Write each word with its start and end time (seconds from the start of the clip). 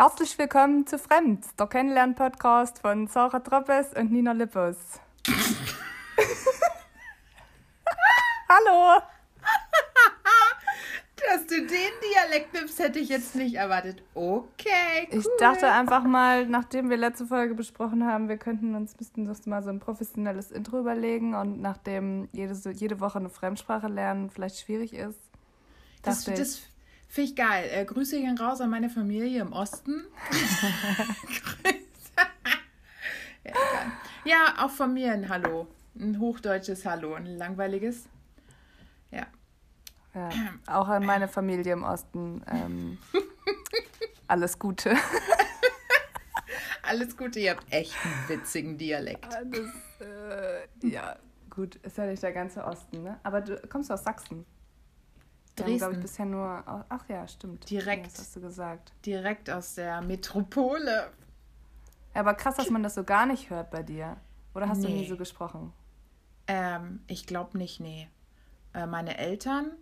Herzlich 0.00 0.38
willkommen 0.38 0.86
zu 0.86 0.96
Fremd, 0.96 1.44
der 1.58 1.66
Kennenlern-Podcast 1.66 2.78
von 2.78 3.08
Sarah 3.08 3.40
Troppes 3.40 3.88
und 3.94 4.12
Nina 4.12 4.30
Lippos. 4.30 4.76
Hallo! 8.48 9.02
Dass 11.16 11.44
du 11.48 11.56
den 11.66 11.66
Dialekt 11.68 12.54
nimmst, 12.54 12.78
hätte 12.78 13.00
ich 13.00 13.08
jetzt 13.08 13.34
nicht 13.34 13.56
erwartet. 13.56 14.00
Okay, 14.14 15.08
cool. 15.10 15.18
Ich 15.18 15.26
dachte 15.40 15.68
einfach 15.68 16.04
mal, 16.04 16.46
nachdem 16.46 16.90
wir 16.90 16.96
letzte 16.96 17.26
Folge 17.26 17.56
besprochen 17.56 18.06
haben, 18.06 18.28
wir 18.28 18.36
könnten 18.36 18.76
uns, 18.76 18.96
müssten 19.00 19.28
uns 19.28 19.46
mal 19.46 19.64
so 19.64 19.70
ein 19.70 19.80
professionelles 19.80 20.52
Intro 20.52 20.78
überlegen 20.78 21.34
und 21.34 21.60
nachdem 21.60 22.28
jede, 22.30 22.54
jede 22.70 23.00
Woche 23.00 23.18
eine 23.18 23.30
Fremdsprache 23.30 23.88
lernen 23.88 24.30
vielleicht 24.30 24.60
schwierig 24.60 24.94
ist. 24.94 25.18
Das, 26.04 26.22
das 26.22 26.62
finde 27.08 27.30
ich 27.30 27.36
geil. 27.36 27.68
Äh, 27.72 27.84
Grüße 27.84 28.20
gehen 28.20 28.38
raus 28.38 28.60
an 28.60 28.70
meine 28.70 28.90
Familie 28.90 29.40
im 29.40 29.52
Osten. 29.52 30.04
ja, 33.44 33.52
ja, 34.24 34.54
auch 34.58 34.70
von 34.70 34.94
mir 34.94 35.12
ein 35.12 35.28
Hallo. 35.28 35.66
Ein 35.98 36.20
hochdeutsches 36.20 36.84
Hallo, 36.86 37.14
ein 37.14 37.26
langweiliges. 37.26 38.04
Ja. 39.10 39.26
Ja, 40.14 40.30
auch 40.66 40.88
an 40.88 41.04
meine 41.04 41.28
Familie 41.28 41.72
im 41.72 41.82
Osten. 41.82 42.44
Ähm, 42.46 42.98
alles 44.28 44.58
Gute. 44.58 44.94
alles 46.82 47.16
Gute, 47.16 47.40
ihr 47.40 47.52
habt 47.52 47.64
echt 47.72 47.96
einen 48.04 48.28
witzigen 48.28 48.78
Dialekt. 48.78 49.26
Das, 49.32 50.06
äh, 50.06 50.88
ja, 50.88 51.16
gut, 51.50 51.76
ist 51.76 51.98
ja 51.98 52.06
nicht 52.06 52.22
der 52.22 52.32
ganze 52.32 52.64
Osten, 52.64 53.02
ne? 53.02 53.18
Aber 53.22 53.40
du 53.40 53.56
kommst 53.68 53.90
aus 53.90 54.04
Sachsen. 54.04 54.46
Dresden. 55.64 55.78
glaube 55.78 55.94
ich, 55.94 56.00
bisher 56.00 56.26
nur. 56.26 56.84
Ach 56.88 57.08
ja, 57.08 57.26
stimmt. 57.28 57.68
Direkt. 57.70 58.12
Ja, 58.12 58.18
hast 58.18 58.36
du 58.36 58.40
gesagt. 58.40 58.92
Direkt 59.04 59.50
aus 59.50 59.74
der 59.74 60.00
Metropole. 60.00 61.10
aber 62.14 62.34
krass, 62.34 62.56
dass 62.56 62.70
man 62.70 62.82
das 62.82 62.94
so 62.94 63.04
gar 63.04 63.26
nicht 63.26 63.50
hört 63.50 63.70
bei 63.70 63.82
dir. 63.82 64.16
Oder 64.54 64.68
hast 64.68 64.78
nee. 64.78 64.88
du 64.88 64.92
nie 64.92 65.08
so 65.08 65.16
gesprochen? 65.16 65.72
Ähm, 66.46 67.00
ich 67.06 67.26
glaube 67.26 67.58
nicht, 67.58 67.80
nee. 67.80 68.08
Äh, 68.74 68.86
meine 68.86 69.18
Eltern 69.18 69.72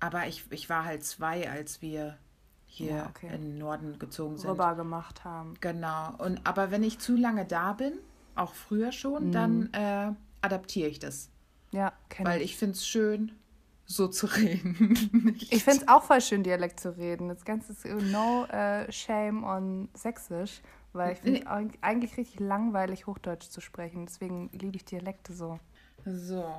aber 0.00 0.26
ich, 0.26 0.44
ich 0.50 0.68
war 0.68 0.84
halt 0.84 1.04
zwei, 1.04 1.50
als 1.50 1.80
wir 1.82 2.16
hier 2.66 2.96
ja, 2.96 3.06
okay. 3.06 3.28
in 3.34 3.42
den 3.42 3.58
Norden 3.58 3.98
gezogen 3.98 4.36
sind. 4.36 4.50
Rüber 4.50 4.74
gemacht 4.74 5.24
haben. 5.24 5.54
Genau. 5.60 6.12
Und 6.18 6.40
aber 6.44 6.70
wenn 6.70 6.82
ich 6.82 6.98
zu 6.98 7.16
lange 7.16 7.46
da 7.46 7.72
bin, 7.72 7.94
auch 8.34 8.54
früher 8.54 8.92
schon, 8.92 9.28
mhm. 9.28 9.32
dann 9.32 9.72
äh, 9.72 10.12
adaptiere 10.42 10.88
ich 10.88 10.98
das. 10.98 11.30
Ja, 11.72 11.92
kenne 12.08 12.28
Weil 12.28 12.42
ich 12.42 12.56
finde 12.56 12.74
es 12.74 12.86
schön, 12.86 13.32
so 13.86 14.08
zu 14.08 14.26
reden. 14.26 15.36
ich 15.50 15.64
finde 15.64 15.82
es 15.82 15.88
auch 15.88 16.02
voll 16.02 16.20
schön, 16.20 16.42
Dialekt 16.42 16.80
zu 16.80 16.96
reden. 16.96 17.28
Das 17.28 17.44
Ganze 17.44 17.72
ist 17.72 17.84
no 17.84 18.44
uh, 18.44 18.90
shame 18.90 19.44
on 19.44 19.88
Sächsisch, 19.94 20.60
weil 20.92 21.12
ich 21.12 21.18
finde 21.20 21.40
es 21.40 21.82
eigentlich 21.82 22.16
richtig 22.16 22.40
langweilig, 22.40 23.06
Hochdeutsch 23.06 23.48
zu 23.48 23.60
sprechen. 23.60 24.06
Deswegen 24.06 24.50
liebe 24.52 24.76
ich 24.76 24.84
Dialekte 24.84 25.32
so. 25.32 25.58
So. 26.04 26.52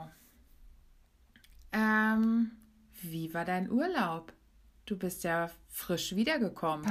Ähm, 1.73 2.51
wie 3.01 3.33
war 3.33 3.45
dein 3.45 3.69
Urlaub? 3.69 4.33
Du 4.87 4.97
bist 4.97 5.25
ja 5.25 5.49
frisch 5.67 6.15
wiedergekommen. 6.15 6.87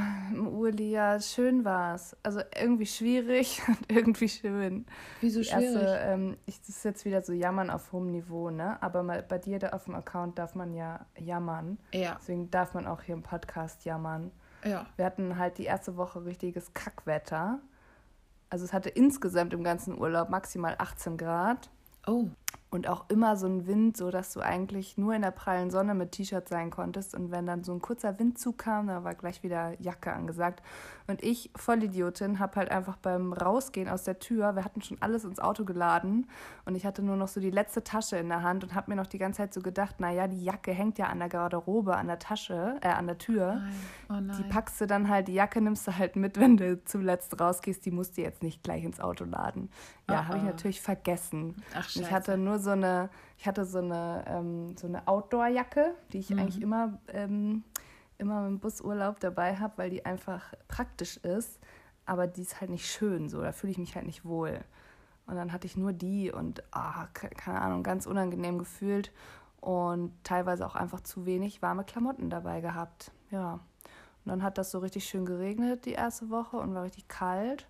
Uli, 0.53 0.91
ja, 0.91 1.19
schön 1.19 1.65
war's. 1.65 2.15
Also 2.23 2.43
irgendwie 2.55 2.85
schwierig 2.85 3.63
und 3.69 3.91
irgendwie 3.91 4.29
schön. 4.29 4.85
Wieso 5.23 5.43
schwierig? 5.43 5.75
Erste, 5.77 6.01
ähm, 6.03 6.37
ich, 6.45 6.61
das 6.61 6.69
ist 6.69 6.85
jetzt 6.85 7.05
wieder 7.07 7.23
so 7.23 7.33
Jammern 7.33 7.71
auf 7.71 7.93
hohem 7.93 8.11
Niveau, 8.11 8.51
ne? 8.51 8.81
Aber 8.83 9.03
mal, 9.03 9.23
bei 9.23 9.39
dir 9.39 9.59
da 9.59 9.71
auf 9.71 9.85
dem 9.85 9.95
Account 9.95 10.39
darf 10.39 10.55
man 10.55 10.75
ja 10.75 11.07
jammern. 11.19 11.79
Ja. 11.95 12.19
Deswegen 12.21 12.51
darf 12.51 12.75
man 12.75 12.87
auch 12.87 13.01
hier 13.01 13.15
im 13.15 13.23
Podcast 13.23 13.87
jammern. 13.87 14.31
Ja. 14.63 14.85
Wir 14.97 15.07
hatten 15.07 15.39
halt 15.39 15.57
die 15.57 15.65
erste 15.65 15.97
Woche 15.97 16.27
richtiges 16.27 16.75
Kackwetter. 16.75 17.61
Also 18.51 18.67
es 18.67 18.75
hatte 18.75 18.91
insgesamt 18.91 19.55
im 19.55 19.65
ganzen 19.65 19.99
Urlaub 19.99 20.29
maximal 20.29 20.75
18 20.79 21.17
Grad. 21.17 21.71
Oh 22.07 22.29
und 22.77 22.89
auch 22.89 23.07
immer 23.09 23.37
so 23.37 23.47
ein 23.47 23.67
Wind, 23.67 23.97
so 23.97 24.11
dass 24.11 24.33
du 24.33 24.41
eigentlich 24.41 24.97
nur 24.99 25.15
in 25.15 25.23
der 25.23 25.31
prallen 25.31 25.71
Sonne 25.71 25.95
mit 25.95 26.13
T-Shirt 26.13 26.49
sein 26.49 26.71
konntest 26.71 27.15
und 27.15 27.31
wenn 27.31 27.47
dann 27.47 27.65
so 27.65 27.73
ein 27.73 27.81
kurzer 27.81 28.19
Windzug 28.19 28.59
kam, 28.59 28.87
da 28.87 29.03
war 29.03 29.15
gleich 29.15 29.43
wieder 29.43 29.73
Jacke 29.81 30.13
angesagt 30.13 30.63
und 31.07 31.23
ich, 31.23 31.51
Vollidiotin, 31.57 32.39
habe 32.39 32.57
halt 32.57 32.71
einfach 32.71 32.97
beim 32.97 33.33
Rausgehen 33.33 33.89
aus 33.89 34.05
der 34.05 34.19
Tür, 34.19 34.55
wir 34.57 34.65
hatten 34.65 34.83
schon 34.83 34.99
alles 35.01 35.25
ins 35.25 35.41
Auto 35.41 35.65
geladen 35.65 36.29
und 36.65 36.75
ich 36.75 36.85
hatte 36.85 37.03
nur 37.03 37.17
noch 37.17 37.29
so 37.29 37.41
die 37.41 37.51
letzte 37.51 37.83
Tasche 37.83 38.17
in 38.17 38.29
der 38.29 38.43
Hand 38.43 38.63
und 38.63 38.75
habe 38.75 38.91
mir 38.91 38.97
noch 38.97 39.07
die 39.07 39.19
ganze 39.19 39.39
Zeit 39.39 39.55
so 39.55 39.63
gedacht, 39.63 39.99
naja, 39.99 40.29
die 40.29 40.45
Jacke 40.45 40.73
hängt 40.73 40.99
ja 40.99 41.07
an 41.07 41.19
der 41.19 41.29
Garderobe, 41.29 41.97
an 41.97 42.09
der 42.09 42.19
Tasche, 42.19 42.77
äh, 42.83 42.89
an 42.89 43.07
der 43.07 43.19
Tür. 43.19 43.63
Oh 44.11 44.15
nein. 44.15 44.37
Die 44.39 44.45
packst 44.45 44.81
du 44.81 44.87
dann 44.87 45.09
halt, 45.09 45.29
die 45.29 45.35
Jacke 45.35 45.61
nimmst 45.61 45.87
du 45.87 45.97
halt 45.97 46.17
mit, 46.17 46.39
wenn 46.39 46.57
du 46.57 46.83
zuletzt 46.85 47.41
rausgehst, 47.41 47.87
die 47.87 47.91
musst 47.91 48.19
du 48.19 48.23
jetzt 48.23 48.43
nicht 48.43 48.63
gleich 48.63 48.85
ins 48.85 49.01
Auto 49.01 49.25
laden. 49.25 49.71
Ja, 50.09 50.21
oh, 50.21 50.29
habe 50.29 50.39
ich 50.39 50.45
natürlich 50.45 50.81
vergessen. 50.81 51.57
Ach, 51.75 51.89
ich 51.95 52.11
hatte 52.11 52.37
nur 52.37 52.59
so 52.59 52.66
eine, 52.71 53.11
ich 53.39 53.47
hatte 53.47 53.65
so 53.65 53.79
eine, 53.79 54.25
ähm, 54.27 54.77
so 54.77 54.87
eine 54.87 55.07
Outdoor-Jacke, 55.07 55.95
die 56.13 56.19
ich 56.19 56.31
mhm. 56.31 56.39
eigentlich 56.39 56.63
immer 56.63 56.99
ähm, 57.09 57.65
immer 58.19 58.47
im 58.47 58.59
Busurlaub 58.59 59.21
dabei 59.21 59.57
habe, 59.57 59.79
weil 59.79 59.91
die 59.91 60.05
einfach 60.05 60.53
praktisch 60.69 61.17
ist, 61.19 61.59
aber 62.05 62.27
die 62.27 62.43
ist 62.43 62.61
halt 62.61 62.71
nicht 62.71 62.91
schön 62.91 63.29
so, 63.29 63.43
da 63.43 63.53
fühle 63.53 63.73
ich 63.73 63.79
mich 63.79 63.95
halt 63.95 64.07
nicht 64.07 64.25
wohl. 64.25 64.61
Und 65.27 65.35
dann 65.35 65.53
hatte 65.53 65.67
ich 65.67 65.77
nur 65.77 65.93
die 65.93 66.31
und, 66.31 66.63
ah, 66.71 67.07
keine 67.13 67.61
Ahnung, 67.61 67.83
ganz 67.83 68.07
unangenehm 68.07 68.59
gefühlt 68.59 69.13
und 69.61 70.13
teilweise 70.23 70.65
auch 70.65 70.77
einfach 70.77 71.01
zu 71.01 71.27
wenig 71.27 71.63
warme 71.63 71.85
Klamotten 71.85 72.31
dabei 72.31 72.61
gehabt. 72.61 73.11
Ja. 73.31 73.55
Und 73.55 74.31
dann 74.31 74.43
hat 74.43 74.57
das 74.57 74.71
so 74.71 74.79
richtig 74.79 75.05
schön 75.05 75.27
geregnet 75.27 75.85
die 75.85 75.93
erste 75.93 76.31
Woche 76.31 76.59
und 76.59 76.75
war 76.75 76.85
richtig 76.85 77.09
kalt. 77.09 77.67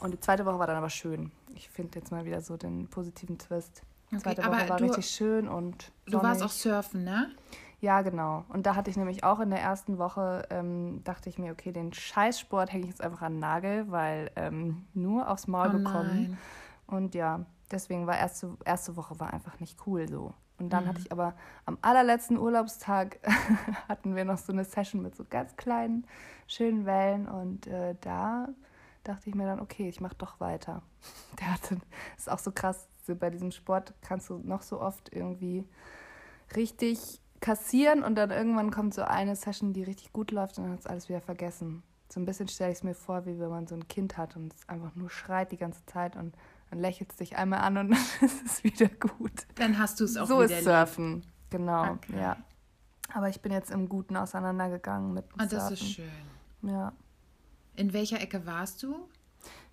Und 0.00 0.12
die 0.12 0.20
zweite 0.20 0.44
Woche 0.44 0.58
war 0.58 0.66
dann 0.66 0.76
aber 0.76 0.90
schön. 0.90 1.32
Ich 1.54 1.70
finde 1.70 1.98
jetzt 1.98 2.10
mal 2.10 2.26
wieder 2.26 2.42
so 2.42 2.58
den 2.58 2.88
positiven 2.88 3.38
Twist. 3.38 3.82
Die 4.10 4.18
zweite 4.18 4.42
okay, 4.42 4.50
Woche 4.50 4.68
war 4.68 4.76
du, 4.78 4.84
richtig 4.84 5.08
schön 5.08 5.48
und. 5.48 5.82
Sonnig. 5.82 5.92
Du 6.06 6.22
warst 6.22 6.42
auch 6.42 6.50
surfen, 6.50 7.04
ne? 7.04 7.30
Ja, 7.80 8.02
genau. 8.02 8.44
Und 8.48 8.66
da 8.66 8.74
hatte 8.74 8.90
ich 8.90 8.96
nämlich 8.96 9.22
auch 9.22 9.38
in 9.40 9.50
der 9.50 9.60
ersten 9.60 9.98
Woche, 9.98 10.46
ähm, 10.50 11.02
dachte 11.04 11.28
ich 11.28 11.38
mir, 11.38 11.52
okay, 11.52 11.72
den 11.72 11.92
Scheißsport 11.92 12.72
hänge 12.72 12.84
ich 12.84 12.90
jetzt 12.90 13.02
einfach 13.02 13.22
an 13.22 13.34
den 13.34 13.40
Nagel, 13.40 13.90
weil 13.90 14.30
ähm, 14.36 14.86
nur 14.94 15.28
aufs 15.28 15.46
Maul 15.46 15.68
oh 15.68 15.78
bekommen. 15.78 16.38
Und 16.86 17.14
ja, 17.14 17.44
deswegen 17.70 18.06
war 18.06 18.16
erste, 18.16 18.56
erste 18.64 18.96
Woche 18.96 19.20
war 19.20 19.32
einfach 19.32 19.60
nicht 19.60 19.86
cool 19.86 20.08
so. 20.08 20.32
Und 20.58 20.70
dann 20.70 20.84
mhm. 20.84 20.88
hatte 20.88 21.00
ich 21.00 21.12
aber 21.12 21.34
am 21.66 21.76
allerletzten 21.82 22.38
Urlaubstag 22.38 23.18
hatten 23.88 24.16
wir 24.16 24.24
noch 24.24 24.38
so 24.38 24.52
eine 24.52 24.64
Session 24.64 25.02
mit 25.02 25.14
so 25.14 25.24
ganz 25.28 25.56
kleinen, 25.56 26.06
schönen 26.46 26.86
Wellen 26.86 27.28
und 27.28 27.66
äh, 27.66 27.94
da 28.00 28.48
dachte 29.04 29.28
ich 29.28 29.34
mir 29.34 29.46
dann, 29.46 29.60
okay, 29.60 29.88
ich 29.88 30.00
mache 30.00 30.16
doch 30.16 30.40
weiter. 30.40 30.82
Der 31.40 31.52
hatte, 31.52 31.78
ist 32.16 32.30
auch 32.30 32.38
so 32.38 32.52
krass, 32.52 32.88
so 33.06 33.14
bei 33.14 33.30
diesem 33.30 33.50
Sport 33.50 33.94
kannst 34.02 34.28
du 34.30 34.38
noch 34.38 34.62
so 34.62 34.80
oft 34.80 35.14
irgendwie 35.14 35.64
richtig 36.54 37.20
kassieren 37.40 38.02
und 38.02 38.16
dann 38.16 38.30
irgendwann 38.30 38.70
kommt 38.70 38.94
so 38.94 39.02
eine 39.02 39.36
Session, 39.36 39.72
die 39.72 39.82
richtig 39.82 40.12
gut 40.12 40.30
läuft 40.30 40.58
und 40.58 40.64
dann 40.64 40.72
hat 40.72 40.80
es 40.80 40.86
alles 40.86 41.08
wieder 41.08 41.20
vergessen. 41.20 41.82
So 42.08 42.20
ein 42.20 42.26
bisschen 42.26 42.48
stelle 42.48 42.70
ich 42.70 42.78
es 42.78 42.84
mir 42.84 42.94
vor, 42.94 43.26
wie 43.26 43.38
wenn 43.38 43.50
man 43.50 43.66
so 43.66 43.74
ein 43.74 43.88
Kind 43.88 44.16
hat 44.16 44.36
und 44.36 44.54
es 44.54 44.68
einfach 44.68 44.94
nur 44.94 45.10
schreit 45.10 45.52
die 45.52 45.56
ganze 45.56 45.84
Zeit 45.86 46.16
und 46.16 46.34
dann 46.70 46.78
lächelt 46.78 47.10
es 47.12 47.16
dich 47.16 47.36
einmal 47.36 47.60
an 47.60 47.78
und 47.78 47.90
dann 48.20 48.28
ist 48.28 48.44
es 48.44 48.64
wieder 48.64 48.88
gut. 48.88 49.46
Dann 49.56 49.78
hast 49.78 50.00
du 50.00 50.04
es 50.04 50.16
auch 50.16 50.26
so 50.26 50.38
wieder. 50.38 50.48
So 50.48 50.54
ist 50.54 50.64
Surfen, 50.64 51.14
lieb. 51.14 51.24
genau, 51.50 51.92
okay. 51.92 52.18
ja. 52.18 52.36
Aber 53.12 53.28
ich 53.28 53.40
bin 53.40 53.52
jetzt 53.52 53.70
im 53.70 53.88
Guten 53.88 54.16
auseinandergegangen 54.16 55.14
mit 55.14 55.30
dem 55.30 55.34
Und 55.34 55.42
ah, 55.42 55.46
das 55.46 55.70
ist 55.70 55.88
schön. 55.88 56.10
Ja. 56.62 56.92
In 57.76 57.92
welcher 57.92 58.20
Ecke 58.20 58.46
warst 58.46 58.82
du? 58.82 59.08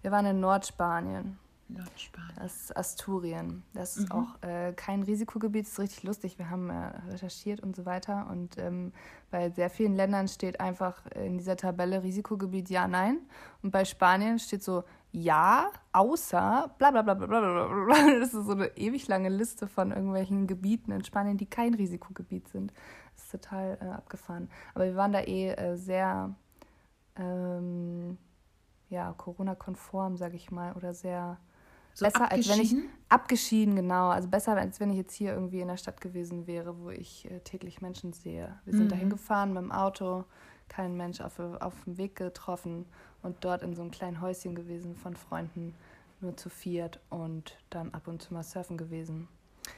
Wir 0.01 0.11
waren 0.11 0.25
in 0.25 0.39
Nordspanien. 0.39 1.39
Nordspanien. 1.67 2.35
Das 2.35 2.55
ist 2.55 2.77
Asturien. 2.77 3.63
Das 3.73 3.97
ist 3.97 4.09
mhm. 4.09 4.11
auch 4.11 4.41
äh, 4.47 4.73
kein 4.73 5.03
Risikogebiet, 5.03 5.65
das 5.65 5.73
ist 5.73 5.79
richtig 5.79 6.03
lustig. 6.03 6.37
Wir 6.37 6.49
haben 6.49 6.69
äh, 6.69 6.91
recherchiert 7.09 7.61
und 7.61 7.75
so 7.75 7.85
weiter. 7.85 8.27
Und 8.29 8.57
ähm, 8.57 8.93
bei 9.31 9.49
sehr 9.49 9.69
vielen 9.69 9.95
Ländern 9.95 10.27
steht 10.27 10.59
einfach 10.59 11.05
in 11.15 11.37
dieser 11.37 11.57
Tabelle 11.57 12.03
Risikogebiet 12.03 12.69
ja, 12.69 12.87
nein. 12.87 13.19
Und 13.61 13.71
bei 13.71 13.85
Spanien 13.85 14.39
steht 14.39 14.63
so 14.63 14.83
ja, 15.11 15.69
außer 15.91 16.73
bla 16.79 16.89
bla 16.91 17.03
bla 17.03 17.13
bla 17.13 17.27
bla 17.27 17.67
bla. 17.67 18.19
Das 18.19 18.33
ist 18.33 18.45
so 18.45 18.51
eine 18.51 18.75
ewig 18.77 19.07
lange 19.07 19.29
Liste 19.29 19.67
von 19.67 19.91
irgendwelchen 19.91 20.47
Gebieten 20.47 20.91
in 20.91 21.03
Spanien, 21.03 21.37
die 21.37 21.45
kein 21.45 21.75
Risikogebiet 21.75 22.47
sind. 22.47 22.73
Das 23.13 23.25
ist 23.25 23.31
total 23.31 23.77
äh, 23.79 23.85
abgefahren. 23.85 24.49
Aber 24.73 24.85
wir 24.85 24.95
waren 24.95 25.11
da 25.11 25.19
eh 25.21 25.51
äh, 25.51 25.77
sehr 25.77 26.35
ähm, 27.15 28.17
ja, 28.89 29.13
Corona-konform, 29.13 30.17
sag 30.17 30.33
ich 30.33 30.51
mal, 30.51 30.73
oder 30.73 30.93
sehr 30.93 31.37
so 31.93 32.05
besser, 32.05 32.31
als 32.31 32.49
wenn 32.49 32.61
ich 32.61 32.75
abgeschieden, 33.09 33.75
genau. 33.75 34.09
Also 34.09 34.27
besser, 34.27 34.57
als 34.57 34.79
wenn 34.79 34.89
ich 34.89 34.97
jetzt 34.97 35.13
hier 35.13 35.33
irgendwie 35.33 35.61
in 35.61 35.67
der 35.67 35.77
Stadt 35.77 36.01
gewesen 36.01 36.47
wäre, 36.47 36.79
wo 36.79 36.89
ich 36.89 37.29
äh, 37.29 37.39
täglich 37.41 37.81
Menschen 37.81 38.13
sehe. 38.13 38.59
Wir 38.65 38.73
sind 38.73 38.85
mhm. 38.85 38.89
dahin 38.89 39.09
gefahren 39.09 39.53
mit 39.53 39.63
dem 39.63 39.71
Auto, 39.71 40.25
keinen 40.69 40.97
Mensch 40.97 41.21
auf, 41.21 41.39
auf 41.39 41.73
dem 41.85 41.97
Weg 41.97 42.15
getroffen 42.15 42.85
und 43.21 43.37
dort 43.41 43.61
in 43.61 43.75
so 43.75 43.81
einem 43.81 43.91
kleinen 43.91 44.21
Häuschen 44.21 44.55
gewesen 44.55 44.95
von 44.95 45.15
Freunden, 45.15 45.75
nur 46.21 46.35
zu 46.37 46.49
viert 46.49 46.99
und 47.09 47.57
dann 47.69 47.93
ab 47.93 48.07
und 48.07 48.21
zu 48.21 48.33
mal 48.33 48.43
surfen 48.43 48.77
gewesen. 48.77 49.27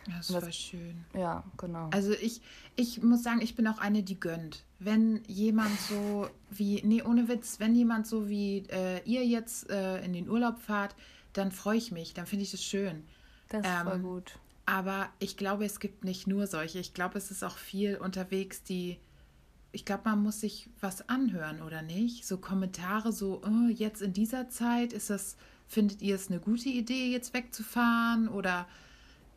Das, 0.07 0.27
das 0.27 0.43
war 0.43 0.51
schön. 0.51 1.05
Ja, 1.13 1.43
genau. 1.57 1.89
Also 1.91 2.13
ich, 2.13 2.41
ich 2.75 3.03
muss 3.03 3.23
sagen, 3.23 3.41
ich 3.41 3.55
bin 3.55 3.67
auch 3.67 3.79
eine, 3.79 4.03
die 4.03 4.19
gönnt. 4.19 4.63
Wenn 4.79 5.23
jemand 5.27 5.79
so 5.79 6.27
wie, 6.49 6.81
nee, 6.83 7.01
ohne 7.03 7.27
Witz, 7.27 7.59
wenn 7.59 7.75
jemand 7.75 8.07
so 8.07 8.27
wie 8.27 8.65
äh, 8.69 9.01
ihr 9.05 9.25
jetzt 9.25 9.69
äh, 9.69 10.03
in 10.03 10.13
den 10.13 10.29
Urlaub 10.29 10.59
fahrt, 10.59 10.95
dann 11.37 11.51
freue 11.51 11.77
ich 11.77 11.91
mich, 11.91 12.13
dann 12.13 12.25
finde 12.25 12.43
ich 12.43 12.51
das 12.51 12.63
schön. 12.63 13.03
Das 13.49 13.65
ist 13.65 13.71
ähm, 13.71 13.87
voll 13.87 13.99
gut. 13.99 14.39
Aber 14.65 15.09
ich 15.19 15.37
glaube, 15.37 15.65
es 15.65 15.79
gibt 15.79 16.03
nicht 16.03 16.27
nur 16.27 16.47
solche. 16.47 16.79
Ich 16.79 16.93
glaube, 16.93 17.17
es 17.17 17.29
ist 17.29 17.43
auch 17.43 17.57
viel 17.57 17.97
unterwegs, 17.97 18.63
die. 18.63 18.97
Ich 19.71 19.83
glaube, 19.83 20.03
man 20.05 20.23
muss 20.23 20.39
sich 20.39 20.69
was 20.79 21.09
anhören, 21.09 21.61
oder 21.61 21.81
nicht? 21.81 22.25
So 22.25 22.37
Kommentare, 22.37 23.11
so, 23.11 23.41
oh, 23.45 23.69
jetzt 23.69 24.01
in 24.01 24.13
dieser 24.13 24.49
Zeit 24.49 24.93
ist 24.93 25.09
das, 25.09 25.35
findet 25.67 26.01
ihr 26.01 26.15
es 26.15 26.29
eine 26.29 26.39
gute 26.39 26.69
Idee, 26.69 27.11
jetzt 27.11 27.33
wegzufahren? 27.33 28.29
Oder 28.29 28.67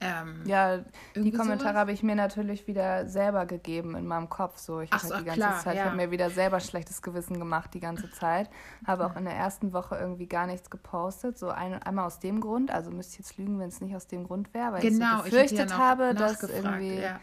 ähm, 0.00 0.42
ja, 0.44 0.78
die 1.16 1.32
Kommentare 1.32 1.76
habe 1.76 1.90
ich 1.90 2.04
mir 2.04 2.14
natürlich 2.14 2.68
wieder 2.68 3.08
selber 3.08 3.46
gegeben 3.46 3.96
in 3.96 4.06
meinem 4.06 4.28
Kopf. 4.28 4.58
So, 4.58 4.80
ich 4.80 4.92
habe 4.92 5.02
halt 5.02 5.20
die 5.20 5.24
ganze 5.24 5.40
klar, 5.40 5.58
Zeit, 5.58 5.76
ja. 5.76 5.84
habe 5.86 5.96
mir 5.96 6.10
wieder 6.12 6.30
selber 6.30 6.60
schlechtes 6.60 7.02
Gewissen 7.02 7.38
gemacht 7.38 7.74
die 7.74 7.80
ganze 7.80 8.10
Zeit. 8.12 8.48
Habe 8.86 9.06
auch 9.06 9.16
in 9.16 9.24
der 9.24 9.34
ersten 9.34 9.72
Woche 9.72 9.96
irgendwie 9.96 10.26
gar 10.26 10.46
nichts 10.46 10.70
gepostet. 10.70 11.36
So 11.36 11.48
ein, 11.48 11.82
einmal 11.82 12.06
aus 12.06 12.20
dem 12.20 12.40
Grund, 12.40 12.70
also 12.70 12.92
müsste 12.92 13.14
ich 13.14 13.18
jetzt 13.26 13.38
lügen, 13.38 13.58
wenn 13.58 13.68
es 13.68 13.80
nicht 13.80 13.96
aus 13.96 14.06
dem 14.06 14.24
Grund 14.24 14.54
wäre, 14.54 14.74
weil 14.74 14.82
genau, 14.82 15.16
ich 15.16 15.16
so 15.16 15.22
befürchtet 15.24 15.66
ich 15.66 15.70
ja 15.70 15.78
habe, 15.78 16.14
dass 16.14 16.42
irgendwie 16.44 17.00
ja. 17.00 17.18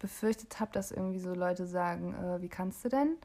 befürchtet 0.00 0.58
habe, 0.58 0.72
dass 0.72 0.90
irgendwie 0.90 1.20
so 1.20 1.32
Leute 1.32 1.66
sagen, 1.66 2.14
äh, 2.14 2.42
wie 2.42 2.48
kannst 2.48 2.84
du 2.84 2.88
denn? 2.88 3.16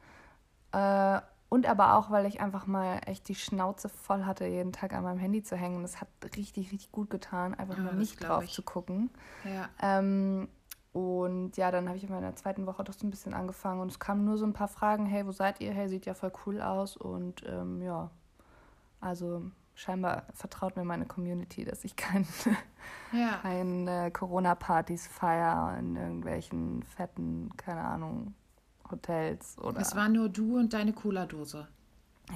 Äh, 0.72 1.20
und 1.48 1.66
aber 1.66 1.96
auch, 1.96 2.10
weil 2.10 2.26
ich 2.26 2.40
einfach 2.40 2.66
mal 2.66 3.00
echt 3.06 3.28
die 3.28 3.34
Schnauze 3.34 3.88
voll 3.88 4.24
hatte, 4.24 4.46
jeden 4.46 4.72
Tag 4.72 4.92
an 4.92 5.04
meinem 5.04 5.18
Handy 5.18 5.42
zu 5.42 5.56
hängen. 5.56 5.82
Das 5.82 6.00
hat 6.00 6.08
richtig, 6.36 6.72
richtig 6.72 6.90
gut 6.90 7.08
getan, 7.08 7.54
einfach 7.54 7.76
ja, 7.76 7.84
mal 7.84 7.94
nicht 7.94 8.22
drauf 8.22 8.44
ich. 8.44 8.52
zu 8.52 8.62
gucken. 8.62 9.10
Ja. 9.44 9.68
Ähm, 9.80 10.48
und 10.92 11.56
ja, 11.56 11.70
dann 11.70 11.88
habe 11.88 11.98
ich 11.98 12.04
in 12.04 12.10
meiner 12.10 12.34
zweiten 12.34 12.66
Woche 12.66 12.82
doch 12.82 12.94
so 12.94 13.06
ein 13.06 13.10
bisschen 13.10 13.34
angefangen 13.34 13.80
und 13.80 13.92
es 13.92 14.00
kamen 14.00 14.24
nur 14.24 14.38
so 14.38 14.46
ein 14.46 14.54
paar 14.54 14.68
Fragen, 14.68 15.06
hey, 15.06 15.26
wo 15.26 15.32
seid 15.32 15.60
ihr? 15.60 15.72
Hey, 15.72 15.88
sieht 15.88 16.06
ja 16.06 16.14
voll 16.14 16.32
cool 16.46 16.60
aus. 16.60 16.96
Und 16.96 17.44
ähm, 17.46 17.82
ja, 17.82 18.10
also 19.00 19.42
scheinbar 19.74 20.24
vertraut 20.32 20.74
mir 20.74 20.84
meine 20.84 21.06
Community, 21.06 21.64
dass 21.64 21.84
ich 21.84 21.94
kein, 21.96 22.26
ja. 23.12 23.36
keine 23.42 24.10
Corona-Partys 24.10 25.06
feiere 25.06 25.76
in 25.78 25.96
irgendwelchen 25.96 26.82
fetten, 26.82 27.50
keine 27.56 27.82
Ahnung, 27.82 28.34
Hotels 28.90 29.56
oder. 29.58 29.80
Es 29.80 29.94
war 29.94 30.08
nur 30.08 30.28
du 30.28 30.58
und 30.58 30.72
deine 30.72 30.92
Cola-Dose. 30.92 31.68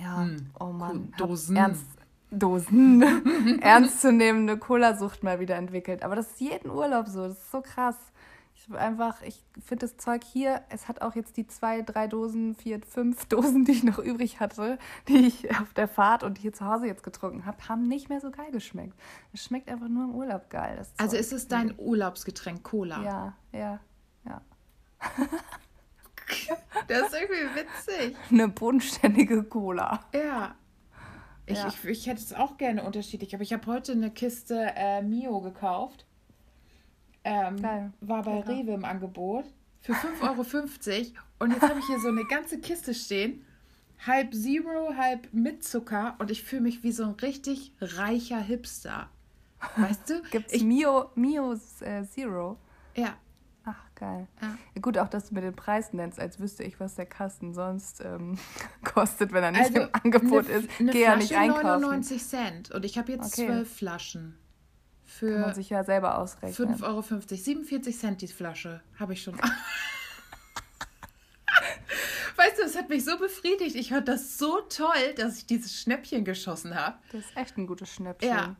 Ja, 0.01 0.23
hm. 0.23 0.51
oh 0.59 0.67
Mann. 0.67 1.13
Dosen. 1.19 1.57
Ernst, 1.57 1.87
Dosen. 2.31 3.03
ernstzunehmende 3.61 4.57
Cola-Sucht 4.57 5.23
mal 5.23 5.41
wieder 5.41 5.57
entwickelt. 5.57 6.03
Aber 6.03 6.17
das 6.17 6.31
ist 6.31 6.41
jeden 6.41 6.71
Urlaub 6.71 7.09
so. 7.09 7.27
Das 7.29 7.39
ist 7.39 7.51
so 7.51 7.61
krass. 7.61 7.97
Ich 8.55 8.77
einfach, 8.77 9.23
ich 9.23 9.43
finde 9.65 9.87
das 9.87 9.97
Zeug 9.97 10.23
hier, 10.23 10.61
es 10.69 10.87
hat 10.87 11.01
auch 11.01 11.15
jetzt 11.15 11.39
die 11.39 11.47
zwei, 11.47 11.81
drei 11.81 12.07
Dosen, 12.07 12.55
vier, 12.55 12.81
fünf 12.83 13.25
Dosen, 13.29 13.65
die 13.65 13.73
ich 13.73 13.85
noch 13.85 13.99
übrig 13.99 14.39
hatte, 14.39 14.79
die 15.09 15.27
ich 15.27 15.51
auf 15.59 15.73
der 15.73 15.89
Fahrt 15.89 16.23
und 16.23 16.37
hier 16.37 16.53
zu 16.53 16.67
Hause 16.67 16.87
jetzt 16.87 17.03
getrunken 17.03 17.47
habe, 17.47 17.69
haben 17.69 17.89
nicht 17.89 18.11
mehr 18.11 18.21
so 18.21 18.31
geil 18.31 18.51
geschmeckt. 18.53 18.95
Es 19.33 19.45
schmeckt 19.45 19.71
einfach 19.71 19.89
nur 19.89 20.05
im 20.05 20.15
Urlaub 20.15 20.51
geil. 20.51 20.85
also 20.99 21.17
ist 21.17 21.33
es 21.33 21.49
dein 21.49 21.75
Urlaubsgetränk 21.79 22.63
Cola? 22.63 23.03
Ja, 23.03 23.37
ja, 23.53 23.81
ja. 24.27 24.43
Das 26.89 27.09
ist 27.09 27.15
irgendwie 27.15 27.61
witzig. 27.61 28.17
Eine 28.31 28.49
bodenständige 28.49 29.45
Cola. 29.45 30.01
Ja. 30.13 30.55
Ich, 31.47 31.59
ja. 31.59 31.69
ich, 31.69 31.85
ich 31.85 32.07
hätte 32.07 32.21
es 32.21 32.33
auch 32.33 32.57
gerne 32.57 32.83
unterschiedlich, 32.85 33.35
aber 33.35 33.43
ich 33.43 33.53
habe 33.53 33.67
heute 33.67 33.93
eine 33.93 34.11
Kiste 34.11 34.73
äh, 34.77 35.03
Mio 35.03 35.41
gekauft. 35.41 36.07
Ähm, 37.25 37.61
Geil. 37.61 37.93
War 38.01 38.23
bei 38.23 38.39
ja. 38.39 38.41
Rewe 38.41 38.73
im 38.73 38.85
Angebot 38.85 39.45
für 39.81 39.93
5,50 39.93 40.23
Euro. 40.23 41.07
Und 41.39 41.53
jetzt 41.53 41.63
habe 41.63 41.81
ich 41.81 41.87
hier 41.87 42.01
so 42.01 42.09
eine 42.09 42.25
ganze 42.25 42.61
Kiste 42.61 42.95
stehen. 42.95 43.45
Halb 44.07 44.35
Zero, 44.35 44.95
halb 44.97 45.29
mit 45.33 45.65
Zucker. 45.65 46.17
Und 46.19 46.31
ich 46.31 46.43
fühle 46.43 46.63
mich 46.63 46.83
wie 46.83 46.93
so 46.93 47.05
ein 47.05 47.13
richtig 47.13 47.73
reicher 47.81 48.41
Hipster. 48.41 49.11
Weißt 49.77 50.09
du? 50.09 50.23
Gibt 50.31 50.53
es 50.53 50.63
Mio, 50.63 51.11
Mio 51.15 51.53
äh, 51.81 52.05
Zero? 52.05 52.57
Ja, 52.95 53.17
geil. 54.01 54.27
Ja. 54.41 54.57
gut, 54.81 54.99
auch 54.99 55.09
dass 55.09 55.29
du 55.29 55.35
mir 55.35 55.43
den 55.43 55.55
Preis 55.55 55.93
nennst, 55.93 56.19
als 56.19 56.41
wüsste 56.41 56.65
ich, 56.65 56.81
was 56.81 56.97
der 56.97 57.07
Kasten 57.07 57.55
sonst 57.55 58.01
ähm, 58.01 58.39
kostet, 58.85 59.33
wenn 59.33 59.45
er 59.45 59.53
nicht 59.53 59.77
also, 59.77 59.83
im 59.83 59.89
Angebot 59.93 60.49
ne, 60.49 60.55
ist. 60.55 60.69
Eine 60.81 60.91
Geh 60.91 61.03
ja 61.03 61.17
nicht 61.17 61.37
einkaufen. 61.37 61.83
99 61.83 62.25
Cent 62.25 62.71
und 62.73 62.85
ich 62.85 62.99
habe 62.99 63.13
jetzt 63.13 63.33
okay. 63.33 63.47
zwölf 63.47 63.73
Flaschen. 63.73 64.37
Für 65.05 65.33
Kann 65.33 65.41
man 65.43 65.55
sich 65.55 65.71
ja 65.71 65.85
selber 65.85 66.19
ausrechnen. 66.19 66.77
5,50 66.77 66.83
Euro. 66.85 67.03
47 67.03 67.99
Cent 67.99 68.23
die 68.23 68.29
Flasche. 68.29 68.81
Habe 68.99 69.13
ich 69.13 69.23
schon. 69.23 69.37
weißt 72.37 72.59
du, 72.59 72.63
es 72.63 72.77
hat 72.77 72.89
mich 72.89 73.05
so 73.05 73.19
befriedigt. 73.19 73.77
Ich 73.77 73.91
fand 73.91 74.09
das 74.09 74.39
so 74.39 74.61
toll, 74.69 75.15
dass 75.17 75.39
ich 75.39 75.47
dieses 75.47 75.81
Schnäppchen 75.81 76.25
geschossen 76.25 76.75
habe. 76.75 76.97
Das 77.13 77.25
ist 77.25 77.37
echt 77.37 77.59
ein 77.59 77.67
gutes 77.67 77.93
Schnäppchen. 77.93 78.31
Ja. 78.31 78.57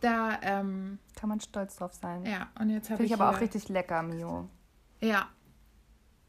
Da 0.00 0.38
ähm, 0.42 0.98
kann 1.16 1.30
man 1.30 1.40
stolz 1.40 1.76
drauf 1.76 1.94
sein. 1.94 2.26
Ja, 2.26 2.50
und 2.60 2.68
jetzt 2.68 2.90
habe 2.90 3.02
ich. 3.02 3.08
Finde 3.08 3.14
ich 3.14 3.14
aber 3.14 3.30
auch 3.30 3.40
richtig 3.40 3.70
lecker, 3.70 4.02
Mio. 4.02 4.50
Ja, 5.04 5.28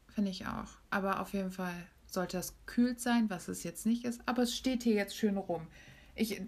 finde 0.08 0.30
ich 0.30 0.46
auch. 0.46 0.68
Aber 0.90 1.20
auf 1.20 1.32
jeden 1.32 1.52
Fall 1.52 1.74
sollte 2.06 2.36
das 2.36 2.54
kühlt 2.66 3.00
sein, 3.00 3.30
was 3.30 3.48
es 3.48 3.62
jetzt 3.62 3.86
nicht 3.86 4.04
ist. 4.04 4.20
Aber 4.26 4.42
es 4.42 4.54
steht 4.54 4.82
hier 4.82 4.94
jetzt 4.94 5.16
schön 5.16 5.36
rum. 5.36 5.66
Ich 6.14 6.40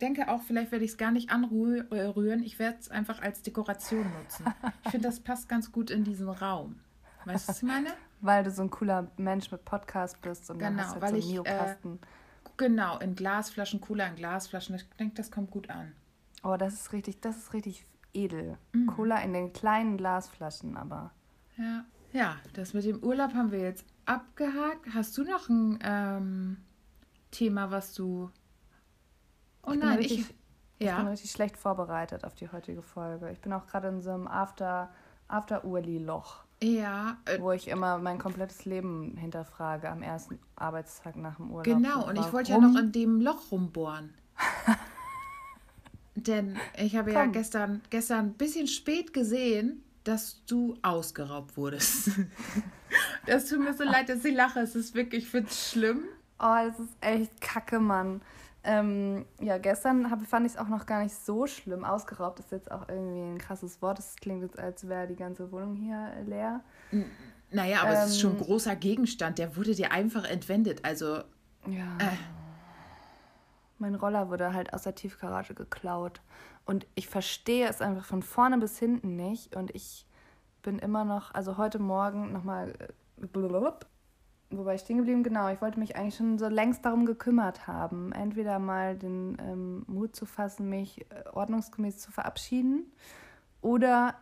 denke 0.00 0.28
auch, 0.28 0.42
vielleicht 0.42 0.72
werde 0.72 0.84
ich 0.84 0.92
es 0.92 0.96
gar 0.98 1.10
nicht 1.10 1.30
anrühren. 1.30 2.42
Ich 2.42 2.58
werde 2.58 2.78
es 2.78 2.90
einfach 2.90 3.22
als 3.22 3.42
Dekoration 3.42 4.06
nutzen. 4.20 4.46
Ich 4.84 4.90
finde, 4.90 5.08
das 5.08 5.20
passt 5.20 5.48
ganz 5.48 5.72
gut 5.72 5.90
in 5.90 6.04
diesen 6.04 6.28
Raum. 6.28 6.80
Weißt 7.24 7.48
du, 7.48 7.50
was 7.50 7.62
ich 7.62 7.68
meine? 7.68 7.90
Weil 8.20 8.44
du 8.44 8.50
so 8.50 8.62
ein 8.62 8.70
cooler 8.70 9.10
Mensch 9.16 9.50
mit 9.50 9.64
Podcast 9.64 10.20
bist 10.22 10.48
und 10.50 10.58
genau, 10.58 10.70
dann 10.70 10.80
hast 10.80 10.96
du 10.96 11.00
weil 11.02 11.20
so 11.20 11.42
ich, 11.42 11.46
äh, 11.46 11.76
Genau, 12.56 12.98
in 12.98 13.14
Glasflaschen, 13.14 13.80
cooler 13.80 14.08
in 14.08 14.16
Glasflaschen. 14.16 14.76
Ich 14.76 14.88
denke, 14.98 15.14
das 15.16 15.30
kommt 15.30 15.50
gut 15.50 15.68
an. 15.68 15.92
Oh, 16.42 16.56
das 16.56 16.74
ist 16.74 16.92
richtig, 16.92 17.20
das 17.20 17.36
ist 17.36 17.52
richtig 17.52 17.84
edel. 18.14 18.56
Mhm. 18.72 18.86
Cola 18.86 19.18
in 19.18 19.32
den 19.32 19.52
kleinen 19.52 19.96
Glasflaschen, 19.96 20.76
aber. 20.76 21.10
Ja. 21.58 21.84
Ja, 22.12 22.36
das 22.54 22.72
mit 22.72 22.84
dem 22.84 23.02
Urlaub 23.02 23.34
haben 23.34 23.52
wir 23.52 23.60
jetzt 23.60 23.84
abgehakt. 24.06 24.86
Hast 24.94 25.18
du 25.18 25.24
noch 25.24 25.48
ein 25.48 25.78
ähm, 25.82 26.56
Thema, 27.30 27.70
was 27.70 27.94
du. 27.94 28.30
Oh 29.62 29.72
ich 29.72 29.78
nein, 29.78 29.98
richtig, 29.98 30.20
ich, 30.78 30.86
ja. 30.86 30.92
ich 30.92 30.98
bin 30.98 31.06
richtig 31.08 31.30
schlecht 31.30 31.56
vorbereitet 31.56 32.24
auf 32.24 32.34
die 32.34 32.50
heutige 32.50 32.82
Folge. 32.82 33.30
Ich 33.30 33.40
bin 33.40 33.52
auch 33.52 33.66
gerade 33.66 33.88
in 33.88 34.00
so 34.00 34.12
einem 34.12 34.28
After, 34.28 34.90
After-Urli-Loch. 35.28 36.44
Ja. 36.62 37.18
Äh, 37.26 37.40
wo 37.40 37.52
ich 37.52 37.68
immer 37.68 37.98
mein 37.98 38.18
komplettes 38.18 38.64
Leben 38.64 39.16
hinterfrage 39.18 39.90
am 39.90 40.02
ersten 40.02 40.38
Arbeitstag 40.54 41.16
nach 41.16 41.36
dem 41.36 41.50
Urlaub. 41.50 41.64
Genau, 41.64 42.08
und 42.08 42.18
ich 42.18 42.32
wollte 42.32 42.52
ja 42.52 42.58
noch 42.58 42.78
in 42.78 42.92
dem 42.92 43.20
Loch 43.20 43.50
rumbohren. 43.50 44.14
Denn 46.14 46.56
ich 46.78 46.96
habe 46.96 47.12
ja 47.12 47.26
gestern, 47.26 47.82
gestern 47.90 48.26
ein 48.26 48.34
bisschen 48.34 48.68
spät 48.68 49.12
gesehen, 49.12 49.82
dass 50.06 50.44
du 50.46 50.76
ausgeraubt 50.82 51.56
wurdest. 51.56 52.10
das 53.26 53.48
tut 53.48 53.60
mir 53.60 53.74
so 53.74 53.84
leid, 53.84 54.08
dass 54.08 54.24
ich 54.24 54.34
lache. 54.34 54.60
Es 54.60 54.76
ist 54.76 54.94
wirklich, 54.94 55.24
ich 55.24 55.30
finde 55.30 55.48
es 55.50 55.70
schlimm. 55.70 56.04
Oh, 56.38 56.54
das 56.66 56.78
ist 56.78 56.92
echt 57.00 57.40
kacke, 57.40 57.80
Mann. 57.80 58.20
Ähm, 58.62 59.26
ja, 59.40 59.58
gestern 59.58 60.10
hab, 60.10 60.22
fand 60.22 60.46
ich 60.46 60.52
es 60.52 60.58
auch 60.58 60.68
noch 60.68 60.86
gar 60.86 61.02
nicht 61.02 61.14
so 61.14 61.46
schlimm. 61.46 61.84
Ausgeraubt 61.84 62.40
ist 62.40 62.52
jetzt 62.52 62.70
auch 62.70 62.88
irgendwie 62.88 63.20
ein 63.20 63.38
krasses 63.38 63.80
Wort. 63.82 63.98
Das 63.98 64.16
klingt 64.16 64.42
jetzt, 64.42 64.58
als 64.58 64.88
wäre 64.88 65.06
die 65.06 65.16
ganze 65.16 65.50
Wohnung 65.50 65.74
hier 65.74 66.12
leer. 66.26 66.60
Naja, 67.50 67.82
aber 67.82 67.92
ähm, 67.92 67.98
es 67.98 68.10
ist 68.10 68.20
schon 68.20 68.32
ein 68.32 68.38
ähm, 68.38 68.44
großer 68.44 68.76
Gegenstand. 68.76 69.38
Der 69.38 69.56
wurde 69.56 69.74
dir 69.74 69.92
einfach 69.92 70.24
entwendet. 70.24 70.84
Also. 70.84 71.18
Ja. 71.68 71.96
Äh. 71.98 72.16
Mein 73.78 73.94
Roller 73.94 74.30
wurde 74.30 74.52
halt 74.52 74.72
aus 74.72 74.82
der 74.82 74.94
Tiefgarage 74.94 75.54
geklaut. 75.54 76.20
Und 76.66 76.86
ich 76.96 77.08
verstehe 77.08 77.68
es 77.68 77.80
einfach 77.80 78.04
von 78.04 78.22
vorne 78.22 78.58
bis 78.58 78.78
hinten 78.78 79.16
nicht. 79.16 79.56
Und 79.56 79.74
ich 79.74 80.04
bin 80.62 80.78
immer 80.78 81.04
noch, 81.04 81.32
also 81.32 81.56
heute 81.56 81.78
Morgen 81.78 82.32
nochmal, 82.32 82.74
äh, 82.80 83.28
wobei 84.50 84.74
ich 84.74 84.80
stehen 84.80 84.98
geblieben, 84.98 85.22
genau, 85.22 85.48
ich 85.48 85.62
wollte 85.62 85.78
mich 85.78 85.96
eigentlich 85.96 86.16
schon 86.16 86.38
so 86.38 86.48
längst 86.48 86.84
darum 86.84 87.06
gekümmert 87.06 87.68
haben. 87.68 88.12
Entweder 88.12 88.58
mal 88.58 88.96
den 88.96 89.38
ähm, 89.40 89.84
Mut 89.86 90.16
zu 90.16 90.26
fassen, 90.26 90.68
mich 90.68 91.06
äh, 91.10 91.28
ordnungsgemäß 91.32 91.98
zu 91.98 92.10
verabschieden 92.10 92.92
oder 93.62 94.16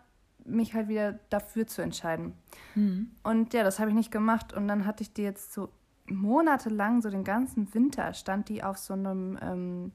mich 0.44 0.74
halt 0.74 0.88
wieder 0.88 1.18
dafür 1.30 1.66
zu 1.66 1.80
entscheiden. 1.80 2.34
Mhm. 2.74 3.10
Und 3.22 3.54
ja, 3.54 3.64
das 3.64 3.78
habe 3.78 3.90
ich 3.90 3.96
nicht 3.96 4.10
gemacht. 4.10 4.52
Und 4.52 4.68
dann 4.68 4.84
hatte 4.84 5.02
ich 5.02 5.14
die 5.14 5.22
jetzt 5.22 5.54
so 5.54 5.70
monatelang, 6.06 7.00
so 7.00 7.08
den 7.08 7.24
ganzen 7.24 7.72
Winter, 7.72 8.12
stand 8.12 8.50
die 8.50 8.62
auf 8.62 8.76
so 8.76 8.92
einem 8.92 9.38
ähm, 9.40 9.92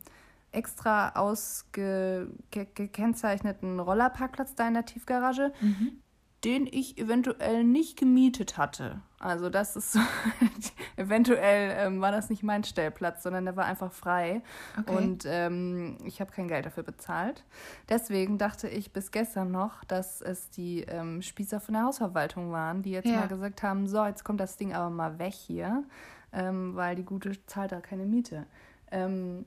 extra 0.52 1.10
ausgekennzeichneten 1.10 3.80
Rollerparkplatz 3.80 4.56
da 4.56 4.68
in 4.68 4.74
der 4.74 4.86
Tiefgarage. 4.86 5.54
Mhm. 5.62 6.02
den 6.46 6.68
ich 6.68 6.98
eventuell 6.98 7.66
nicht 7.66 8.00
gemietet 8.00 8.58
hatte. 8.58 9.02
Also 9.20 9.50
das 9.50 9.76
ist 9.76 9.92
so, 9.92 10.00
eventuell 10.96 11.76
ähm, 11.78 12.00
war 12.00 12.14
das 12.14 12.30
nicht 12.30 12.44
mein 12.44 12.64
Stellplatz, 12.64 13.24
sondern 13.24 13.44
der 13.44 13.58
war 13.58 13.66
einfach 13.66 13.92
frei 13.92 14.42
okay. 14.80 14.96
und 14.96 15.26
ähm, 15.28 15.98
ich 16.06 16.22
habe 16.22 16.32
kein 16.32 16.48
Geld 16.48 16.66
dafür 16.66 16.84
bezahlt. 16.84 17.44
Deswegen 17.90 18.38
dachte 18.38 18.70
ich 18.70 18.94
bis 18.94 19.12
gestern 19.12 19.52
noch, 19.52 19.84
dass 19.84 20.22
es 20.22 20.50
die 20.50 20.84
ähm, 20.84 21.22
Spießer 21.22 21.60
von 21.60 21.74
der 21.74 21.84
Hausverwaltung 21.84 22.54
waren, 22.54 22.82
die 22.82 22.92
jetzt 22.92 23.10
ja. 23.10 23.20
mal 23.20 23.28
gesagt 23.28 23.62
haben, 23.62 23.88
so, 23.88 24.06
jetzt 24.06 24.24
kommt 24.24 24.40
das 24.40 24.56
Ding 24.56 24.74
aber 24.74 24.90
mal 24.90 25.20
weg 25.20 25.34
hier, 25.34 25.84
ähm, 26.32 26.76
weil 26.76 26.96
die 26.96 27.04
Gute 27.04 27.34
zahlt 27.48 27.74
da 27.74 27.82
keine 27.82 28.06
Miete. 28.06 28.46
Ähm, 28.92 29.46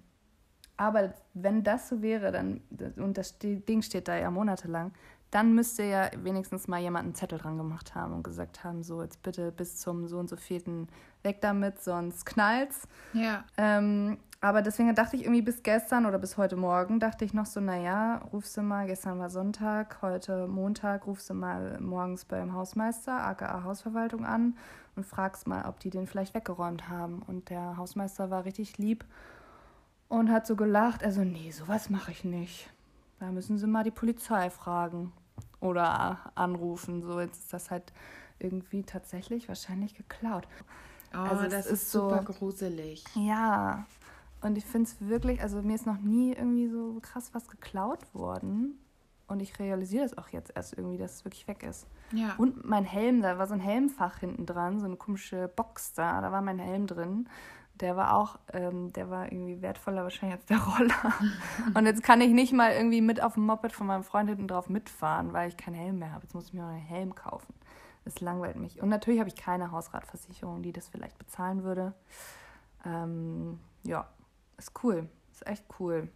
aber 0.76 1.14
wenn 1.34 1.62
das 1.62 1.88
so 1.88 2.02
wäre, 2.02 2.32
dann, 2.32 2.60
und 2.96 3.18
das 3.18 3.38
Ding 3.38 3.82
steht 3.82 4.08
da 4.08 4.16
ja 4.16 4.30
monatelang, 4.30 4.92
dann 5.32 5.54
müsste 5.54 5.82
ja 5.82 6.10
wenigstens 6.22 6.68
mal 6.68 6.80
jemand 6.80 7.04
einen 7.04 7.14
Zettel 7.14 7.38
dran 7.38 7.56
gemacht 7.56 7.94
haben 7.94 8.12
und 8.12 8.22
gesagt 8.22 8.64
haben, 8.64 8.82
so 8.82 9.02
jetzt 9.02 9.22
bitte 9.22 9.50
bis 9.50 9.78
zum 9.78 10.06
so 10.06 10.18
und 10.18 10.28
so 10.28 10.36
vierten 10.36 10.88
weg 11.22 11.40
damit, 11.40 11.82
sonst 11.82 12.26
knallt's. 12.26 12.86
Ja. 13.14 13.44
Ähm, 13.56 14.18
aber 14.42 14.60
deswegen 14.60 14.94
dachte 14.94 15.16
ich 15.16 15.22
irgendwie 15.22 15.40
bis 15.40 15.62
gestern 15.62 16.04
oder 16.04 16.18
bis 16.18 16.36
heute 16.36 16.56
Morgen, 16.56 17.00
dachte 17.00 17.24
ich 17.24 17.32
noch 17.32 17.46
so, 17.46 17.60
naja, 17.60 18.16
rufst 18.32 18.56
du 18.56 18.62
mal, 18.62 18.86
gestern 18.86 19.20
war 19.20 19.30
Sonntag, 19.30 20.02
heute 20.02 20.48
Montag, 20.48 21.06
rufst 21.06 21.30
du 21.30 21.34
mal 21.34 21.80
morgens 21.80 22.24
beim 22.24 22.52
Hausmeister, 22.52 23.24
aka 23.24 23.62
Hausverwaltung 23.62 24.26
an 24.26 24.56
und 24.96 25.06
fragst 25.06 25.46
mal, 25.46 25.64
ob 25.66 25.80
die 25.80 25.90
den 25.90 26.06
vielleicht 26.06 26.34
weggeräumt 26.34 26.88
haben. 26.88 27.22
Und 27.22 27.48
der 27.48 27.76
Hausmeister 27.76 28.30
war 28.30 28.44
richtig 28.44 28.78
lieb 28.78 29.04
und 30.12 30.30
hat 30.30 30.46
so 30.46 30.56
gelacht. 30.56 31.02
Also, 31.02 31.24
nee, 31.24 31.50
sowas 31.50 31.88
mache 31.88 32.10
ich 32.10 32.22
nicht. 32.22 32.68
Da 33.18 33.32
müssen 33.32 33.56
sie 33.56 33.66
mal 33.66 33.82
die 33.82 33.90
Polizei 33.90 34.50
fragen 34.50 35.12
oder 35.58 36.18
anrufen. 36.34 37.00
So, 37.00 37.18
jetzt 37.18 37.38
ist 37.38 37.52
das 37.52 37.70
halt 37.70 37.94
irgendwie 38.38 38.82
tatsächlich 38.82 39.48
wahrscheinlich 39.48 39.94
geklaut. 39.94 40.46
Oh, 41.14 41.18
also 41.18 41.44
das 41.44 41.64
ist, 41.64 41.84
ist 41.84 41.92
super 41.92 42.24
so, 42.26 42.32
gruselig. 42.34 43.04
Ja. 43.14 43.86
Und 44.42 44.58
ich 44.58 44.66
finde 44.66 44.90
es 44.90 45.00
wirklich, 45.00 45.40
also 45.40 45.62
mir 45.62 45.76
ist 45.76 45.86
noch 45.86 46.00
nie 46.00 46.32
irgendwie 46.32 46.68
so 46.68 46.98
krass 47.00 47.30
was 47.32 47.48
geklaut 47.48 48.00
worden. 48.14 48.78
Und 49.28 49.40
ich 49.40 49.58
realisiere 49.58 50.02
das 50.02 50.18
auch 50.18 50.28
jetzt 50.28 50.52
erst 50.54 50.76
irgendwie, 50.76 50.98
dass 50.98 51.14
es 51.14 51.24
wirklich 51.24 51.48
weg 51.48 51.62
ist. 51.62 51.86
Ja. 52.12 52.34
Und 52.36 52.66
mein 52.68 52.84
Helm, 52.84 53.22
da 53.22 53.38
war 53.38 53.46
so 53.46 53.54
ein 53.54 53.60
Helmfach 53.60 54.18
hinten 54.18 54.44
dran, 54.44 54.78
so 54.78 54.84
eine 54.84 54.96
komische 54.96 55.48
Box 55.48 55.94
da, 55.94 56.20
da 56.20 56.32
war 56.32 56.42
mein 56.42 56.58
Helm 56.58 56.86
drin 56.86 57.28
der 57.80 57.96
war 57.96 58.16
auch, 58.16 58.38
ähm, 58.52 58.92
der 58.92 59.10
war 59.10 59.32
irgendwie 59.32 59.60
wertvoller 59.62 60.04
wahrscheinlich 60.04 60.38
als 60.38 60.46
der 60.46 60.60
Roller. 60.60 61.14
und 61.74 61.86
jetzt 61.86 62.02
kann 62.02 62.20
ich 62.20 62.30
nicht 62.30 62.52
mal 62.52 62.72
irgendwie 62.72 63.00
mit 63.00 63.22
auf 63.22 63.34
dem 63.34 63.46
Moped 63.46 63.72
von 63.72 63.86
meinem 63.86 64.04
Freund 64.04 64.28
hinten 64.28 64.48
drauf 64.48 64.68
mitfahren, 64.68 65.32
weil 65.32 65.48
ich 65.48 65.56
keinen 65.56 65.74
Helm 65.74 65.98
mehr 65.98 66.12
habe. 66.12 66.24
Jetzt 66.24 66.34
muss 66.34 66.46
ich 66.46 66.52
mir 66.52 66.64
einen 66.64 66.78
Helm 66.78 67.14
kaufen. 67.14 67.54
Das 68.04 68.20
langweilt 68.20 68.56
mich. 68.56 68.80
Und 68.82 68.88
natürlich 68.88 69.20
habe 69.20 69.28
ich 69.28 69.36
keine 69.36 69.70
Hausratversicherung, 69.70 70.62
die 70.62 70.72
das 70.72 70.88
vielleicht 70.88 71.18
bezahlen 71.18 71.62
würde. 71.62 71.94
Ähm, 72.84 73.60
ja, 73.84 74.08
ist 74.58 74.72
cool. 74.82 75.08
Ist 75.32 75.46
echt 75.46 75.64
cool. 75.78 76.08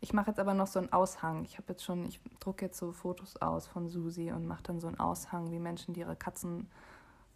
Ich 0.00 0.12
mache 0.12 0.30
jetzt 0.30 0.40
aber 0.40 0.54
noch 0.54 0.66
so 0.66 0.78
einen 0.78 0.92
Aushang. 0.92 1.44
Ich 1.44 1.58
habe 1.58 1.72
jetzt 1.72 1.84
schon, 1.84 2.04
ich 2.06 2.20
drucke 2.40 2.66
jetzt 2.66 2.78
so 2.78 2.92
Fotos 2.92 3.36
aus 3.36 3.66
von 3.66 3.88
Susi 3.88 4.32
und 4.32 4.46
mache 4.46 4.62
dann 4.62 4.80
so 4.80 4.86
einen 4.86 4.98
Aushang, 4.98 5.50
wie 5.50 5.58
Menschen, 5.58 5.94
die 5.94 6.00
ihre 6.00 6.16
Katzen 6.16 6.68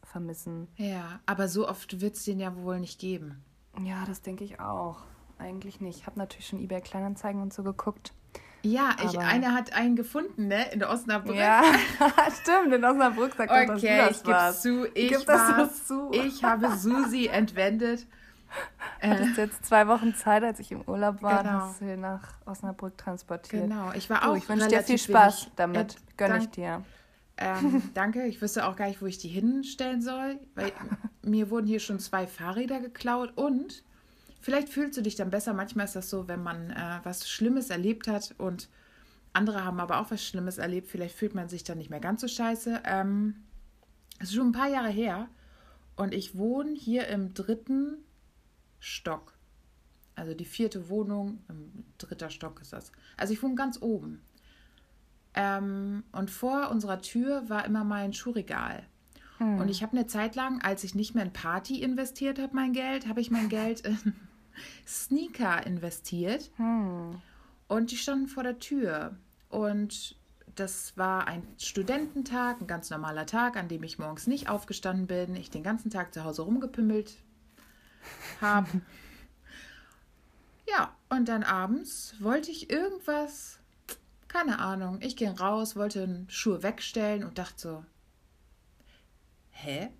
vermissen. 0.03 0.69
Ja, 0.77 1.21
aber 1.27 1.49
so 1.49 1.69
oft 1.69 2.01
wird 2.01 2.17
es 2.17 2.25
den 2.25 2.41
ja 2.41 2.57
wohl 2.57 2.81
nicht 2.81 3.01
geben. 3.01 3.43
Ja, 3.79 4.05
das 4.07 4.23
denke 4.23 4.45
ich 4.45 4.61
auch. 4.61 4.99
Eigentlich 5.39 5.81
nicht. 5.81 6.01
Ich 6.01 6.07
habe 6.07 6.19
natürlich 6.19 6.47
schon 6.47 6.61
eBay 6.61 6.81
Kleinanzeigen 6.81 7.41
und 7.41 7.53
so 7.53 7.63
geguckt. 7.63 8.13
Ja, 8.63 8.95
ich, 9.03 9.19
eine 9.19 9.55
hat 9.55 9.73
einen 9.73 9.97
gefunden, 9.97 10.49
ne? 10.49 10.71
In 10.73 10.85
Osnabrück. 10.85 11.35
Ja, 11.35 11.63
stimmt, 12.43 12.75
in 12.75 12.85
Osnabrück 12.85 13.35
sagt 13.35 13.51
okay, 13.51 13.97
dass 13.97 14.23
du 14.23 14.31
das 14.31 14.65
ich 14.65 14.73
gebe 14.73 14.85
zu, 14.85 14.87
ich 14.95 15.09
Gib 15.09 15.27
das 15.27 15.89
so 15.89 16.11
zu. 16.11 16.13
Ich 16.13 16.45
habe 16.45 16.77
Susi 16.77 17.27
entwendet. 17.29 18.07
Hattest 19.01 19.37
du 19.37 19.41
jetzt 19.43 19.65
zwei 19.65 19.89
Wochen 19.89 20.15
Zeit, 20.15 20.43
als 20.43 20.59
ich 20.61 20.73
im 20.73 20.83
Urlaub 20.83 21.23
war, 21.23 21.43
genau. 21.43 21.61
hast 21.61 21.81
du 21.81 21.97
nach 21.97 22.35
Osnabrück 22.45 22.99
transportiert. 22.99 23.63
Genau, 23.63 23.93
ich 23.93 24.11
war 24.11 24.25
auch. 24.25 24.33
Oh, 24.33 24.37
ich 24.37 24.49
wünsche 24.49 24.69
dir 24.69 24.83
viel 24.83 24.99
Spaß 24.99 25.53
damit. 25.57 25.97
Gönn 26.17 26.37
ich 26.37 26.51
dir. 26.51 26.85
Ähm, 27.41 27.83
danke. 27.95 28.27
Ich 28.27 28.41
wüsste 28.41 28.67
auch 28.67 28.77
gar 28.77 28.87
nicht, 28.87 29.03
wo 29.03 29.07
ich 29.07 29.19
die 29.19 29.29
hinstellen 29.29 30.03
soll, 30.03 30.39
weil 30.55 30.73
mir 31.23 31.51
wurden 31.51 31.67
hier 31.67 31.81
schon 31.81 31.99
zwei 31.99 32.27
Fahrräder 32.27 32.81
geklaut 32.81 33.33
und 33.37 33.83
vielleicht 34.41 34.69
fühlst 34.69 34.97
du 34.97 35.03
dich 35.03 35.17
dann 35.17 35.31
besser. 35.31 35.55
Manchmal 35.55 35.87
ist 35.87 35.97
das 35.97 36.11
so, 36.11 36.29
wenn 36.29 36.43
man 36.43 36.71
äh, 36.71 37.01
was 37.03 37.29
Schlimmes 37.29 37.71
erlebt 37.71 38.07
hat 38.07 38.35
und 38.39 38.69
andere 39.33 39.65
haben 39.65 39.81
aber 39.81 40.01
auch 40.01 40.11
was 40.11 40.25
Schlimmes 40.25 40.59
erlebt. 40.59 40.89
Vielleicht 40.89 41.17
fühlt 41.17 41.35
man 41.35 41.49
sich 41.49 41.65
dann 41.65 41.79
nicht 41.79 41.91
mehr 41.91 42.01
ganz 42.01 42.21
so 42.21 42.29
scheiße. 42.29 42.83
Ähm, 42.85 43.37
es 44.19 44.29
ist 44.29 44.35
schon 44.35 44.49
ein 44.49 44.53
paar 44.53 44.69
Jahre 44.69 44.91
her 44.91 45.29
und 45.97 46.15
ich 46.15 46.37
wohne 46.37 46.75
hier 46.75 47.09
im 47.09 47.33
dritten 47.33 47.99
Stock. 48.81 49.35
Also 50.15 50.35
die 50.35 50.45
vierte 50.45 50.89
Wohnung, 50.89 51.39
im 51.49 51.85
dritter 51.97 52.29
Stock 52.29 52.61
ist 52.61 52.73
das. 52.73 52.93
Also 53.17 53.33
ich 53.33 53.43
wohne 53.43 53.55
ganz 53.55 53.81
oben. 53.81 54.21
Ähm, 55.35 56.05
und 56.13 56.31
vor 56.31 56.71
unserer 56.71 57.01
Tür 57.01 57.49
war 57.49 57.65
immer 57.65 57.85
mein 57.85 58.13
Schuhregal. 58.13 58.85
Hm. 59.39 59.59
Und 59.59 59.69
ich 59.69 59.83
habe 59.83 59.97
eine 59.97 60.07
Zeit 60.07 60.35
lang, 60.35 60.61
als 60.63 60.85
ich 60.85 60.95
nicht 60.95 61.15
mehr 61.15 61.25
in 61.25 61.33
Party 61.33 61.83
investiert 61.83 62.39
habe, 62.39 62.55
mein 62.55 62.73
Geld, 62.73 63.09
habe 63.09 63.21
ich 63.21 63.31
mein 63.31 63.49
Geld 63.49 63.81
in 63.81 64.15
Sneaker 64.87 65.67
investiert. 65.67 66.51
Hm. 66.57 67.21
Und 67.69 67.91
die 67.91 67.97
standen 67.97 68.29
vor 68.29 68.43
der 68.43 68.59
Tür. 68.59 69.17
Und 69.49 70.17
das 70.57 70.97
war 70.97 71.27
ein 71.27 71.47
Studententag, 71.59 72.61
ein 72.61 72.67
ganz 72.67 72.91
normaler 72.91 73.27
Tag, 73.27 73.57
an 73.57 73.69
dem 73.69 73.83
ich 73.83 73.99
morgens 73.99 74.27
nicht 74.27 74.49
aufgestanden 74.49 75.07
bin, 75.07 75.37
ich 75.37 75.51
den 75.51 75.63
ganzen 75.63 75.91
Tag 75.91 76.13
zu 76.13 76.25
Hause 76.25 76.43
rumgepimmelt 76.43 77.17
habe. 78.41 78.69
ja, 80.69 80.95
und 81.09 81.29
dann 81.29 81.45
abends 81.45 82.15
wollte 82.19 82.51
ich 82.51 82.71
irgendwas 82.71 83.60
keine 84.31 84.61
Ahnung. 84.61 84.99
Ich 85.03 85.17
ging 85.17 85.31
raus, 85.31 85.75
wollte 85.75 86.25
Schuhe 86.29 86.63
wegstellen 86.63 87.25
und 87.25 87.39
dachte 87.39 87.61
so, 87.61 87.85
hä? 89.51 89.91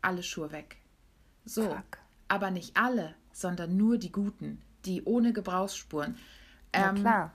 Alle 0.00 0.22
Schuhe 0.22 0.52
weg. 0.52 0.76
So, 1.44 1.62
Fuck. 1.62 1.98
aber 2.28 2.50
nicht 2.50 2.76
alle, 2.76 3.14
sondern 3.32 3.76
nur 3.76 3.98
die 3.98 4.12
guten, 4.12 4.62
die 4.84 5.02
ohne 5.04 5.32
Gebrauchsspuren. 5.32 6.16
Ähm, 6.72 6.96
klar. 6.96 7.32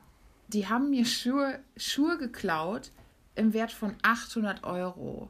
Die 0.48 0.68
haben 0.68 0.90
mir 0.90 1.06
Schuhe, 1.06 1.60
Schuhe 1.76 2.18
geklaut 2.18 2.92
im 3.36 3.54
Wert 3.54 3.74
von 3.74 3.96
800 4.02 4.64
Euro. 4.64 5.30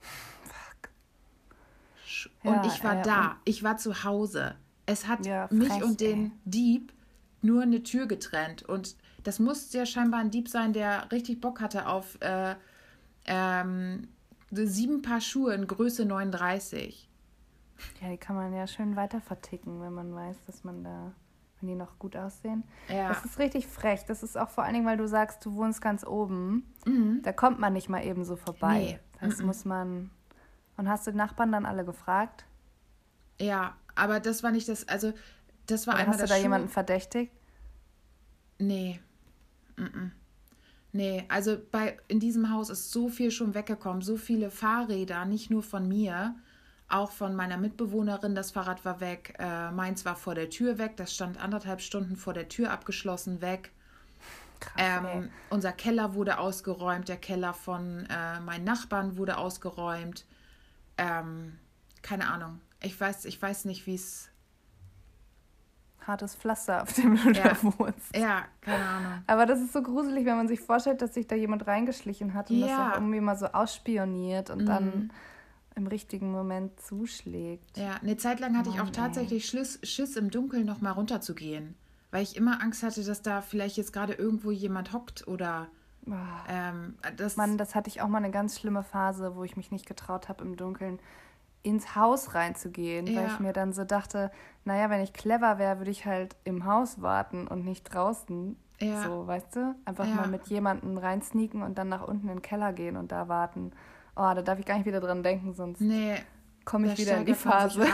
Fuck. 0.00 0.90
Und 2.44 2.54
ja, 2.54 2.66
ich 2.66 2.84
war 2.84 3.00
äh, 3.00 3.02
da, 3.02 3.36
ich 3.46 3.62
war 3.62 3.78
zu 3.78 4.04
Hause. 4.04 4.56
Es 4.84 5.06
hat 5.06 5.24
ja, 5.24 5.48
mich 5.50 5.68
frech, 5.68 5.82
und 5.82 6.00
den 6.00 6.24
ey. 6.24 6.32
Dieb 6.44 6.92
nur 7.40 7.62
eine 7.62 7.82
Tür 7.82 8.06
getrennt 8.06 8.62
und 8.62 8.94
das 9.22 9.38
muss 9.38 9.72
ja 9.72 9.86
scheinbar 9.86 10.20
ein 10.20 10.30
Dieb 10.30 10.48
sein, 10.48 10.72
der 10.72 11.10
richtig 11.12 11.40
Bock 11.40 11.60
hatte 11.60 11.86
auf 11.86 12.20
äh, 12.20 12.54
ähm, 13.26 14.08
sieben 14.50 15.02
Paar 15.02 15.20
Schuhe 15.20 15.54
in 15.54 15.66
Größe 15.66 16.04
39. 16.04 17.08
Ja, 18.00 18.08
die 18.10 18.18
kann 18.18 18.36
man 18.36 18.52
ja 18.52 18.66
schön 18.66 18.96
weiter 18.96 19.20
verticken, 19.20 19.80
wenn 19.80 19.92
man 19.92 20.14
weiß, 20.14 20.36
dass 20.46 20.64
man 20.64 20.84
da, 20.84 21.12
wenn 21.60 21.68
die 21.68 21.74
noch 21.74 21.98
gut 21.98 22.16
aussehen. 22.16 22.64
Ja. 22.88 23.08
Das 23.08 23.24
ist 23.24 23.38
richtig 23.38 23.66
frech. 23.66 24.04
Das 24.04 24.22
ist 24.22 24.36
auch 24.36 24.50
vor 24.50 24.64
allen 24.64 24.74
Dingen, 24.74 24.86
weil 24.86 24.96
du 24.96 25.08
sagst, 25.08 25.44
du 25.44 25.54
wohnst 25.54 25.80
ganz 25.80 26.04
oben. 26.04 26.66
Mhm. 26.84 27.20
Da 27.22 27.32
kommt 27.32 27.58
man 27.58 27.72
nicht 27.72 27.88
mal 27.88 28.04
eben 28.04 28.24
so 28.24 28.36
vorbei. 28.36 28.78
Nee. 28.78 28.98
Das 29.20 29.38
mhm. 29.38 29.46
muss 29.46 29.64
man. 29.64 30.10
Und 30.76 30.88
hast 30.88 31.06
du 31.06 31.10
die 31.10 31.16
Nachbarn 31.16 31.52
dann 31.52 31.66
alle 31.66 31.84
gefragt? 31.84 32.44
Ja, 33.40 33.76
aber 33.94 34.20
das 34.20 34.42
war 34.42 34.50
nicht 34.50 34.68
das. 34.68 34.88
Also, 34.88 35.12
das 35.66 35.86
war 35.86 35.94
Oder 35.94 36.02
einmal 36.02 36.18
hast 36.18 36.22
du 36.22 36.28
da 36.28 36.36
Schuh 36.36 36.42
jemanden 36.42 36.68
verdächtigt? 36.68 37.32
Nee. 38.58 39.00
Nee, 40.92 41.24
also 41.28 41.56
bei, 41.70 41.98
in 42.08 42.20
diesem 42.20 42.50
Haus 42.50 42.68
ist 42.68 42.92
so 42.92 43.08
viel 43.08 43.30
schon 43.30 43.54
weggekommen, 43.54 44.02
so 44.02 44.16
viele 44.16 44.50
Fahrräder, 44.50 45.24
nicht 45.24 45.50
nur 45.50 45.62
von 45.62 45.88
mir, 45.88 46.34
auch 46.88 47.10
von 47.10 47.34
meiner 47.34 47.56
Mitbewohnerin, 47.56 48.34
das 48.34 48.50
Fahrrad 48.50 48.84
war 48.84 49.00
weg, 49.00 49.34
äh, 49.38 49.70
meins 49.70 50.04
war 50.04 50.16
vor 50.16 50.34
der 50.34 50.50
Tür 50.50 50.76
weg, 50.76 50.96
das 50.96 51.14
stand 51.14 51.42
anderthalb 51.42 51.80
Stunden 51.80 52.16
vor 52.16 52.34
der 52.34 52.48
Tür 52.48 52.70
abgeschlossen 52.70 53.40
weg. 53.40 53.72
Krass, 54.60 54.74
ähm, 54.76 55.30
unser 55.48 55.72
Keller 55.72 56.14
wurde 56.14 56.38
ausgeräumt, 56.38 57.08
der 57.08 57.16
Keller 57.16 57.54
von 57.54 58.06
äh, 58.10 58.40
meinen 58.40 58.64
Nachbarn 58.64 59.16
wurde 59.16 59.38
ausgeräumt. 59.38 60.26
Ähm, 60.98 61.58
keine 62.02 62.28
Ahnung. 62.28 62.60
Ich 62.82 63.00
weiß, 63.00 63.24
ich 63.24 63.40
weiß 63.40 63.64
nicht, 63.64 63.86
wie 63.86 63.94
es 63.94 64.28
hartes 66.06 66.34
Pflaster, 66.34 66.82
auf 66.82 66.92
dem 66.92 67.16
du 67.22 67.30
ja. 67.32 67.42
da 67.44 67.62
wohnst. 67.62 68.16
Ja, 68.16 68.44
keine 68.60 68.84
Ahnung. 68.84 69.12
Aber 69.26 69.46
das 69.46 69.60
ist 69.60 69.72
so 69.72 69.82
gruselig, 69.82 70.26
wenn 70.26 70.36
man 70.36 70.48
sich 70.48 70.60
vorstellt, 70.60 71.02
dass 71.02 71.14
sich 71.14 71.26
da 71.26 71.36
jemand 71.36 71.66
reingeschlichen 71.66 72.34
hat 72.34 72.50
und 72.50 72.58
ja. 72.58 72.66
das 72.66 72.78
auch 72.78 72.94
irgendwie 72.96 73.20
mal 73.20 73.36
so 73.36 73.46
ausspioniert 73.46 74.50
und 74.50 74.62
mhm. 74.62 74.66
dann 74.66 75.12
im 75.74 75.86
richtigen 75.86 76.30
Moment 76.30 76.78
zuschlägt. 76.80 77.76
Ja, 77.76 77.94
eine 78.02 78.16
Zeit 78.16 78.40
lang 78.40 78.56
hatte 78.56 78.70
Mann, 78.70 78.78
ich 78.78 78.84
auch 78.84 78.90
tatsächlich 78.90 79.46
Schiss, 79.46 79.78
Schiss 79.82 80.16
im 80.16 80.30
Dunkeln 80.30 80.66
noch 80.66 80.80
mal 80.80 80.90
runterzugehen, 80.90 81.74
weil 82.10 82.22
ich 82.22 82.36
immer 82.36 82.62
Angst 82.62 82.82
hatte, 82.82 83.02
dass 83.02 83.22
da 83.22 83.40
vielleicht 83.40 83.76
jetzt 83.76 83.92
gerade 83.92 84.12
irgendwo 84.12 84.50
jemand 84.50 84.92
hockt 84.92 85.26
oder 85.26 85.68
Oh. 86.04 86.14
Ähm, 86.48 86.96
das 87.16 87.36
Mann, 87.36 87.58
das 87.58 87.74
hatte 87.74 87.88
ich 87.88 88.00
auch 88.00 88.08
mal 88.08 88.18
eine 88.18 88.30
ganz 88.32 88.58
schlimme 88.58 88.82
Phase, 88.82 89.36
wo 89.36 89.44
ich 89.44 89.56
mich 89.56 89.70
nicht 89.70 89.86
getraut 89.86 90.28
habe, 90.28 90.42
im 90.42 90.56
Dunkeln 90.56 90.98
ins 91.62 91.94
Haus 91.94 92.34
reinzugehen, 92.34 93.06
ja. 93.06 93.20
weil 93.20 93.26
ich 93.28 93.40
mir 93.40 93.52
dann 93.52 93.72
so 93.72 93.84
dachte, 93.84 94.30
naja, 94.64 94.90
wenn 94.90 95.00
ich 95.00 95.12
clever 95.12 95.58
wäre, 95.58 95.78
würde 95.78 95.90
ich 95.90 96.06
halt 96.06 96.36
im 96.44 96.64
Haus 96.64 97.00
warten 97.00 97.46
und 97.46 97.64
nicht 97.64 97.84
draußen. 97.84 98.56
Ja. 98.80 99.02
So, 99.02 99.26
weißt 99.26 99.56
du? 99.56 99.74
Einfach 99.84 100.06
ja. 100.06 100.14
mal 100.14 100.28
mit 100.28 100.48
jemandem 100.48 100.98
reinsneaken 100.98 101.62
und 101.62 101.78
dann 101.78 101.88
nach 101.88 102.06
unten 102.06 102.28
in 102.28 102.36
den 102.36 102.42
Keller 102.42 102.72
gehen 102.72 102.96
und 102.96 103.12
da 103.12 103.28
warten. 103.28 103.72
Oh, 104.16 104.32
da 104.34 104.42
darf 104.42 104.58
ich 104.58 104.66
gar 104.66 104.76
nicht 104.76 104.86
wieder 104.86 105.00
dran 105.00 105.22
denken, 105.22 105.54
sonst 105.54 105.80
nee, 105.80 106.16
komme 106.64 106.92
ich 106.92 106.98
wieder 106.98 107.16
in 107.16 107.24
die 107.24 107.34
Phase. 107.34 107.86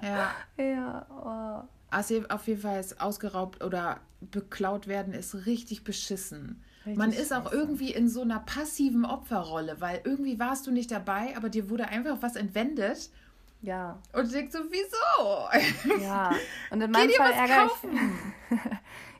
Ja. 0.00 0.30
ja 0.56 1.06
oh. 1.10 1.68
Also 1.90 2.22
auf 2.28 2.46
jeden 2.46 2.60
Fall 2.60 2.78
ist 2.78 3.00
ausgeraubt 3.00 3.64
oder 3.64 3.98
beklaut 4.20 4.86
werden 4.86 5.12
ist 5.12 5.46
richtig 5.46 5.84
beschissen. 5.84 6.62
Richtig 6.88 6.98
Man 6.98 7.12
ist 7.12 7.32
auch 7.32 7.52
irgendwie 7.52 7.92
in 7.92 8.08
so 8.08 8.22
einer 8.22 8.40
passiven 8.40 9.04
Opferrolle, 9.04 9.76
weil 9.80 10.00
irgendwie 10.04 10.38
warst 10.38 10.66
du 10.66 10.70
nicht 10.70 10.90
dabei, 10.90 11.36
aber 11.36 11.50
dir 11.50 11.68
wurde 11.68 11.88
einfach 11.88 12.18
was 12.22 12.34
entwendet. 12.34 13.10
Ja. 13.60 13.98
Und 14.12 14.28
du 14.28 14.32
denkst 14.32 14.52
so, 14.52 14.60
wieso? 14.70 16.02
Ja. 16.02 16.30
Und 16.70 16.80
in 16.80 16.90
meinem 16.90 17.10
Fall 17.10 17.32
ärgere 17.32 17.66
ich, 17.66 18.58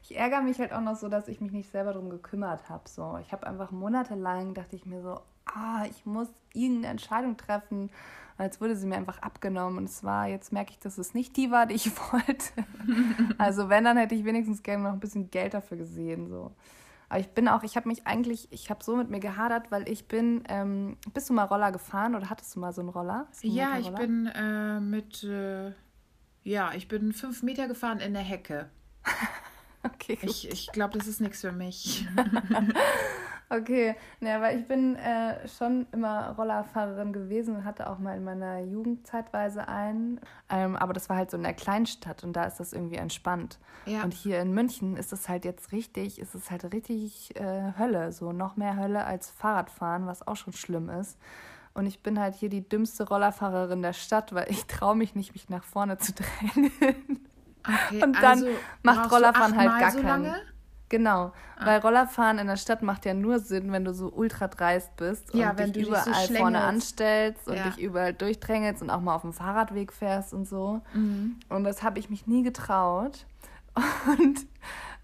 ich 0.10 0.16
ärgere 0.16 0.42
mich 0.42 0.58
halt 0.58 0.72
auch 0.72 0.80
noch 0.80 0.96
so, 0.96 1.08
dass 1.08 1.28
ich 1.28 1.40
mich 1.40 1.52
nicht 1.52 1.70
selber 1.70 1.92
darum 1.92 2.08
gekümmert 2.08 2.68
habe. 2.68 2.88
So, 2.88 3.18
ich 3.20 3.32
habe 3.32 3.46
einfach 3.46 3.70
monatelang 3.70 4.54
dachte 4.54 4.76
ich 4.76 4.86
mir 4.86 5.02
so, 5.02 5.20
ah, 5.44 5.84
ich 5.90 6.06
muss 6.06 6.28
irgendeine 6.54 6.92
Entscheidung 6.92 7.36
treffen. 7.36 7.90
Und 8.38 8.44
jetzt 8.44 8.60
wurde 8.60 8.76
sie 8.76 8.86
mir 8.86 8.96
einfach 8.96 9.18
abgenommen. 9.18 9.78
Und 9.78 9.88
zwar, 9.88 10.28
jetzt 10.28 10.52
merke 10.52 10.70
ich, 10.70 10.78
dass 10.78 10.96
es 10.96 11.12
nicht 11.12 11.36
die 11.36 11.50
war, 11.50 11.66
die 11.66 11.74
ich 11.74 11.90
wollte. 12.12 12.66
also 13.36 13.68
wenn, 13.68 13.84
dann 13.84 13.98
hätte 13.98 14.14
ich 14.14 14.24
wenigstens 14.24 14.62
gerne 14.62 14.84
noch 14.84 14.92
ein 14.92 15.00
bisschen 15.00 15.30
Geld 15.30 15.52
dafür 15.52 15.76
gesehen. 15.76 16.30
So. 16.30 16.52
Aber 17.08 17.20
ich 17.20 17.28
bin 17.28 17.48
auch, 17.48 17.62
ich 17.62 17.76
habe 17.76 17.88
mich 17.88 18.06
eigentlich, 18.06 18.48
ich 18.50 18.68
habe 18.68 18.84
so 18.84 18.96
mit 18.96 19.08
mir 19.08 19.20
gehadert, 19.20 19.70
weil 19.70 19.88
ich 19.88 20.08
bin, 20.08 20.44
ähm, 20.48 20.98
bist 21.14 21.30
du 21.30 21.34
mal 21.34 21.44
Roller 21.44 21.72
gefahren 21.72 22.14
oder 22.14 22.28
hattest 22.28 22.54
du 22.54 22.60
mal 22.60 22.72
so 22.72 22.82
einen 22.82 22.90
Roller? 22.90 23.26
Ja, 23.42 23.78
ich 23.78 23.90
bin 23.90 24.26
äh, 24.26 24.78
mit, 24.80 25.24
äh, 25.24 25.72
ja, 26.44 26.72
ich 26.74 26.88
bin 26.88 27.12
fünf 27.12 27.42
Meter 27.42 27.66
gefahren 27.66 28.00
in 28.00 28.12
der 28.12 28.22
Hecke. 28.22 28.68
okay. 29.82 30.16
Gut. 30.16 30.30
Ich, 30.30 30.50
ich 30.50 30.72
glaube, 30.72 30.98
das 30.98 31.06
ist 31.06 31.20
nichts 31.20 31.40
für 31.40 31.52
mich. 31.52 32.06
Okay, 33.50 33.96
ne, 34.20 34.40
weil 34.42 34.58
ich 34.58 34.68
bin 34.68 34.96
äh, 34.96 35.48
schon 35.48 35.86
immer 35.92 36.34
Rollerfahrerin 36.36 37.14
gewesen 37.14 37.56
und 37.56 37.64
hatte 37.64 37.88
auch 37.88 37.98
mal 37.98 38.14
in 38.16 38.24
meiner 38.24 38.60
Jugend 38.60 39.06
zeitweise 39.06 39.66
einen. 39.68 40.20
Ähm, 40.50 40.76
aber 40.76 40.92
das 40.92 41.08
war 41.08 41.16
halt 41.16 41.30
so 41.30 41.38
in 41.38 41.44
der 41.44 41.54
Kleinstadt 41.54 42.24
und 42.24 42.34
da 42.34 42.44
ist 42.44 42.60
das 42.60 42.74
irgendwie 42.74 42.96
entspannt. 42.96 43.58
Ja. 43.86 44.02
Und 44.02 44.12
hier 44.12 44.40
in 44.40 44.52
München 44.52 44.98
ist 44.98 45.14
es 45.14 45.30
halt 45.30 45.46
jetzt 45.46 45.72
richtig, 45.72 46.18
ist 46.18 46.34
es 46.34 46.50
halt 46.50 46.70
richtig 46.74 47.34
äh, 47.36 47.72
Hölle, 47.78 48.12
so 48.12 48.32
noch 48.32 48.56
mehr 48.56 48.76
Hölle 48.76 49.04
als 49.04 49.30
Fahrradfahren, 49.30 50.06
was 50.06 50.26
auch 50.26 50.36
schon 50.36 50.52
schlimm 50.52 50.90
ist. 50.90 51.18
Und 51.72 51.86
ich 51.86 52.02
bin 52.02 52.20
halt 52.20 52.34
hier 52.34 52.50
die 52.50 52.68
dümmste 52.68 53.08
Rollerfahrerin 53.08 53.80
der 53.80 53.94
Stadt, 53.94 54.34
weil 54.34 54.50
ich 54.50 54.66
traue 54.66 54.94
mich 54.96 55.14
nicht, 55.14 55.32
mich 55.32 55.48
nach 55.48 55.64
vorne 55.64 55.96
zu 55.96 56.12
drängen. 56.12 56.70
Okay, 57.66 58.02
und 58.04 58.14
dann 58.16 58.42
also 58.42 58.48
macht 58.82 59.10
Rollerfahren 59.10 59.56
halt 59.56 59.80
gar 59.80 59.90
so 59.92 60.02
keinen. 60.02 60.24
Lange? 60.24 60.42
Genau, 60.90 61.32
ah. 61.56 61.66
weil 61.66 61.80
Rollerfahren 61.80 62.38
in 62.38 62.46
der 62.46 62.56
Stadt 62.56 62.82
macht 62.82 63.04
ja 63.04 63.12
nur 63.12 63.38
Sinn, 63.40 63.72
wenn 63.72 63.84
du 63.84 63.92
so 63.92 64.10
ultra 64.10 64.48
dreist 64.48 64.96
bist 64.96 65.34
ja, 65.34 65.50
und 65.50 65.76
dich 65.76 65.86
überall 65.86 66.04
dich 66.04 66.28
so 66.28 66.34
vorne 66.34 66.60
anstellst 66.60 67.46
und 67.46 67.56
ja. 67.56 67.64
dich 67.64 67.78
überall 67.78 68.14
durchdrängelst 68.14 68.80
und 68.82 68.90
auch 68.90 69.00
mal 69.00 69.14
auf 69.14 69.22
dem 69.22 69.32
Fahrradweg 69.32 69.92
fährst 69.92 70.32
und 70.32 70.48
so. 70.48 70.80
Mhm. 70.94 71.36
Und 71.48 71.64
das 71.64 71.82
habe 71.82 71.98
ich 71.98 72.08
mich 72.08 72.26
nie 72.26 72.42
getraut. 72.42 73.26
Und 74.18 74.46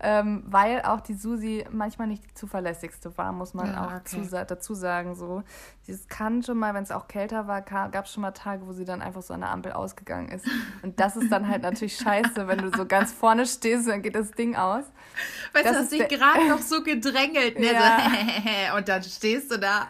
ähm, 0.04 0.42
weil 0.46 0.82
auch 0.82 1.00
die 1.00 1.14
Susi 1.14 1.64
manchmal 1.70 2.06
nicht 2.06 2.22
die 2.24 2.34
zuverlässigste 2.34 3.16
war, 3.16 3.32
muss 3.32 3.54
man 3.54 3.68
ja, 3.68 3.86
auch 3.86 3.94
okay. 3.94 4.22
zu, 4.22 4.44
dazu 4.44 4.74
sagen. 4.74 5.14
So. 5.14 5.42
Es 5.86 6.08
kann 6.08 6.42
schon 6.42 6.58
mal, 6.58 6.74
wenn 6.74 6.82
es 6.82 6.90
auch 6.90 7.08
kälter 7.08 7.46
war, 7.46 7.62
gab 7.62 8.04
es 8.04 8.12
schon 8.12 8.20
mal 8.20 8.32
Tage, 8.32 8.66
wo 8.66 8.72
sie 8.72 8.84
dann 8.84 9.00
einfach 9.00 9.22
so 9.22 9.32
an 9.32 9.40
der 9.40 9.50
Ampel 9.50 9.72
ausgegangen 9.72 10.28
ist. 10.28 10.46
Und 10.82 11.00
das 11.00 11.16
ist 11.16 11.32
dann 11.32 11.48
halt 11.48 11.62
natürlich 11.62 11.96
scheiße, 11.96 12.46
wenn 12.46 12.58
du 12.58 12.70
so 12.76 12.84
ganz 12.86 13.12
vorne 13.12 13.46
stehst 13.46 13.86
und 13.86 13.92
dann 13.92 14.02
geht 14.02 14.14
das 14.14 14.30
Ding 14.32 14.56
aus. 14.56 14.84
Weißt 15.54 15.64
das 15.64 15.72
du, 15.72 15.78
hast 15.78 15.92
dich 15.92 16.08
gerade 16.08 16.48
noch 16.48 16.60
so 16.60 16.82
gedrängelt, 16.82 17.58
ne? 17.58 17.72
Ja. 17.72 17.98
So, 18.70 18.76
und 18.76 18.88
dann 18.88 19.02
stehst 19.02 19.50
du 19.50 19.58
da. 19.58 19.88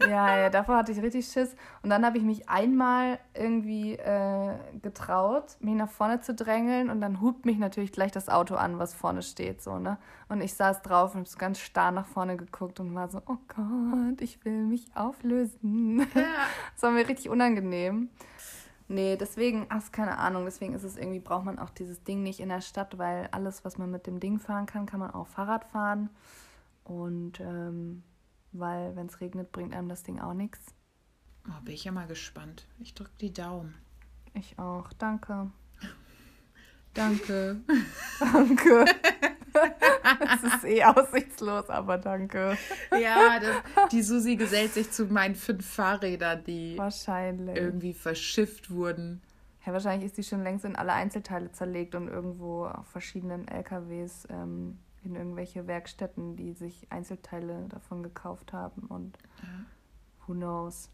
Ja, 0.00 0.36
ja, 0.36 0.50
davor 0.50 0.76
hatte 0.76 0.92
ich 0.92 1.00
richtig 1.00 1.26
Schiss. 1.26 1.54
Und 1.82 1.90
dann 1.90 2.04
habe 2.04 2.18
ich 2.18 2.24
mich 2.24 2.48
einmal 2.48 3.18
irgendwie 3.34 3.94
äh, 3.94 4.54
getraut, 4.82 5.56
mich 5.60 5.74
nach 5.74 5.88
vorne 5.88 6.20
zu 6.20 6.34
drängeln 6.34 6.90
und 6.90 7.00
dann 7.00 7.20
hupt 7.20 7.46
mich 7.46 7.58
natürlich 7.58 7.92
gleich 7.92 8.12
das 8.12 8.28
Auto 8.28 8.56
an, 8.56 8.78
was 8.78 8.94
vorne 8.94 9.22
steht, 9.22 9.62
so, 9.62 9.78
ne? 9.78 9.98
Und 10.28 10.40
ich 10.40 10.54
saß 10.54 10.82
drauf 10.82 11.14
und 11.14 11.20
habe 11.20 11.28
so 11.28 11.38
ganz 11.38 11.58
starr 11.58 11.90
nach 11.90 12.06
vorne 12.06 12.36
geguckt 12.36 12.80
und 12.80 12.94
war 12.94 13.08
so, 13.08 13.22
oh 13.26 13.38
Gott, 13.48 14.20
ich 14.20 14.44
will 14.44 14.64
mich 14.64 14.90
auflösen. 14.94 16.00
Ja. 16.14 16.22
Das 16.74 16.82
war 16.82 16.90
mir 16.90 17.08
richtig 17.08 17.28
unangenehm. 17.28 18.08
Nee, 18.86 19.16
deswegen, 19.16 19.66
ach, 19.70 19.90
keine 19.92 20.18
Ahnung, 20.18 20.44
deswegen 20.44 20.74
ist 20.74 20.82
es 20.84 20.96
irgendwie, 20.96 21.20
braucht 21.20 21.44
man 21.44 21.58
auch 21.58 21.70
dieses 21.70 22.04
Ding 22.04 22.22
nicht 22.22 22.40
in 22.40 22.50
der 22.50 22.60
Stadt, 22.60 22.98
weil 22.98 23.28
alles, 23.32 23.64
was 23.64 23.78
man 23.78 23.90
mit 23.90 24.06
dem 24.06 24.20
Ding 24.20 24.38
fahren 24.38 24.66
kann, 24.66 24.84
kann 24.84 25.00
man 25.00 25.12
auch 25.12 25.26
Fahrrad 25.26 25.64
fahren. 25.64 26.10
Und 26.84 27.40
ähm, 27.40 28.02
weil 28.54 28.96
wenn 28.96 29.06
es 29.06 29.20
regnet, 29.20 29.52
bringt 29.52 29.74
einem 29.74 29.88
das 29.88 30.02
Ding 30.02 30.20
auch 30.20 30.34
nichts. 30.34 30.74
Oh, 31.48 31.62
bin 31.62 31.74
ich 31.74 31.84
ja 31.84 31.92
mal 31.92 32.06
gespannt. 32.06 32.66
Ich 32.78 32.94
drücke 32.94 33.12
die 33.20 33.32
Daumen. 33.32 33.74
Ich 34.32 34.58
auch. 34.58 34.92
Danke. 34.94 35.50
danke. 36.94 37.60
danke. 38.20 38.84
Es 40.34 40.42
ist 40.42 40.64
eh 40.64 40.82
aussichtslos, 40.84 41.70
aber 41.70 41.96
danke. 41.96 42.58
Ja, 42.90 43.38
das, 43.38 43.90
die 43.92 44.02
Susi 44.02 44.34
gesellt 44.34 44.72
sich 44.72 44.90
zu 44.90 45.06
meinen 45.06 45.36
fünf 45.36 45.64
Fahrrädern, 45.64 46.42
die 46.44 46.76
irgendwie 46.76 47.94
verschifft 47.94 48.70
wurden. 48.70 49.22
Ja, 49.64 49.72
wahrscheinlich 49.72 50.06
ist 50.06 50.18
die 50.18 50.24
schon 50.24 50.42
längst 50.42 50.64
in 50.64 50.76
alle 50.76 50.92
Einzelteile 50.92 51.52
zerlegt 51.52 51.94
und 51.94 52.08
irgendwo 52.08 52.66
auf 52.66 52.86
verschiedenen 52.88 53.48
LKWs 53.48 54.26
ähm, 54.28 54.78
in 55.04 55.14
irgendwelche 55.14 55.66
Werkstätten, 55.66 56.36
die 56.36 56.52
sich 56.52 56.86
Einzelteile 56.90 57.68
davon 57.68 58.02
gekauft 58.02 58.52
haben 58.52 58.86
und 58.86 59.18
ja. 59.42 59.64
who 60.26 60.34
knows. 60.34 60.90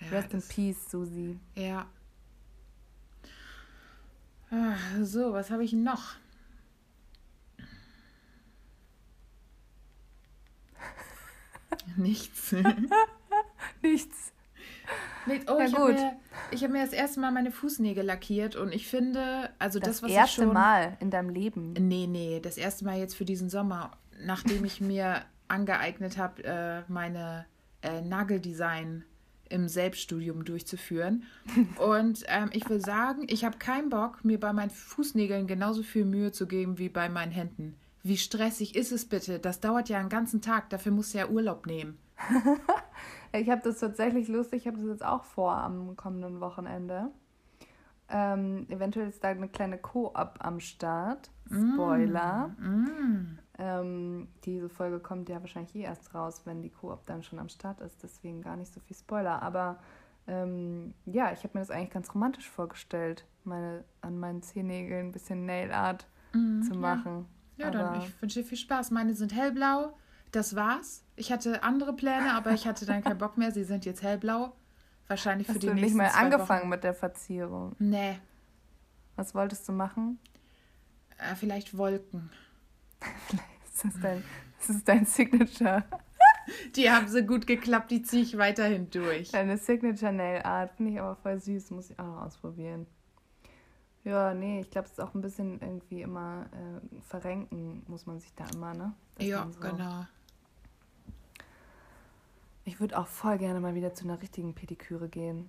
Ja, 0.00 0.08
Rest 0.08 0.34
in 0.34 0.42
peace, 0.42 0.90
Susi. 0.90 1.38
Ja. 1.54 1.86
Ah, 4.50 4.76
so, 5.02 5.32
was 5.32 5.50
habe 5.50 5.64
ich 5.64 5.72
noch? 5.72 6.16
Nichts. 11.96 12.54
Nichts. 13.82 14.32
Nicht, 15.26 15.50
oh, 15.50 15.58
ich 15.58 15.74
habe 15.74 15.92
mir, 15.92 16.16
hab 16.54 16.70
mir 16.70 16.84
das 16.84 16.92
erste 16.92 17.20
Mal 17.20 17.32
meine 17.32 17.50
Fußnägel 17.50 18.04
lackiert 18.04 18.54
und 18.54 18.72
ich 18.72 18.86
finde, 18.86 19.50
also 19.58 19.78
das, 19.80 20.00
das 20.00 20.02
was 20.04 20.10
erste 20.10 20.42
ich 20.42 20.46
schon, 20.46 20.54
Mal 20.54 20.96
in 21.00 21.10
deinem 21.10 21.30
Leben? 21.30 21.72
Nee, 21.72 22.06
nee, 22.06 22.40
das 22.40 22.56
erste 22.56 22.84
Mal 22.84 22.98
jetzt 22.98 23.16
für 23.16 23.24
diesen 23.24 23.50
Sommer, 23.50 23.90
nachdem 24.24 24.64
ich 24.64 24.80
mir 24.80 25.22
angeeignet 25.48 26.16
habe, 26.16 26.44
äh, 26.44 26.82
meine 26.88 27.46
äh, 27.82 28.00
Nageldesign 28.02 29.04
im 29.48 29.68
Selbststudium 29.68 30.44
durchzuführen. 30.44 31.24
Und 31.78 32.24
ähm, 32.28 32.50
ich 32.52 32.68
will 32.68 32.80
sagen, 32.80 33.26
ich 33.28 33.44
habe 33.44 33.58
keinen 33.58 33.90
Bock, 33.90 34.24
mir 34.24 34.40
bei 34.40 34.52
meinen 34.52 34.70
Fußnägeln 34.70 35.46
genauso 35.46 35.82
viel 35.82 36.04
Mühe 36.04 36.32
zu 36.32 36.46
geben 36.46 36.78
wie 36.78 36.88
bei 36.88 37.08
meinen 37.08 37.32
Händen. 37.32 37.76
Wie 38.02 38.16
stressig 38.16 38.76
ist 38.76 38.92
es 38.92 39.04
bitte? 39.04 39.38
Das 39.38 39.60
dauert 39.60 39.88
ja 39.88 39.98
einen 39.98 40.08
ganzen 40.08 40.40
Tag, 40.40 40.70
dafür 40.70 40.92
musst 40.92 41.14
du 41.14 41.18
ja 41.18 41.28
Urlaub 41.28 41.66
nehmen. 41.66 41.98
Ich 43.32 43.50
habe 43.50 43.60
das 43.62 43.80
tatsächlich 43.80 44.28
lustig, 44.28 44.62
ich 44.62 44.66
habe 44.66 44.78
das 44.78 44.88
jetzt 44.88 45.04
auch 45.04 45.24
vor 45.24 45.52
am 45.52 45.96
kommenden 45.96 46.40
Wochenende. 46.40 47.10
Ähm, 48.08 48.66
eventuell 48.70 49.08
ist 49.08 49.22
da 49.24 49.28
eine 49.28 49.48
kleine 49.48 49.78
Co-op 49.78 50.36
am 50.38 50.60
Start. 50.60 51.30
Spoiler. 51.46 52.54
Mm, 52.58 52.84
mm. 52.84 53.38
Ähm, 53.58 54.28
diese 54.44 54.68
Folge 54.68 55.00
kommt 55.00 55.28
ja 55.28 55.40
wahrscheinlich 55.40 55.74
eh 55.74 55.82
erst 55.82 56.14
raus, 56.14 56.42
wenn 56.44 56.62
die 56.62 56.70
Co-op 56.70 57.04
dann 57.06 57.22
schon 57.22 57.38
am 57.38 57.48
Start 57.48 57.80
ist. 57.80 58.02
Deswegen 58.02 58.42
gar 58.42 58.56
nicht 58.56 58.72
so 58.72 58.80
viel 58.80 58.96
Spoiler. 58.96 59.42
Aber 59.42 59.78
ähm, 60.28 60.94
ja, 61.04 61.32
ich 61.32 61.42
habe 61.42 61.50
mir 61.54 61.60
das 61.60 61.70
eigentlich 61.70 61.90
ganz 61.90 62.14
romantisch 62.14 62.48
vorgestellt, 62.48 63.26
meine, 63.44 63.84
an 64.02 64.18
meinen 64.18 64.42
Zehennägeln 64.42 65.08
ein 65.08 65.12
bisschen 65.12 65.44
Nail 65.46 65.72
Art 65.72 66.06
mm, 66.32 66.62
zu 66.62 66.74
machen. 66.74 67.26
Ja, 67.56 67.66
ja 67.66 67.70
dann 67.72 68.00
ich 68.00 68.22
wünsche 68.22 68.40
dir 68.40 68.46
viel 68.46 68.58
Spaß. 68.58 68.92
Meine 68.92 69.14
sind 69.14 69.34
hellblau 69.34 69.94
das 70.32 70.56
war's. 70.56 71.04
Ich 71.16 71.32
hatte 71.32 71.62
andere 71.62 71.94
Pläne, 71.94 72.34
aber 72.34 72.52
ich 72.52 72.66
hatte 72.66 72.84
dann 72.86 73.02
keinen 73.02 73.18
Bock 73.18 73.38
mehr. 73.38 73.52
Sie 73.52 73.64
sind 73.64 73.84
jetzt 73.84 74.02
hellblau. 74.02 74.52
Wahrscheinlich 75.08 75.46
für 75.46 75.54
Hast 75.54 75.62
die 75.62 75.68
du 75.68 75.74
nächsten 75.74 75.86
nicht 75.86 75.96
mehr 75.96 76.16
angefangen 76.16 76.62
Wochen. 76.62 76.70
mit 76.70 76.84
der 76.84 76.94
Verzierung? 76.94 77.76
Nee. 77.78 78.18
Was 79.14 79.34
wolltest 79.34 79.68
du 79.68 79.72
machen? 79.72 80.18
Äh, 81.18 81.34
vielleicht 81.36 81.76
Wolken. 81.78 82.30
das, 83.72 83.84
ist 83.84 84.02
dein, 84.02 84.24
das 84.58 84.70
ist 84.70 84.88
dein 84.88 85.06
Signature. 85.06 85.84
Die 86.76 86.90
haben 86.90 87.08
so 87.08 87.22
gut 87.22 87.46
geklappt, 87.46 87.90
die 87.90 88.02
ziehe 88.02 88.22
ich 88.22 88.36
weiterhin 88.38 88.90
durch. 88.90 89.30
Deine 89.32 89.58
Signature 89.58 90.12
Nail 90.12 90.42
Art 90.42 90.72
finde 90.72 90.92
ich 90.92 91.00
aber 91.00 91.16
voll 91.16 91.40
süß, 91.40 91.70
muss 91.70 91.90
ich 91.90 91.98
auch 91.98 92.22
ausprobieren. 92.22 92.86
Ja, 94.04 94.34
nee, 94.34 94.60
ich 94.60 94.70
glaube, 94.70 94.86
es 94.86 94.92
ist 94.92 95.00
auch 95.00 95.14
ein 95.14 95.20
bisschen 95.20 95.60
irgendwie 95.60 96.02
immer 96.02 96.46
äh, 96.52 97.00
verrenken, 97.00 97.82
muss 97.88 98.06
man 98.06 98.20
sich 98.20 98.32
da 98.34 98.44
immer, 98.54 98.72
ne? 98.74 98.92
Dass 99.16 99.26
ja, 99.26 99.48
so 99.50 99.58
genau. 99.58 100.06
Ich 102.66 102.80
würde 102.80 102.98
auch 102.98 103.06
voll 103.06 103.38
gerne 103.38 103.60
mal 103.60 103.76
wieder 103.76 103.94
zu 103.94 104.04
einer 104.04 104.20
richtigen 104.20 104.52
Pediküre 104.52 105.08
gehen. 105.08 105.48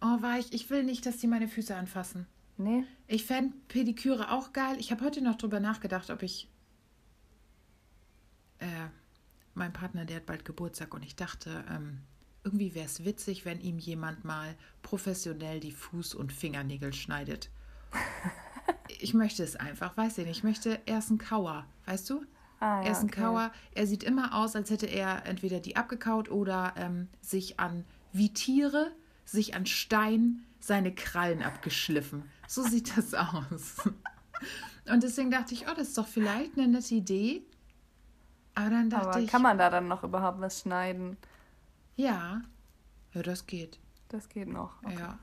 Oh, 0.00 0.22
war 0.22 0.38
ich. 0.38 0.54
Ich 0.54 0.70
will 0.70 0.82
nicht, 0.82 1.04
dass 1.04 1.18
die 1.18 1.26
meine 1.26 1.48
Füße 1.48 1.76
anfassen. 1.76 2.26
Nee? 2.56 2.84
Ich 3.06 3.26
fände 3.26 3.54
Pediküre 3.68 4.30
auch 4.30 4.54
geil. 4.54 4.76
Ich 4.78 4.90
habe 4.90 5.04
heute 5.04 5.20
noch 5.20 5.36
drüber 5.36 5.60
nachgedacht, 5.60 6.08
ob 6.08 6.22
ich. 6.22 6.48
Äh, 8.58 8.88
mein 9.52 9.74
Partner, 9.74 10.06
der 10.06 10.16
hat 10.16 10.26
bald 10.26 10.46
Geburtstag 10.46 10.94
und 10.94 11.04
ich 11.04 11.14
dachte, 11.14 11.62
ähm, 11.70 12.00
irgendwie 12.42 12.74
wäre 12.74 12.86
es 12.86 13.04
witzig, 13.04 13.44
wenn 13.44 13.60
ihm 13.60 13.78
jemand 13.78 14.24
mal 14.24 14.56
professionell 14.80 15.60
die 15.60 15.74
Fuß- 15.74 16.16
und 16.16 16.32
Fingernägel 16.32 16.94
schneidet. 16.94 17.50
ich 18.88 19.12
möchte 19.12 19.42
es 19.42 19.56
einfach, 19.56 19.94
weiß 19.98 20.18
ich 20.18 20.26
nicht. 20.26 20.38
Ich 20.38 20.44
möchte 20.44 20.80
erst 20.86 21.10
einen 21.10 21.18
Kauer, 21.18 21.66
weißt 21.84 22.08
du? 22.08 22.24
Ah, 22.64 22.80
ja, 22.80 22.86
er 22.86 22.92
ist 22.92 23.00
ein 23.00 23.10
okay. 23.10 23.20
Kauer. 23.20 23.52
Er 23.74 23.86
sieht 23.86 24.02
immer 24.02 24.34
aus, 24.34 24.56
als 24.56 24.70
hätte 24.70 24.86
er 24.86 25.26
entweder 25.26 25.60
die 25.60 25.76
abgekaut 25.76 26.30
oder 26.30 26.72
ähm, 26.76 27.08
sich 27.20 27.60
an, 27.60 27.84
wie 28.12 28.32
Tiere, 28.32 28.90
sich 29.26 29.54
an 29.54 29.66
Stein 29.66 30.46
seine 30.60 30.94
Krallen 30.94 31.42
abgeschliffen. 31.42 32.22
So 32.48 32.62
sieht 32.62 32.96
das 32.96 33.12
aus. 33.12 33.82
Und 34.90 35.02
deswegen 35.02 35.30
dachte 35.30 35.52
ich, 35.52 35.68
oh, 35.68 35.74
das 35.76 35.88
ist 35.88 35.98
doch 35.98 36.06
vielleicht 36.06 36.56
eine 36.56 36.68
nette 36.68 36.94
Idee. 36.94 37.42
Aber 38.54 38.70
dann 38.70 38.88
dachte 38.88 39.08
Aber 39.08 39.20
ich. 39.20 39.30
Kann 39.30 39.42
man 39.42 39.58
da 39.58 39.68
dann 39.68 39.86
noch 39.86 40.02
überhaupt 40.02 40.40
was 40.40 40.60
schneiden? 40.60 41.18
Ja. 41.96 42.40
Ja, 43.12 43.22
das 43.22 43.46
geht. 43.46 43.78
Das 44.08 44.30
geht 44.30 44.48
noch. 44.48 44.82
Okay. 44.82 44.96
Ja. 44.98 45.18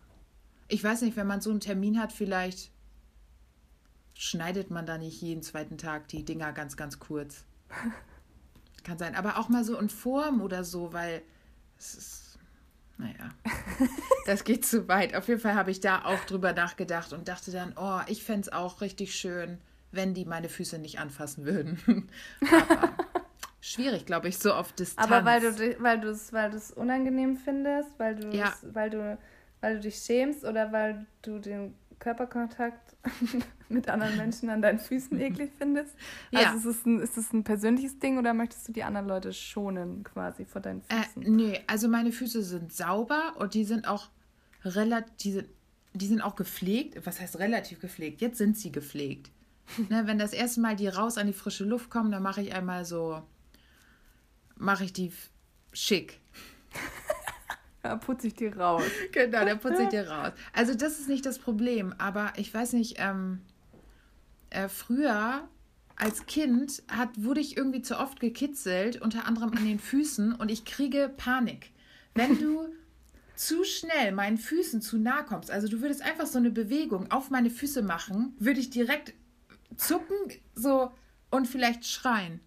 Ich 0.67 0.83
weiß 0.83 1.01
nicht, 1.01 1.17
wenn 1.17 1.27
man 1.27 1.41
so 1.41 1.49
einen 1.49 1.59
Termin 1.59 1.99
hat, 1.99 2.13
vielleicht 2.13 2.71
schneidet 4.13 4.71
man 4.71 4.85
da 4.85 4.97
nicht 4.97 5.21
jeden 5.21 5.41
zweiten 5.41 5.77
Tag 5.77 6.07
die 6.07 6.23
Dinger 6.23 6.51
ganz, 6.53 6.77
ganz 6.77 6.99
kurz. 6.99 7.45
Kann 8.83 8.97
sein. 8.97 9.15
Aber 9.15 9.37
auch 9.37 9.49
mal 9.49 9.63
so 9.63 9.77
in 9.77 9.89
Form 9.89 10.41
oder 10.41 10.63
so, 10.63 10.93
weil 10.93 11.21
es 11.77 11.95
ist, 11.95 12.39
naja, 12.97 13.29
das 14.25 14.43
geht 14.43 14.65
zu 14.65 14.87
weit. 14.87 15.15
Auf 15.15 15.27
jeden 15.27 15.39
Fall 15.39 15.55
habe 15.55 15.71
ich 15.71 15.79
da 15.79 16.05
auch 16.05 16.23
drüber 16.25 16.53
nachgedacht 16.53 17.13
und 17.13 17.27
dachte 17.27 17.51
dann, 17.51 17.73
oh, 17.75 17.99
ich 18.07 18.23
fände 18.23 18.41
es 18.41 18.53
auch 18.53 18.81
richtig 18.81 19.15
schön, 19.15 19.59
wenn 19.91 20.13
die 20.13 20.25
meine 20.25 20.49
Füße 20.49 20.79
nicht 20.79 20.99
anfassen 20.99 21.45
würden. 21.45 21.79
Aber 22.51 22.93
schwierig, 23.59 24.05
glaube 24.05 24.27
ich, 24.27 24.37
so 24.37 24.53
auf 24.53 24.73
Distanz. 24.73 25.11
Aber 25.11 25.25
weil 25.25 25.41
du 25.41 25.75
weil 25.79 25.99
du 25.99 26.09
es 26.09 26.33
weil 26.33 26.51
unangenehm 26.75 27.37
findest, 27.37 27.97
weil 27.97 28.15
du 28.15 28.35
ja. 28.35 28.53
weil 28.61 28.89
du 28.89 29.17
weil 29.61 29.75
du 29.75 29.81
dich 29.81 29.97
schämst 29.97 30.43
oder 30.43 30.71
weil 30.71 31.05
du 31.21 31.39
den 31.39 31.75
Körperkontakt 32.01 32.97
mit 33.69 33.87
anderen 33.87 34.17
Menschen 34.17 34.49
an 34.49 34.61
deinen 34.61 34.79
Füßen 34.79 35.17
eklig 35.21 35.51
findest? 35.57 35.95
Ja. 36.31 36.51
Also 36.51 36.69
ist 36.69 36.79
es, 36.79 36.85
ein, 36.85 36.99
ist 36.99 37.17
es 37.17 37.31
ein 37.31 37.45
persönliches 37.45 37.99
Ding 37.99 38.17
oder 38.17 38.33
möchtest 38.33 38.67
du 38.67 38.73
die 38.73 38.83
anderen 38.83 39.07
Leute 39.07 39.31
schonen 39.31 40.03
quasi 40.03 40.43
vor 40.43 40.61
deinen 40.61 40.81
äh, 40.89 41.03
Füßen? 41.03 41.23
Äh, 41.23 41.29
nee, 41.29 41.61
also 41.67 41.87
meine 41.87 42.11
Füße 42.11 42.43
sind 42.43 42.73
sauber 42.73 43.35
und 43.37 43.53
die 43.53 43.63
sind 43.63 43.87
auch 43.87 44.09
relativ, 44.65 45.15
die 45.21 45.31
sind, 45.31 45.47
die 45.93 46.07
sind 46.07 46.21
auch 46.21 46.35
gepflegt. 46.35 47.05
Was 47.05 47.21
heißt 47.21 47.39
relativ 47.39 47.79
gepflegt? 47.79 48.19
Jetzt 48.19 48.37
sind 48.37 48.57
sie 48.57 48.71
gepflegt. 48.71 49.31
ne, 49.89 50.07
wenn 50.07 50.17
das 50.17 50.33
erste 50.33 50.59
Mal 50.59 50.75
die 50.75 50.87
raus 50.87 51.17
an 51.17 51.27
die 51.27 51.33
frische 51.33 51.63
Luft 51.63 51.89
kommen, 51.89 52.11
dann 52.11 52.23
mache 52.23 52.41
ich 52.41 52.53
einmal 52.53 52.83
so, 52.83 53.21
mache 54.57 54.83
ich 54.85 54.91
die 54.91 55.13
schick. 55.71 56.19
Da 57.83 57.95
putze 57.95 58.27
ich 58.27 58.35
die 58.35 58.47
raus. 58.47 58.83
Genau, 59.11 59.43
da 59.45 59.55
putze 59.55 59.83
ich 59.83 59.89
die 59.89 59.97
raus. 59.97 60.31
Also 60.53 60.75
das 60.75 60.99
ist 60.99 61.09
nicht 61.09 61.25
das 61.25 61.39
Problem, 61.39 61.93
aber 61.97 62.33
ich 62.37 62.53
weiß 62.53 62.73
nicht, 62.73 62.97
ähm, 62.99 63.41
äh, 64.49 64.69
früher 64.69 65.47
als 65.95 66.25
Kind 66.25 66.83
hat, 66.87 67.09
wurde 67.15 67.41
ich 67.41 67.57
irgendwie 67.57 67.81
zu 67.81 67.99
oft 67.99 68.19
gekitzelt, 68.19 69.01
unter 69.01 69.25
anderem 69.25 69.51
an 69.51 69.65
den 69.65 69.79
Füßen 69.79 70.33
und 70.33 70.49
ich 70.49 70.65
kriege 70.65 71.11
Panik. 71.15 71.71
Wenn 72.15 72.39
du 72.39 72.67
zu 73.35 73.63
schnell 73.63 74.11
meinen 74.11 74.37
Füßen 74.37 74.81
zu 74.81 74.97
nahe 74.97 75.23
kommst, 75.23 75.51
also 75.51 75.67
du 75.67 75.81
würdest 75.81 76.01
einfach 76.01 76.27
so 76.27 76.37
eine 76.37 76.51
Bewegung 76.51 77.11
auf 77.11 77.29
meine 77.29 77.49
Füße 77.49 77.81
machen, 77.81 78.35
würde 78.39 78.59
ich 78.59 78.69
direkt 78.69 79.13
zucken 79.75 80.15
so 80.53 80.91
und 81.29 81.47
vielleicht 81.47 81.85
schreien. 81.85 82.39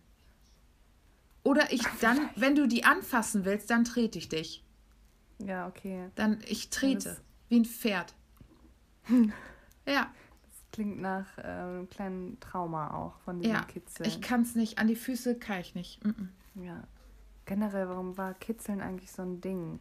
Oder 1.42 1.72
ich 1.72 1.82
dann, 2.00 2.30
wenn 2.36 2.54
du 2.54 2.66
die 2.66 2.84
anfassen 2.84 3.44
willst, 3.44 3.70
dann 3.70 3.84
trete 3.84 4.18
ich 4.18 4.28
dich. 4.28 4.64
Ja, 5.38 5.66
okay. 5.66 6.10
Dann, 6.14 6.38
ich 6.46 6.70
trete 6.70 7.10
das 7.10 7.20
wie 7.48 7.60
ein 7.60 7.64
Pferd. 7.64 8.14
ja. 9.86 10.10
Das 10.42 10.64
klingt 10.72 11.00
nach 11.00 11.38
äh, 11.38 11.42
einem 11.42 11.88
kleinen 11.88 12.40
Trauma 12.40 12.94
auch 12.94 13.18
von 13.20 13.40
diesem 13.40 13.54
ja, 13.54 13.62
Kitzeln. 13.62 14.08
Ich 14.08 14.20
kann 14.20 14.42
es 14.42 14.54
nicht. 14.54 14.78
An 14.78 14.88
die 14.88 14.96
Füße 14.96 15.38
kann 15.38 15.60
ich 15.60 15.74
nicht. 15.74 16.04
Mm 16.04 16.10
-mm. 16.10 16.64
Ja. 16.64 16.84
Generell, 17.46 17.88
warum 17.88 18.16
war 18.16 18.34
Kitzeln 18.34 18.80
eigentlich 18.80 19.12
so 19.12 19.22
ein 19.22 19.40
Ding? 19.40 19.80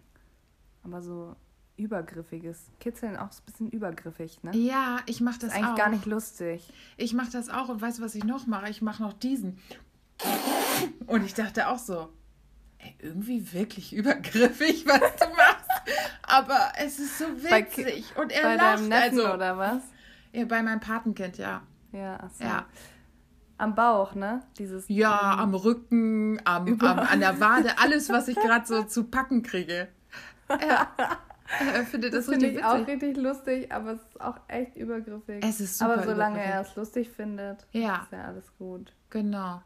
Aber 0.84 1.02
so 1.02 1.36
übergriffiges. 1.78 2.72
Kitzeln 2.80 3.18
auch 3.18 3.32
so 3.32 3.42
ein 3.42 3.46
bisschen 3.46 3.70
übergriffig, 3.70 4.44
ne? 4.44 4.56
Ja, 4.56 5.00
ich 5.06 5.22
mache 5.22 5.40
das, 5.40 5.50
das 5.50 5.50
ist 5.50 5.56
eigentlich 5.56 5.74
auch. 5.74 5.78
gar 5.78 5.90
nicht 5.90 6.06
lustig. 6.06 6.72
Ich 6.98 7.14
mache 7.14 7.32
das 7.32 7.50
auch 7.50 7.70
und 7.70 7.82
weißt 7.82 8.00
du, 8.00 8.04
was 8.04 8.16
ich 8.16 8.24
noch 8.24 8.48
mache? 8.48 8.70
Ich 8.70 8.82
mache 8.82 9.02
noch 9.02 9.14
diesen. 9.14 9.58
Und 11.08 11.24
ich 11.26 11.34
dachte 11.34 11.70
auch 11.70 11.80
so, 11.80 12.10
ey, 12.84 12.96
irgendwie 13.00 13.54
wirklich 13.54 13.94
übergriffig, 13.96 14.86
was 14.86 15.00
du 15.00 15.28
machst. 15.36 15.70
Aber 16.24 16.72
es 16.78 17.00
ist 17.00 17.18
so 17.18 17.26
witzig. 17.26 18.06
Bei, 18.16 18.22
und 18.22 18.32
er 18.32 18.44
bei 18.44 18.56
lacht. 18.56 18.80
Deinem 18.80 18.90
Neffen 18.90 19.20
also, 19.20 19.34
oder 19.34 19.58
was? 19.58 19.82
Ja, 20.32 20.46
bei 20.46 20.64
meinem 20.64 20.80
Patenkind, 20.80 21.38
ja. 21.38 21.62
Ja, 21.92 22.16
achso. 22.20 22.44
Ja. 22.44 22.66
Am 23.58 23.76
Bauch, 23.76 24.16
ne? 24.16 24.42
Dieses. 24.58 24.86
Ja, 24.88 25.38
am 25.38 25.54
Rücken, 25.54 26.42
am, 26.44 26.68
am 26.80 27.00
an 27.00 27.20
der 27.20 27.40
Wade, 27.40 27.78
alles, 27.78 28.10
was 28.10 28.28
ich 28.28 28.36
gerade 28.36 28.66
so 28.66 28.84
zu 28.84 29.06
packen 29.06 29.44
kriege. 29.44 29.90
Ja. 30.50 30.92
Er 31.60 31.86
findet 31.86 32.14
das, 32.14 32.26
das 32.26 32.34
finde 32.34 32.48
ich 32.48 32.54
witzig. 32.56 32.66
auch 32.66 32.88
richtig 32.88 33.18
lustig, 33.18 33.72
aber 33.72 33.92
es 33.92 34.02
ist 34.02 34.22
auch 34.22 34.40
echt 34.48 34.76
übergriffig. 34.76 35.44
Es 35.44 35.60
ist 35.60 35.78
super 35.78 35.94
Aber 35.94 36.04
solange 36.04 36.42
er 36.42 36.62
es 36.62 36.76
lustig 36.76 37.10
findet, 37.10 37.68
ja. 37.74 38.02
ist 38.04 38.12
ja 38.12 38.24
alles 38.24 38.58
gut. 38.58 38.92
Genau. 39.12 39.62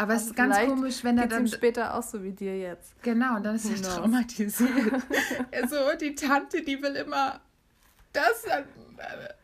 Aber 0.00 0.14
es 0.14 0.28
ist 0.28 0.34
ganz 0.34 0.56
komisch, 0.56 1.04
wenn 1.04 1.18
er 1.18 1.26
dann. 1.26 1.46
später 1.46 1.94
auch 1.94 2.02
so 2.02 2.22
wie 2.22 2.32
dir 2.32 2.58
jetzt. 2.58 2.94
Genau, 3.02 3.36
und 3.36 3.44
dann 3.44 3.56
ist 3.56 3.68
er 3.68 3.82
traumatisiert. 3.82 4.70
so, 5.68 5.76
die 6.00 6.14
Tante, 6.14 6.62
die 6.62 6.80
will 6.80 6.96
immer 6.96 7.38
das. 8.14 8.44
Äh, 8.44 8.64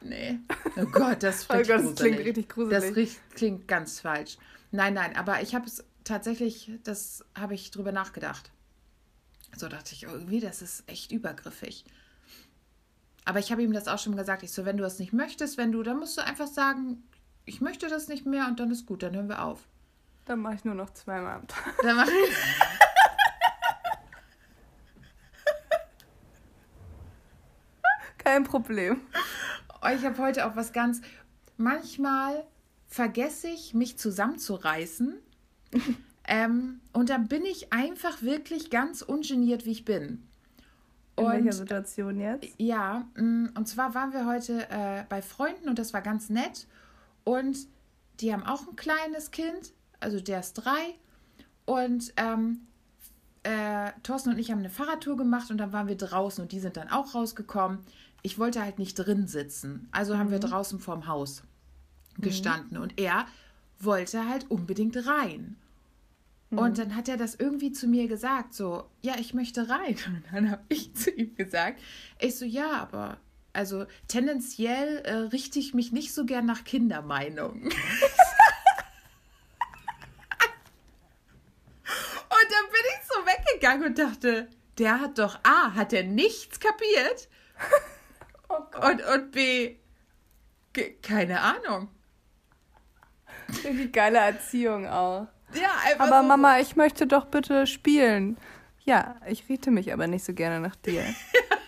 nee. 0.01 0.39
Oh 0.77 0.87
Gott, 0.87 1.23
das, 1.23 1.45
oh 1.51 1.57
Gott, 1.57 1.69
das 1.69 1.95
klingt 1.97 2.21
richtig 2.21 2.49
gruselig. 2.49 3.19
Das 3.29 3.37
klingt 3.37 3.69
ganz 3.69 4.01
falsch. 4.01 4.39
Nein, 4.71 4.95
nein, 4.95 5.15
aber 5.15 5.43
ich 5.43 5.55
habe 5.55 5.67
es 5.67 5.85
tatsächlich, 6.05 6.71
das 6.85 7.23
habe 7.39 7.53
ich 7.53 7.71
drüber 7.71 7.93
nachgedacht. 7.93 8.51
So 9.59 9.69
dachte 9.69 9.93
ich, 9.93 10.05
irgendwie, 10.05 10.41
das 10.41 10.63
ist 10.63 10.85
echt 10.89 11.13
übergriffig. 11.13 11.85
Aber 13.27 13.41
ich 13.41 13.53
habe 13.53 13.63
ihm 13.63 13.75
das 13.75 13.89
auch 13.89 13.99
schon 13.99 14.17
gesagt. 14.17 14.43
Ich 14.43 14.53
so, 14.53 14.65
wenn 14.65 14.79
du 14.79 14.83
das 14.85 14.99
nicht 15.01 15.13
möchtest, 15.13 15.59
wenn 15.59 15.71
du, 15.71 15.83
dann 15.83 15.99
musst 15.99 16.17
du 16.17 16.25
einfach 16.25 16.47
sagen, 16.47 17.03
ich 17.45 17.61
möchte 17.61 17.89
das 17.89 18.09
nicht 18.09 18.25
mehr 18.25 18.47
und 18.47 18.59
dann 18.59 18.71
ist 18.71 18.87
gut, 18.87 19.03
dann 19.03 19.15
hören 19.15 19.29
wir 19.29 19.43
auf. 19.43 19.69
Dann 20.27 20.41
mache 20.41 20.57
ich 20.57 20.65
nur 20.65 20.75
noch 20.75 20.91
zweimal 20.91 21.37
am 21.37 21.47
Tag. 21.47 21.73
Dann 21.83 21.97
mache 21.97 22.11
ich. 22.11 22.35
Kein 28.19 28.43
Problem. 28.43 29.03
Oh, 29.83 29.89
ich 29.95 30.05
habe 30.05 30.19
heute 30.19 30.47
auch 30.47 30.57
was 30.57 30.73
ganz. 30.73 31.01
Manchmal 31.57 32.45
vergesse 32.89 33.47
ich, 33.49 33.73
mich 33.73 33.99
zusammenzureißen. 33.99 35.15
ähm, 36.27 36.81
und 36.93 37.09
dann 37.09 37.29
bin 37.29 37.45
ich 37.45 37.73
einfach 37.73 38.23
wirklich 38.23 38.71
ganz 38.71 39.03
ungeniert, 39.03 39.65
wie 39.65 39.71
ich 39.71 39.85
bin. 39.85 40.27
In 41.17 41.25
und, 41.25 41.33
welcher 41.33 41.53
Situation 41.53 42.19
jetzt? 42.19 42.49
Ja, 42.59 43.07
mm, 43.15 43.51
und 43.57 43.69
zwar 43.69 43.95
waren 43.95 44.13
wir 44.13 44.27
heute 44.27 44.69
äh, 44.71 45.05
bei 45.09 45.23
Freunden 45.23 45.69
und 45.69 45.79
das 45.79 45.95
war 45.95 46.03
ganz 46.03 46.31
nett. 46.31 46.67
Und 47.23 47.69
die 48.21 48.33
haben 48.33 48.43
auch 48.43 48.67
ein 48.67 48.75
kleines 48.75 49.31
Kind 49.31 49.73
also 50.01 50.21
der 50.21 50.41
ist 50.41 50.55
drei. 50.55 50.95
Und 51.65 52.13
ähm, 52.17 52.67
äh, 53.43 53.93
Thorsten 54.03 54.31
und 54.31 54.39
ich 54.39 54.51
haben 54.51 54.59
eine 54.59 54.71
Fahrradtour 54.71 55.17
gemacht 55.17 55.51
und 55.51 55.59
dann 55.59 55.73
waren 55.73 55.89
wir 55.89 55.97
draußen 55.97 56.43
und 56.43 56.53
die 56.53 56.61
sind 56.61 56.77
dann 56.77 56.89
auch 56.89 57.15
rausgekommen. 57.15 57.79
Ich 58.23 58.39
wollte 58.39 58.63
halt 58.63 58.79
nicht 58.79 58.95
drin 58.95 59.27
sitzen. 59.27 59.89
Also 59.93 60.15
mhm. 60.15 60.19
haben 60.19 60.31
wir 60.31 60.39
mhm. 60.39 60.51
draußen 60.51 60.81
vorm 60.81 61.07
Haus 61.07 61.43
gestanden 62.19 62.77
mhm. 62.77 62.83
und 62.83 63.01
er 63.01 63.27
wollte 63.79 64.29
halt 64.29 64.51
unbedingt 64.51 64.97
rein. 65.07 65.57
Mhm. 66.51 66.59
Und 66.59 66.79
dann 66.79 66.97
hat 66.97 67.09
er 67.09 67.17
das 67.17 67.35
irgendwie 67.35 67.73
zu 67.73 67.87
mir 67.87 68.09
gesagt, 68.09 68.55
so, 68.55 68.85
ja, 69.03 69.15
ich 69.19 69.35
möchte 69.35 69.69
rein. 69.69 69.97
Und 70.07 70.25
dann 70.33 70.51
habe 70.51 70.63
ich 70.69 70.95
zu 70.97 71.11
ihm 71.11 71.35
gesagt, 71.35 71.81
ich 72.21 72.37
so, 72.37 72.45
ja, 72.45 72.73
aber 72.73 73.19
also 73.53 73.87
tendenziell 74.07 74.99
äh, 74.99 75.15
richte 75.15 75.59
ich 75.59 75.73
mich 75.73 75.91
nicht 75.91 76.13
so 76.13 76.27
gern 76.27 76.47
nach 76.47 76.65
Kindermeinungen. 76.65 77.71
weggegangen 83.57 83.87
und 83.87 83.99
dachte, 83.99 84.49
der 84.79 85.01
hat 85.01 85.19
doch 85.19 85.39
A, 85.43 85.75
hat 85.75 85.93
er 85.93 86.05
nichts 86.05 86.61
kapiert 86.61 87.29
oh 88.49 88.87
und, 88.87 89.03
und 89.15 89.33
B, 89.33 89.77
keine 91.03 91.41
Ahnung. 91.41 91.89
Wie 93.63 93.91
geile 93.91 94.19
Erziehung 94.19 94.87
auch. 94.87 95.29
Ja, 95.55 95.71
einfach 95.85 96.07
Aber 96.07 96.23
so 96.23 96.29
Mama, 96.29 96.59
ich 96.59 96.77
möchte 96.77 97.07
doch 97.07 97.27
bitte 97.27 97.67
spielen. 97.67 98.37
Ja, 98.85 99.17
ich 99.27 99.49
riete 99.49 99.71
mich 99.71 99.93
aber 99.93 100.07
nicht 100.07 100.25
so 100.25 100.35
gerne 100.35 100.61
nach 100.61 100.77
dir. 100.77 101.05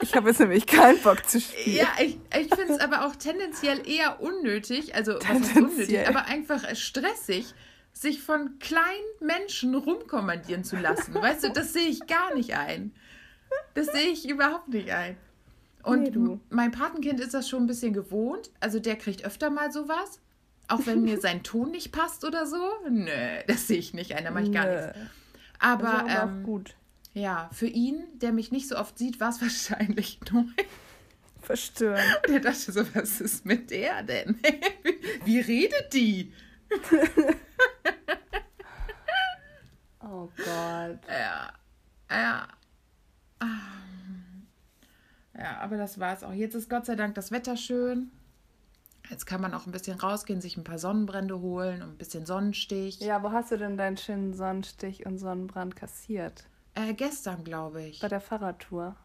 Ich 0.00 0.14
habe 0.14 0.28
jetzt 0.28 0.38
nämlich 0.38 0.64
keinen 0.64 1.02
Bock 1.02 1.28
zu 1.28 1.40
spielen. 1.40 1.76
Ja, 1.76 1.88
ich, 1.98 2.18
ich 2.32 2.54
finde 2.54 2.74
es 2.74 2.78
aber 2.78 3.04
auch 3.04 3.16
tendenziell 3.16 3.86
eher 3.86 4.22
unnötig, 4.22 4.94
also 4.94 5.18
unnötig, 5.18 6.08
aber 6.08 6.26
einfach 6.26 6.76
stressig, 6.76 7.52
sich 7.92 8.22
von 8.22 8.58
kleinen 8.58 8.86
Menschen 9.20 9.74
rumkommandieren 9.74 10.64
zu 10.64 10.76
lassen. 10.76 11.14
Weißt 11.20 11.44
du, 11.44 11.50
das 11.50 11.72
sehe 11.72 11.88
ich 11.88 12.06
gar 12.06 12.34
nicht 12.34 12.54
ein. 12.56 12.92
Das 13.74 13.86
sehe 13.86 14.08
ich 14.08 14.28
überhaupt 14.28 14.68
nicht 14.68 14.90
ein. 14.90 15.16
Und 15.82 16.14
nee, 16.14 16.38
mein 16.50 16.70
Patenkind 16.70 17.20
ist 17.20 17.34
das 17.34 17.48
schon 17.48 17.64
ein 17.64 17.66
bisschen 17.66 17.92
gewohnt. 17.92 18.50
Also 18.60 18.78
der 18.78 18.96
kriegt 18.96 19.24
öfter 19.24 19.50
mal 19.50 19.72
sowas. 19.72 20.20
Auch 20.68 20.86
wenn 20.86 21.02
mir 21.02 21.20
sein 21.20 21.42
Ton 21.42 21.70
nicht 21.70 21.92
passt 21.92 22.24
oder 22.24 22.46
so. 22.46 22.60
Nö, 22.88 23.40
das 23.46 23.66
sehe 23.66 23.78
ich 23.78 23.94
nicht 23.94 24.14
ein, 24.14 24.24
da 24.24 24.30
mache 24.30 24.44
ich 24.44 24.52
gar 24.52 24.66
Nö. 24.66 24.86
nichts. 24.86 24.98
Aber, 25.58 26.00
aber 26.08 26.22
ähm, 26.22 26.42
gut. 26.42 26.74
Ja, 27.14 27.48
für 27.52 27.66
ihn, 27.66 28.04
der 28.18 28.32
mich 28.32 28.52
nicht 28.52 28.68
so 28.68 28.76
oft 28.76 28.98
sieht, 28.98 29.18
war 29.18 29.30
es 29.30 29.40
wahrscheinlich 29.40 30.20
neu. 30.32 30.44
Verstörend. 31.40 32.04
Und 32.26 32.34
er 32.34 32.40
dachte 32.40 32.72
so, 32.72 32.82
was 32.94 33.20
ist 33.20 33.46
mit 33.46 33.70
der 33.70 34.02
denn? 34.02 34.38
Wie 35.24 35.40
redet 35.40 35.92
die? 35.94 36.32
oh 40.00 40.28
Gott. 40.36 40.98
Ja. 41.08 41.52
Ja. 42.10 42.48
Ja, 45.38 45.57
aber 45.68 45.76
das 45.76 46.00
war 46.00 46.14
es 46.14 46.24
auch. 46.24 46.32
Jetzt 46.32 46.54
ist 46.54 46.70
Gott 46.70 46.86
sei 46.86 46.96
Dank 46.96 47.14
das 47.14 47.30
Wetter 47.30 47.56
schön. 47.58 48.10
Jetzt 49.10 49.26
kann 49.26 49.40
man 49.40 49.52
auch 49.52 49.66
ein 49.66 49.72
bisschen 49.72 49.98
rausgehen, 49.98 50.40
sich 50.40 50.56
ein 50.56 50.64
paar 50.64 50.78
Sonnenbrände 50.78 51.40
holen 51.40 51.82
und 51.82 51.90
ein 51.90 51.96
bisschen 51.98 52.24
Sonnenstich. 52.24 53.00
Ja, 53.00 53.22
wo 53.22 53.32
hast 53.32 53.52
du 53.52 53.58
denn 53.58 53.76
deinen 53.76 53.98
schönen 53.98 54.32
Sonnenstich 54.32 55.04
und 55.04 55.18
Sonnenbrand 55.18 55.76
kassiert? 55.76 56.44
Äh, 56.74 56.94
gestern, 56.94 57.44
glaube 57.44 57.82
ich. 57.82 58.00
Bei 58.00 58.08
der 58.08 58.20
Fahrradtour. 58.20 58.96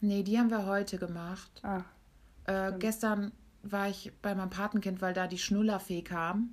Nee, 0.00 0.22
die 0.22 0.38
haben 0.38 0.50
wir 0.50 0.66
heute 0.66 0.98
gemacht. 0.98 1.62
Ah. 1.62 1.84
Äh, 2.44 2.72
gestern 2.78 3.32
war 3.62 3.88
ich 3.88 4.12
bei 4.20 4.34
meinem 4.34 4.50
Patenkind, 4.50 5.00
weil 5.00 5.14
da 5.14 5.26
die 5.26 5.38
Schnullerfee 5.38 6.02
kam. 6.02 6.50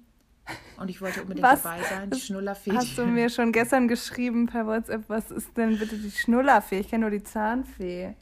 Und 0.78 0.90
ich 0.90 1.02
wollte 1.02 1.22
unbedingt 1.22 1.46
was? 1.46 1.64
dabei 1.64 1.84
sein. 1.84 2.10
Die 2.10 2.20
Schnullerfee. 2.20 2.72
Hast 2.72 2.98
du 2.98 3.06
mir 3.06 3.30
schon 3.30 3.52
gestern 3.52 3.90
geschrieben 3.90 4.48
per 4.48 4.66
WhatsApp, 4.66 5.04
was 5.10 5.30
ist 5.30 5.58
denn 5.58 5.78
bitte 5.78 5.98
die 5.98 6.12
Schnullerfee? 6.12 6.80
Ich 6.80 6.90
kenne 6.90 7.02
nur 7.02 7.12
die 7.12 7.24
Zahnfee. 7.24 8.16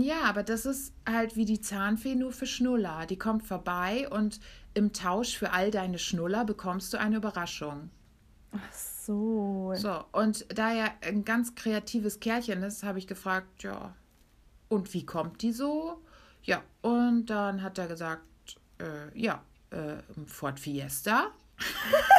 Ja, 0.00 0.22
aber 0.24 0.42
das 0.42 0.64
ist 0.66 0.94
halt 1.08 1.36
wie 1.36 1.44
die 1.44 1.60
Zahnfee 1.60 2.14
nur 2.14 2.32
für 2.32 2.46
Schnuller. 2.46 3.06
Die 3.06 3.18
kommt 3.18 3.44
vorbei 3.46 4.08
und 4.08 4.40
im 4.74 4.92
Tausch 4.92 5.36
für 5.36 5.52
all 5.52 5.70
deine 5.70 5.98
Schnuller 5.98 6.44
bekommst 6.44 6.92
du 6.92 6.98
eine 6.98 7.16
Überraschung. 7.16 7.90
Ach 8.52 8.72
so. 8.72 9.72
So, 9.74 10.04
und 10.12 10.46
da 10.56 10.72
er 10.72 10.92
ein 11.02 11.24
ganz 11.24 11.54
kreatives 11.54 12.20
Kerlchen 12.20 12.62
ist, 12.62 12.82
habe 12.84 12.98
ich 12.98 13.06
gefragt, 13.06 13.62
ja, 13.62 13.94
und 14.68 14.92
wie 14.94 15.04
kommt 15.04 15.42
die 15.42 15.52
so? 15.52 16.00
Ja, 16.42 16.62
und 16.80 17.26
dann 17.26 17.62
hat 17.62 17.78
er 17.78 17.88
gesagt, 17.88 18.26
äh, 18.78 19.18
ja, 19.18 19.42
äh, 19.70 19.96
Ford 20.26 20.58
Fiesta. 20.60 21.30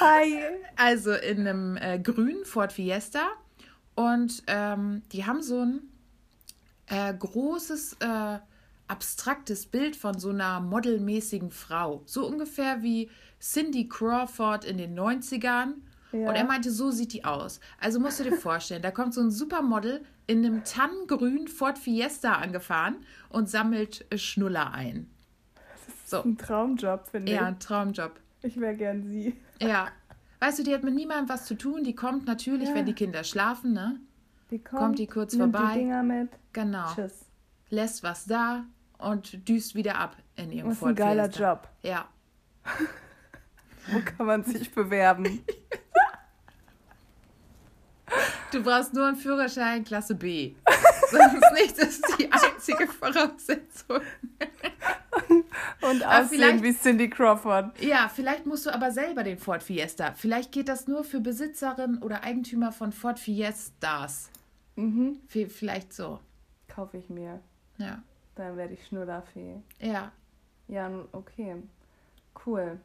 Hi. 0.00 0.38
Also 0.76 1.12
in 1.12 1.40
einem 1.40 1.76
äh, 1.76 1.98
grünen 1.98 2.44
Ford 2.44 2.72
Fiesta 2.72 3.28
und 3.98 4.44
ähm, 4.46 5.02
die 5.10 5.26
haben 5.26 5.42
so 5.42 5.60
ein 5.60 5.80
äh, 6.86 7.12
großes, 7.12 7.94
äh, 7.94 8.38
abstraktes 8.86 9.66
Bild 9.66 9.96
von 9.96 10.20
so 10.20 10.28
einer 10.30 10.60
modelmäßigen 10.60 11.50
Frau. 11.50 12.02
So 12.06 12.24
ungefähr 12.24 12.84
wie 12.84 13.10
Cindy 13.40 13.88
Crawford 13.88 14.64
in 14.64 14.78
den 14.78 14.96
90ern. 14.96 15.72
Ja. 16.12 16.28
Und 16.28 16.36
er 16.36 16.44
meinte, 16.44 16.70
so 16.70 16.92
sieht 16.92 17.12
die 17.12 17.24
aus. 17.24 17.58
Also 17.80 17.98
musst 17.98 18.20
du 18.20 18.24
dir 18.24 18.36
vorstellen, 18.36 18.82
da 18.82 18.92
kommt 18.92 19.14
so 19.14 19.20
ein 19.20 19.32
Supermodel 19.32 20.04
in 20.28 20.46
einem 20.46 20.62
tannengrünen 20.62 21.48
Ford 21.48 21.76
Fiesta 21.76 22.34
angefahren 22.34 22.98
und 23.30 23.50
sammelt 23.50 24.06
äh, 24.10 24.16
Schnuller 24.16 24.72
ein. 24.72 25.10
Das 25.56 25.94
ist 25.96 26.10
so. 26.10 26.22
ein 26.22 26.38
Traumjob, 26.38 27.08
finde 27.08 27.32
ich. 27.32 27.36
Ja, 27.36 27.46
ein 27.46 27.58
Traumjob. 27.58 28.12
Ich 28.42 28.60
wäre 28.60 28.76
gern 28.76 29.08
sie. 29.08 29.34
Ja, 29.60 29.88
Weißt 30.40 30.58
du, 30.58 30.62
die 30.62 30.74
hat 30.74 30.84
mit 30.84 30.94
niemandem 30.94 31.28
was 31.28 31.44
zu 31.46 31.56
tun. 31.56 31.84
Die 31.84 31.94
kommt 31.94 32.26
natürlich, 32.26 32.68
ja. 32.68 32.74
wenn 32.74 32.86
die 32.86 32.92
Kinder 32.92 33.24
schlafen, 33.24 33.72
ne? 33.72 34.00
Die 34.50 34.58
kommt, 34.58 34.80
kommt 34.80 34.98
die 34.98 35.06
kurz 35.06 35.36
vorbei. 35.36 35.72
Die 35.74 35.80
Dinger 35.80 36.02
mit. 36.02 36.30
Genau. 36.52 36.86
Tschüss. 36.94 37.26
Lässt 37.70 38.02
was 38.02 38.24
da 38.24 38.64
und 38.98 39.48
düst 39.48 39.74
wieder 39.74 39.96
ab 39.96 40.16
in 40.36 40.52
ihrem 40.52 40.68
Das 40.68 40.78
ist 40.78 40.84
ein 40.84 40.94
geiler 40.94 41.28
Job. 41.28 41.68
Ja. 41.82 42.08
Wo 43.92 44.00
kann 44.00 44.26
man 44.26 44.44
sich 44.44 44.72
bewerben? 44.72 45.44
Du 48.50 48.62
brauchst 48.62 48.94
nur 48.94 49.06
einen 49.06 49.16
Führerschein 49.16 49.84
Klasse 49.84 50.14
B. 50.14 50.54
Sonst 51.10 51.52
nicht, 51.52 51.78
das 51.78 51.88
ist 51.88 52.14
die 52.18 52.30
einzige 52.32 52.86
Voraussetzung. 52.86 54.00
Und 55.82 56.04
aussehen 56.04 56.62
wie 56.62 56.74
Cindy 56.74 57.08
Crawford. 57.08 57.80
Ja, 57.80 58.10
vielleicht 58.14 58.46
musst 58.46 58.66
du 58.66 58.74
aber 58.74 58.90
selber 58.90 59.22
den 59.22 59.38
Ford 59.38 59.62
Fiesta. 59.62 60.12
Vielleicht 60.12 60.52
geht 60.52 60.68
das 60.68 60.86
nur 60.88 61.04
für 61.04 61.20
Besitzerinnen 61.20 62.02
oder 62.02 62.24
Eigentümer 62.24 62.72
von 62.72 62.92
Ford 62.92 63.18
Fiestas. 63.18 64.30
Mhm. 64.76 65.18
Vielleicht 65.28 65.92
so. 65.92 66.20
Kaufe 66.68 66.98
ich 66.98 67.08
mir. 67.08 67.40
Ja. 67.78 68.02
Dann 68.34 68.56
werde 68.56 68.74
ich 68.74 68.86
Schnullerfee. 68.86 69.56
Ja. 69.80 70.12
Ja, 70.68 70.90
okay. 71.12 71.56
Cool 72.46 72.78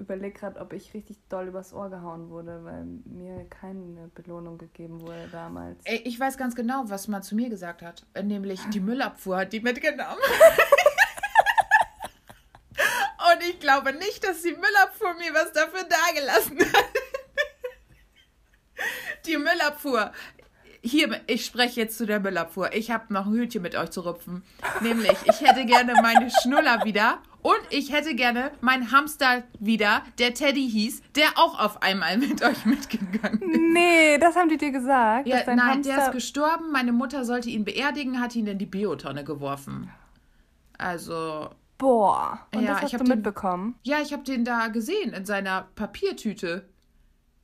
überlege 0.00 0.38
gerade, 0.38 0.58
ob 0.60 0.72
ich 0.72 0.92
richtig 0.94 1.18
doll 1.28 1.48
übers 1.48 1.72
Ohr 1.72 1.90
gehauen 1.90 2.30
wurde, 2.30 2.64
weil 2.64 2.84
mir 3.04 3.44
keine 3.48 4.10
Belohnung 4.14 4.58
gegeben 4.58 5.00
wurde 5.00 5.28
damals. 5.30 5.78
Ey, 5.84 6.02
ich 6.04 6.18
weiß 6.18 6.38
ganz 6.38 6.54
genau, 6.54 6.84
was 6.86 7.06
man 7.06 7.22
zu 7.22 7.36
mir 7.36 7.50
gesagt 7.50 7.82
hat. 7.82 8.04
Nämlich 8.20 8.60
die 8.70 8.80
Müllabfuhr 8.80 9.36
hat 9.36 9.52
die 9.52 9.60
mitgenommen. 9.60 10.18
Ich 13.50 13.58
glaube 13.58 13.92
nicht, 13.92 14.22
dass 14.24 14.42
die 14.42 14.52
Müllabfuhr 14.52 15.14
mir 15.14 15.34
was 15.34 15.52
dafür 15.52 15.84
dagelassen 15.84 16.60
hat. 16.60 16.84
die 19.26 19.36
Müllabfuhr. 19.36 20.12
Hier, 20.82 21.20
ich 21.26 21.44
spreche 21.44 21.80
jetzt 21.80 21.98
zu 21.98 22.06
der 22.06 22.20
Müllabfuhr. 22.20 22.72
Ich 22.72 22.90
habe 22.90 23.12
noch 23.12 23.26
ein 23.26 23.32
Hütchen 23.32 23.60
mit 23.60 23.74
euch 23.74 23.90
zu 23.90 24.02
rupfen. 24.02 24.44
Nämlich, 24.80 25.16
ich 25.24 25.40
hätte 25.40 25.66
gerne 25.66 25.94
meine 26.00 26.30
Schnuller 26.30 26.84
wieder 26.84 27.18
und 27.42 27.60
ich 27.70 27.92
hätte 27.92 28.14
gerne 28.14 28.52
meinen 28.60 28.92
Hamster 28.92 29.42
wieder, 29.58 30.04
der 30.18 30.32
Teddy 30.32 30.70
hieß, 30.70 31.02
der 31.16 31.26
auch 31.36 31.58
auf 31.58 31.82
einmal 31.82 32.16
mit 32.18 32.42
euch 32.42 32.64
mitgegangen 32.64 33.42
ist. 33.42 33.60
Nee, 33.72 34.18
das 34.18 34.36
haben 34.36 34.48
die 34.48 34.58
dir 34.58 34.70
gesagt. 34.70 35.26
Ja, 35.26 35.42
nein, 35.46 35.60
Hamster... 35.60 35.94
der 35.94 36.06
ist 36.06 36.12
gestorben. 36.12 36.70
Meine 36.72 36.92
Mutter 36.92 37.24
sollte 37.24 37.50
ihn 37.50 37.64
beerdigen, 37.64 38.20
hat 38.20 38.36
ihn 38.36 38.46
in 38.46 38.58
die 38.58 38.66
Biotonne 38.66 39.24
geworfen. 39.24 39.90
Also. 40.78 41.50
Boah, 41.80 42.46
und 42.54 42.62
ja, 42.62 42.74
das 42.74 42.82
hast 42.82 42.92
ich 42.92 42.98
du 42.98 43.04
mitbekommen? 43.04 43.74
Den, 43.84 43.90
ja, 43.90 44.02
ich 44.02 44.12
habe 44.12 44.22
den 44.22 44.44
da 44.44 44.68
gesehen 44.68 45.14
in 45.14 45.24
seiner 45.24 45.66
Papiertüte. 45.76 46.68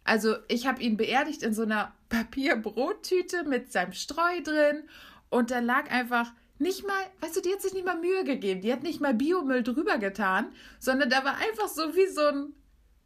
Also, 0.04 0.36
ich 0.48 0.66
habe 0.66 0.82
ihn 0.82 0.98
beerdigt 0.98 1.42
in 1.42 1.54
so 1.54 1.62
einer 1.62 1.92
Papierbrottüte 2.10 3.44
mit 3.44 3.72
seinem 3.72 3.92
Streu 3.92 4.42
drin 4.44 4.84
und 5.30 5.50
da 5.50 5.60
lag 5.60 5.90
einfach 5.90 6.32
nicht 6.58 6.86
mal, 6.86 7.02
weißt 7.20 7.36
du, 7.36 7.40
die 7.40 7.50
hat 7.50 7.62
sich 7.62 7.72
nicht 7.72 7.86
mal 7.86 7.98
Mühe 7.98 8.24
gegeben. 8.24 8.60
Die 8.60 8.70
hat 8.70 8.82
nicht 8.82 9.00
mal 9.00 9.14
Biomüll 9.14 9.62
drüber 9.62 9.96
getan, 9.96 10.48
sondern 10.78 11.08
da 11.08 11.24
war 11.24 11.36
einfach 11.36 11.68
so 11.68 11.96
wie 11.96 12.06
so 12.06 12.26
ein, 12.28 12.52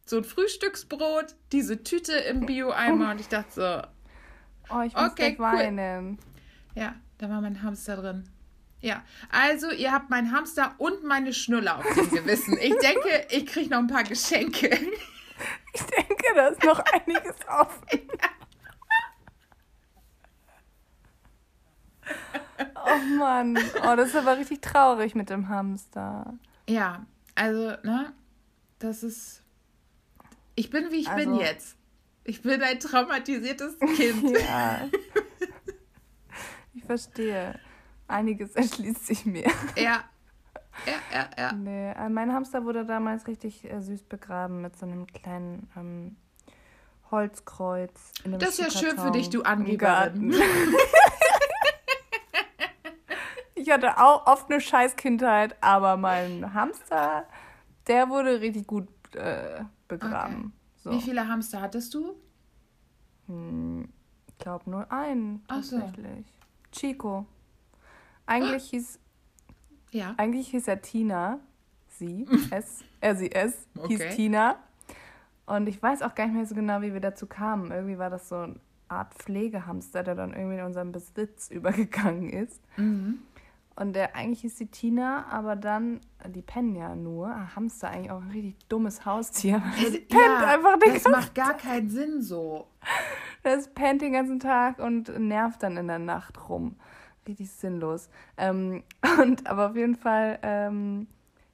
so 0.07 0.19
ein 0.19 0.25
Frühstücksbrot, 0.25 1.37
diese 1.53 1.85
Tüte 1.85 2.13
im 2.13 2.45
Bio-Eimer 2.45 3.13
und 3.13 3.21
ich 3.21 3.29
dachte 3.29 3.53
so, 3.53 4.75
oh, 4.75 4.83
ich 4.83 4.95
muss 4.95 5.13
okay, 5.13 5.37
cool. 5.39 5.45
weinen. 5.45 6.19
Ja, 6.75 6.97
da 7.19 7.31
war 7.31 7.41
mein 7.41 7.63
Hamster 7.63 7.97
drin. 7.97 8.25
Ja, 8.83 9.05
also 9.31 9.71
ihr 9.71 9.93
habt 9.93 10.09
meinen 10.09 10.33
Hamster 10.33 10.75
und 10.79 11.05
meine 11.05 11.35
Schnuller 11.35 11.79
auf 11.79 11.95
dem 11.95 12.11
Gewissen. 12.11 12.57
Ich 12.59 12.75
denke, 12.79 13.27
ich 13.31 13.47
kriege 13.47 13.71
noch 13.71 13.79
ein 13.79 13.87
paar 13.87 14.05
Geschenke. 14.05 14.71
Ich 15.73 15.83
denke, 15.83 16.25
da 16.35 16.49
ist 16.49 16.63
noch 16.65 16.81
einiges 16.81 17.37
offen. 17.49 18.01
Oh 22.75 23.17
Mann, 23.17 23.57
oh, 23.57 23.97
das 23.97 24.09
ist 24.11 24.17
aber 24.17 24.37
richtig 24.37 24.61
traurig 24.61 25.15
mit 25.15 25.31
dem 25.31 25.49
Hamster. 25.49 26.35
Ja, 26.69 27.07
also, 27.35 27.77
ne, 27.85 28.13
das 28.81 29.03
ist. 29.03 29.43
Ich 30.57 30.71
bin, 30.71 30.91
wie 30.91 31.01
ich 31.01 31.09
also, 31.09 31.31
bin 31.31 31.41
jetzt. 31.41 31.77
Ich 32.25 32.43
bin 32.43 32.63
ein 32.63 32.79
traumatisiertes 32.79 33.79
Kind. 33.97 34.39
ja. 34.39 34.89
Ich 36.75 36.85
verstehe. 36.85 37.59
Einiges 38.11 38.51
erschließt 38.57 39.07
sich 39.07 39.27
mir. 39.27 39.51
Ja. 39.77 40.05
Ja, 40.87 40.93
ja, 41.13 41.29
ja. 41.37 41.53
Nee, 41.53 41.91
äh, 41.93 42.09
mein 42.09 42.33
Hamster 42.33 42.65
wurde 42.65 42.87
damals 42.87 43.27
richtig 43.27 43.71
äh, 43.71 43.81
süß 43.81 44.05
begraben 44.05 44.63
mit 44.63 44.79
so 44.79 44.87
einem 44.87 45.07
kleinen 45.07 45.69
ähm, 45.77 46.17
Holzkreuz. 47.11 48.13
das 48.25 48.59
ist 48.59 48.61
ja 48.61 48.71
schön 48.71 48.99
für 48.99 49.11
dich, 49.11 49.29
du 49.31 49.43
Angeberin. 49.43 50.35
Ich 53.61 53.71
hatte 53.71 53.99
auch 53.99 54.27
oft 54.27 54.51
eine 54.51 54.61
Scheißkindheit, 54.61 55.55
aber 55.63 55.99
mein 55.99 56.55
Hamster, 56.55 57.27
der 57.87 58.09
wurde 58.09 58.41
richtig 58.41 58.67
gut 58.67 58.89
äh, 59.15 59.65
begraben. 59.87 60.37
Okay. 60.37 60.53
So. 60.77 60.91
Wie 60.93 61.01
viele 61.03 61.29
Hamster 61.29 61.61
hattest 61.61 61.93
du? 61.93 62.17
Hm, 63.27 63.89
ich 64.27 64.39
glaube 64.39 64.71
nur 64.71 64.91
einen 64.91 65.47
tatsächlich. 65.47 66.27
So. 66.27 66.71
Chico. 66.73 67.27
Eigentlich 68.31 68.71
hieß 68.71 68.99
ja. 69.93 70.15
Eigentlich 70.17 70.49
hieß 70.49 70.69
er 70.69 70.81
Tina. 70.81 71.41
Sie, 71.89 72.27
S, 72.51 72.85
er, 73.01 73.17
sie, 73.17 73.33
S, 73.33 73.67
okay. 73.77 73.89
hieß 73.89 74.17
Tina. 74.17 74.57
Und 75.47 75.69
ich 75.69 75.83
weiß 75.83 76.03
auch 76.03 76.15
gar 76.15 76.27
nicht 76.27 76.37
mehr 76.37 76.47
so 76.47 76.55
genau, 76.55 76.81
wie 76.81 76.93
wir 76.93 77.01
dazu 77.01 77.27
kamen. 77.27 77.71
Irgendwie 77.71 77.99
war 77.99 78.11
das 78.11 78.29
so 78.29 78.37
eine 78.37 78.55
Art 78.89 79.15
Pflegehamster, 79.15 80.03
der 80.03 80.15
dann 80.15 80.33
irgendwie 80.33 80.59
in 80.59 80.65
unseren 80.65 80.93
Besitz 80.93 81.51
übergegangen 81.51 82.31
ist. 82.31 82.61
Mhm. 82.77 83.19
Und 83.77 83.95
der 83.95 84.15
eigentlich 84.15 84.45
ist 84.45 84.61
die 84.61 84.67
Tina, 84.67 85.27
aber 85.31 85.57
dann, 85.57 86.01
die 86.27 86.43
pennen 86.43 86.77
ja 86.77 86.95
nur. 86.95 87.29
Ah, 87.29 87.57
Hamster 87.57 87.89
eigentlich 87.89 88.11
auch 88.11 88.21
ein 88.21 88.31
richtig 88.31 88.57
dummes 88.69 89.05
Haustier. 89.05 89.63
Das 89.83 89.95
äh, 89.95 90.01
pennt 90.01 90.23
ja, 90.23 90.47
einfach 90.47 90.79
den 90.79 90.95
Das 90.95 91.09
macht 91.09 91.35
gar 91.35 91.55
keinen 91.55 91.89
Sinn 91.89 92.23
so. 92.23 92.67
Das 93.43 93.73
pennt 93.73 94.03
den 94.03 94.13
ganzen 94.13 94.39
Tag 94.39 94.79
und 94.79 95.09
nervt 95.19 95.63
dann 95.63 95.77
in 95.79 95.89
der 95.89 95.99
Nacht 95.99 96.49
rum. 96.49 96.77
Richtig 97.31 97.53
sinnlos. 97.53 98.09
Ähm, 98.37 98.83
und 99.23 99.47
aber 99.47 99.71
auf 99.71 99.77
jeden 99.77 99.95
Fall, 99.95 100.39
ähm, 100.43 101.07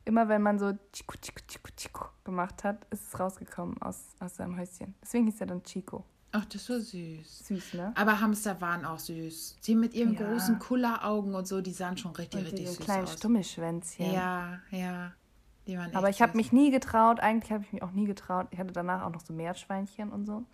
immer 0.06 0.28
wenn 0.28 0.40
man 0.40 0.58
so 0.58 0.72
Chico, 0.92 1.16
Chico, 1.20 1.40
Chico, 1.46 1.68
Chico 1.76 2.06
gemacht 2.24 2.64
hat, 2.64 2.86
ist 2.90 3.08
es 3.08 3.20
rausgekommen 3.20 3.80
aus, 3.82 4.14
aus 4.20 4.36
seinem 4.36 4.58
Häuschen. 4.58 4.94
Deswegen 5.02 5.26
hieß 5.26 5.40
er 5.42 5.48
dann 5.48 5.62
Chico. 5.62 6.04
Ach, 6.32 6.44
das 6.46 6.68
war 6.70 6.80
süß. 6.80 7.46
Süß, 7.46 7.74
ne? 7.74 7.92
Aber 7.94 8.20
Hamster 8.20 8.60
waren 8.60 8.84
auch 8.84 8.98
süß. 8.98 9.56
Sie 9.60 9.74
mit 9.74 9.94
ihren 9.94 10.14
ja. 10.14 10.26
großen 10.26 10.58
Kulleraugen 10.58 11.34
und 11.34 11.46
so, 11.46 11.60
die 11.60 11.72
sahen 11.72 11.96
schon 11.96 12.12
richtig, 12.12 12.40
und 12.40 12.46
richtig 12.46 12.68
süß 12.68 12.78
kleinen 12.78 13.04
aus. 13.04 13.14
Stummelschwänzchen. 13.14 14.12
Ja, 14.12 14.60
ja. 14.70 15.12
Die 15.66 15.76
waren 15.76 15.94
Aber 15.94 16.08
ich 16.08 16.22
habe 16.22 16.36
mich 16.36 16.52
nie 16.52 16.70
getraut, 16.70 17.20
eigentlich 17.20 17.52
habe 17.52 17.64
ich 17.64 17.72
mich 17.72 17.82
auch 17.82 17.92
nie 17.92 18.06
getraut. 18.06 18.46
Ich 18.50 18.58
hatte 18.58 18.72
danach 18.72 19.02
auch 19.02 19.10
noch 19.10 19.20
so 19.20 19.34
Meerschweinchen 19.34 20.10
und 20.10 20.26
so. 20.26 20.44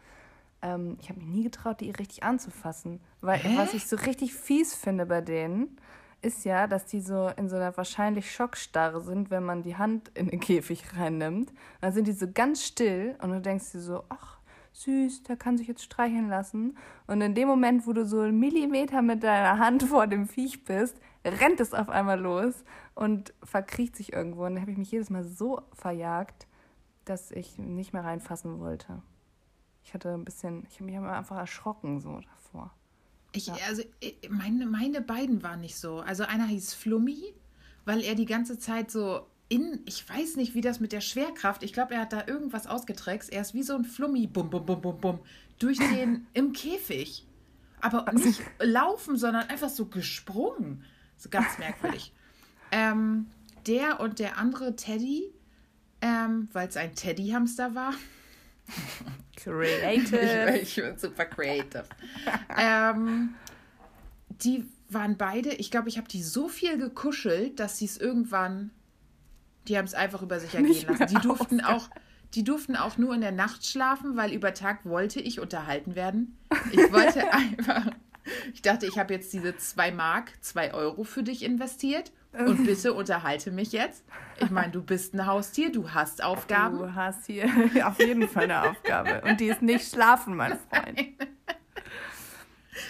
Ähm, 0.63 0.97
ich 1.01 1.09
habe 1.09 1.21
mich 1.21 1.29
nie 1.29 1.43
getraut, 1.43 1.81
die 1.81 1.91
richtig 1.91 2.23
anzufassen. 2.23 3.01
Weil 3.21 3.39
Hä? 3.39 3.57
was 3.57 3.75
ich 3.75 3.87
so 3.87 3.97
richtig 3.97 4.35
fies 4.35 4.75
finde 4.75 5.07
bei 5.07 5.21
denen, 5.21 5.77
ist 6.23 6.45
ja, 6.45 6.67
dass 6.69 6.87
die 6.87 7.01
so 7.01 7.31
in 7.37 7.49
so 7.49 7.57
einer 7.57 7.77
wahrscheinlich 7.77 8.33
Schockstarre 8.33 9.01
sind, 9.01 9.31
wenn 9.31 9.45
man 9.45 9.63
die 9.63 9.77
Hand 9.77 10.11
in 10.15 10.29
den 10.29 10.41
Käfig 10.41 10.97
reinnimmt. 10.97 11.53
Dann 11.81 11.93
sind 11.93 12.07
die 12.07 12.13
so 12.13 12.27
ganz 12.33 12.65
still 12.65 13.17
und 13.21 13.31
du 13.31 13.41
denkst 13.41 13.73
dir 13.73 13.81
so, 13.81 14.05
ach, 14.09 14.39
süß, 14.73 15.25
der 15.25 15.37
kann 15.37 15.59
sich 15.59 15.67
jetzt 15.67 15.83
streicheln 15.83 16.29
lassen. 16.29 16.77
Und 17.07 17.21
in 17.21 17.35
dem 17.35 17.49
Moment, 17.49 17.87
wo 17.87 17.93
du 17.93 18.07
so 18.07 18.21
einen 18.21 18.39
Millimeter 18.39 19.03
mit 19.03 19.23
deiner 19.23 19.59
Hand 19.59 19.83
vor 19.89 20.07
dem 20.07 20.27
Viech 20.27 20.65
bist, 20.65 21.01
rennt 21.25 21.61
es 21.61 21.75
auf 21.75 21.89
einmal 21.89 22.21
los 22.21 22.65
und 22.95 23.35
verkriecht 23.43 23.97
sich 23.97 24.13
irgendwo. 24.13 24.45
Und 24.45 24.55
da 24.55 24.61
habe 24.61 24.71
ich 24.71 24.79
mich 24.79 24.91
jedes 24.91 25.11
Mal 25.11 25.25
so 25.25 25.61
verjagt, 25.73 26.47
dass 27.05 27.33
ich 27.33 27.59
nicht 27.59 27.93
mehr 27.93 28.05
reinfassen 28.05 28.61
wollte. 28.61 29.03
Ich 29.85 29.95
hatte 29.95 30.13
ein 30.15 30.25
bisschen, 30.25 30.67
ich 30.69 30.77
habe 30.77 30.85
mich 30.85 30.99
einfach 30.99 31.37
erschrocken 31.37 32.01
so 32.01 32.21
davor. 32.21 32.73
Ich, 33.33 33.47
ja. 33.47 33.57
also 33.67 33.83
meine, 34.29 34.67
meine 34.67 35.01
beiden 35.01 35.43
waren 35.43 35.61
nicht 35.61 35.77
so. 35.77 36.01
Also 36.01 36.25
einer 36.25 36.47
hieß 36.47 36.75
Flummi, 36.75 37.35
weil 37.85 38.03
er 38.03 38.15
die 38.15 38.27
ganze 38.27 38.59
Zeit 38.59 38.91
so 38.91 39.27
in, 39.49 39.81
ich 39.85 40.09
weiß 40.09 40.37
nicht, 40.37 40.55
wie 40.55 40.63
das 40.63 40.81
mit 40.81 40.93
der 40.93 41.03
Schwerkraft, 41.03 41.63
ich 41.63 41.75
glaube, 41.75 41.95
er 41.95 42.03
hat 42.03 42.13
da 42.13 42.27
irgendwas 42.27 42.67
ausgetrickst. 42.67 43.31
Er 43.31 43.43
ist 43.43 43.53
wie 43.53 43.63
so 43.63 43.75
ein 43.75 43.85
Flummi, 43.85 44.27
bum, 44.27 44.49
bum, 44.49 44.65
bum, 44.65 44.81
bum, 44.81 44.99
bum, 44.99 45.19
durch 45.59 45.79
den 45.95 46.27
im 46.33 46.53
Käfig. 46.53 47.27
Aber 47.83 48.11
nicht 48.13 48.41
laufen, 48.61 49.17
sondern 49.17 49.49
einfach 49.49 49.69
so 49.69 49.87
gesprungen. 49.87 50.85
So 51.17 51.29
ganz 51.29 51.59
merkwürdig. 51.59 52.15
ähm, 52.71 53.27
der 53.67 54.01
und 54.01 54.21
der 54.21 54.39
andere 54.39 54.75
Teddy, 54.77 55.33
ähm, 56.01 56.49
weil 56.53 56.69
es 56.69 56.77
ein 56.77 56.95
Teddy-Hamster 56.95 57.75
war. 57.75 57.93
Creative. 59.37 60.57
Ich, 60.57 60.63
ich 60.79 60.85
bin 60.85 60.99
super 60.99 61.25
creative. 61.25 61.85
ähm, 62.59 63.35
die 64.29 64.67
waren 64.89 65.17
beide, 65.17 65.51
ich 65.51 65.71
glaube, 65.71 65.89
ich 65.89 65.97
habe 65.99 66.09
die 66.09 66.23
so 66.23 66.49
viel 66.49 66.79
gekuschelt, 66.79 67.59
dass 67.61 67.79
sie 67.79 67.87
es 67.87 67.97
irgendwann 67.97 68.71
die 69.69 69.79
haben 69.79 69.85
es 69.85 69.95
einfach 69.95 70.23
über 70.23 70.41
sich 70.41 70.55
ergehen 70.55 70.87
lassen. 70.89 71.07
Die 71.07 71.21
durften 71.21 71.61
auch, 71.61 71.89
die 72.35 72.45
durften 72.45 72.77
auch 72.77 72.99
nur 72.99 73.15
in 73.15 73.21
der 73.21 73.33
Nacht 73.33 73.65
schlafen, 73.67 74.17
weil 74.17 74.33
über 74.33 74.55
Tag 74.55 74.85
wollte 74.85 75.21
ich 75.21 75.41
unterhalten 75.41 75.95
werden. 75.95 76.37
Ich 76.73 76.93
wollte 76.93 77.33
einfach, 77.33 77.93
ich 78.53 78.63
dachte, 78.63 78.87
ich 78.87 78.99
habe 78.99 79.15
jetzt 79.15 79.33
diese 79.33 79.57
zwei 79.57 79.93
Mark, 79.93 80.33
zwei 80.41 80.75
Euro 80.75 81.05
für 81.05 81.23
dich 81.23 81.43
investiert 81.43 82.13
und 82.33 82.65
bitte 82.67 82.93
unterhalte 82.93 83.51
mich 83.51 83.73
jetzt. 83.73 84.05
Ich 84.39 84.51
meine, 84.51 84.73
du 84.73 84.83
bist 84.83 85.15
ein 85.15 85.27
Haustier, 85.27 85.71
du 85.71 85.91
hast 85.91 86.23
Aufgaben. 86.23 86.79
Du 86.79 86.95
hast 86.95 87.27
hier 87.27 87.47
auf 87.85 87.99
jeden 87.99 88.29
Fall 88.29 88.45
eine 88.45 88.71
Aufgabe 88.71 89.23
und 89.23 89.41
die 89.41 89.47
ist 89.47 89.63
nicht 89.63 89.89
schlafen, 89.89 90.37
mein 90.37 90.59
Freund. 90.59 91.01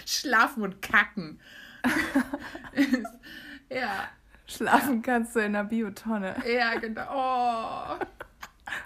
Schlafen 0.05 0.63
und 0.63 0.81
kacken. 0.81 1.39
ja, 3.69 4.09
Schlafen 4.45 5.01
kannst 5.01 5.35
du 5.35 5.39
in 5.39 5.53
der 5.53 5.63
Biotonne. 5.63 6.35
Ja, 6.47 6.75
genau. 6.75 7.99
Oh. 7.99 8.05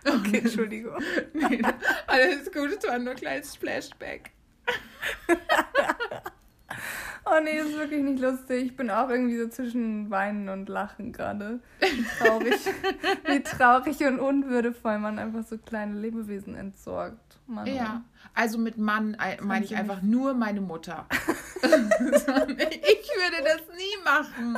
Okay, 0.06 0.40
Entschuldigung. 0.40 0.98
nee, 1.34 1.62
alles 2.08 2.52
gut, 2.52 2.72
es 2.78 2.88
war 2.88 2.98
nur 3.00 3.12
ein 3.12 3.18
kleines 3.18 3.56
Flashback. 3.56 4.32
Oh 7.32 7.40
nee, 7.44 7.58
das 7.58 7.68
ist 7.68 7.78
wirklich 7.78 8.04
nicht 8.04 8.20
lustig. 8.20 8.66
Ich 8.66 8.76
bin 8.76 8.90
auch 8.90 9.10
irgendwie 9.10 9.38
so 9.38 9.48
zwischen 9.48 10.10
Weinen 10.10 10.50
und 10.50 10.70
Lachen 10.70 11.12
gerade. 11.12 11.60
Wie 11.80 12.06
traurig, 12.18 12.56
wie 13.26 13.44
traurig 13.44 14.00
und 14.02 14.20
unwürdevoll 14.20 15.00
man 15.00 15.20
einfach 15.20 15.44
so 15.44 15.58
kleine 15.58 16.00
Lebewesen 16.00 16.56
entsorgt. 16.56 17.40
Mann, 17.48 17.66
ja, 17.66 18.04
also 18.34 18.58
mit 18.58 18.78
Mann 18.78 19.16
äh, 19.16 19.42
meine 19.42 19.64
ich 19.64 19.76
einfach 19.76 20.02
nur 20.02 20.34
meine 20.34 20.62
Mutter. 20.62 21.06
ich 21.62 21.64
würde 21.64 23.44
das 23.44 23.62
nie 23.76 24.04
machen. 24.04 24.56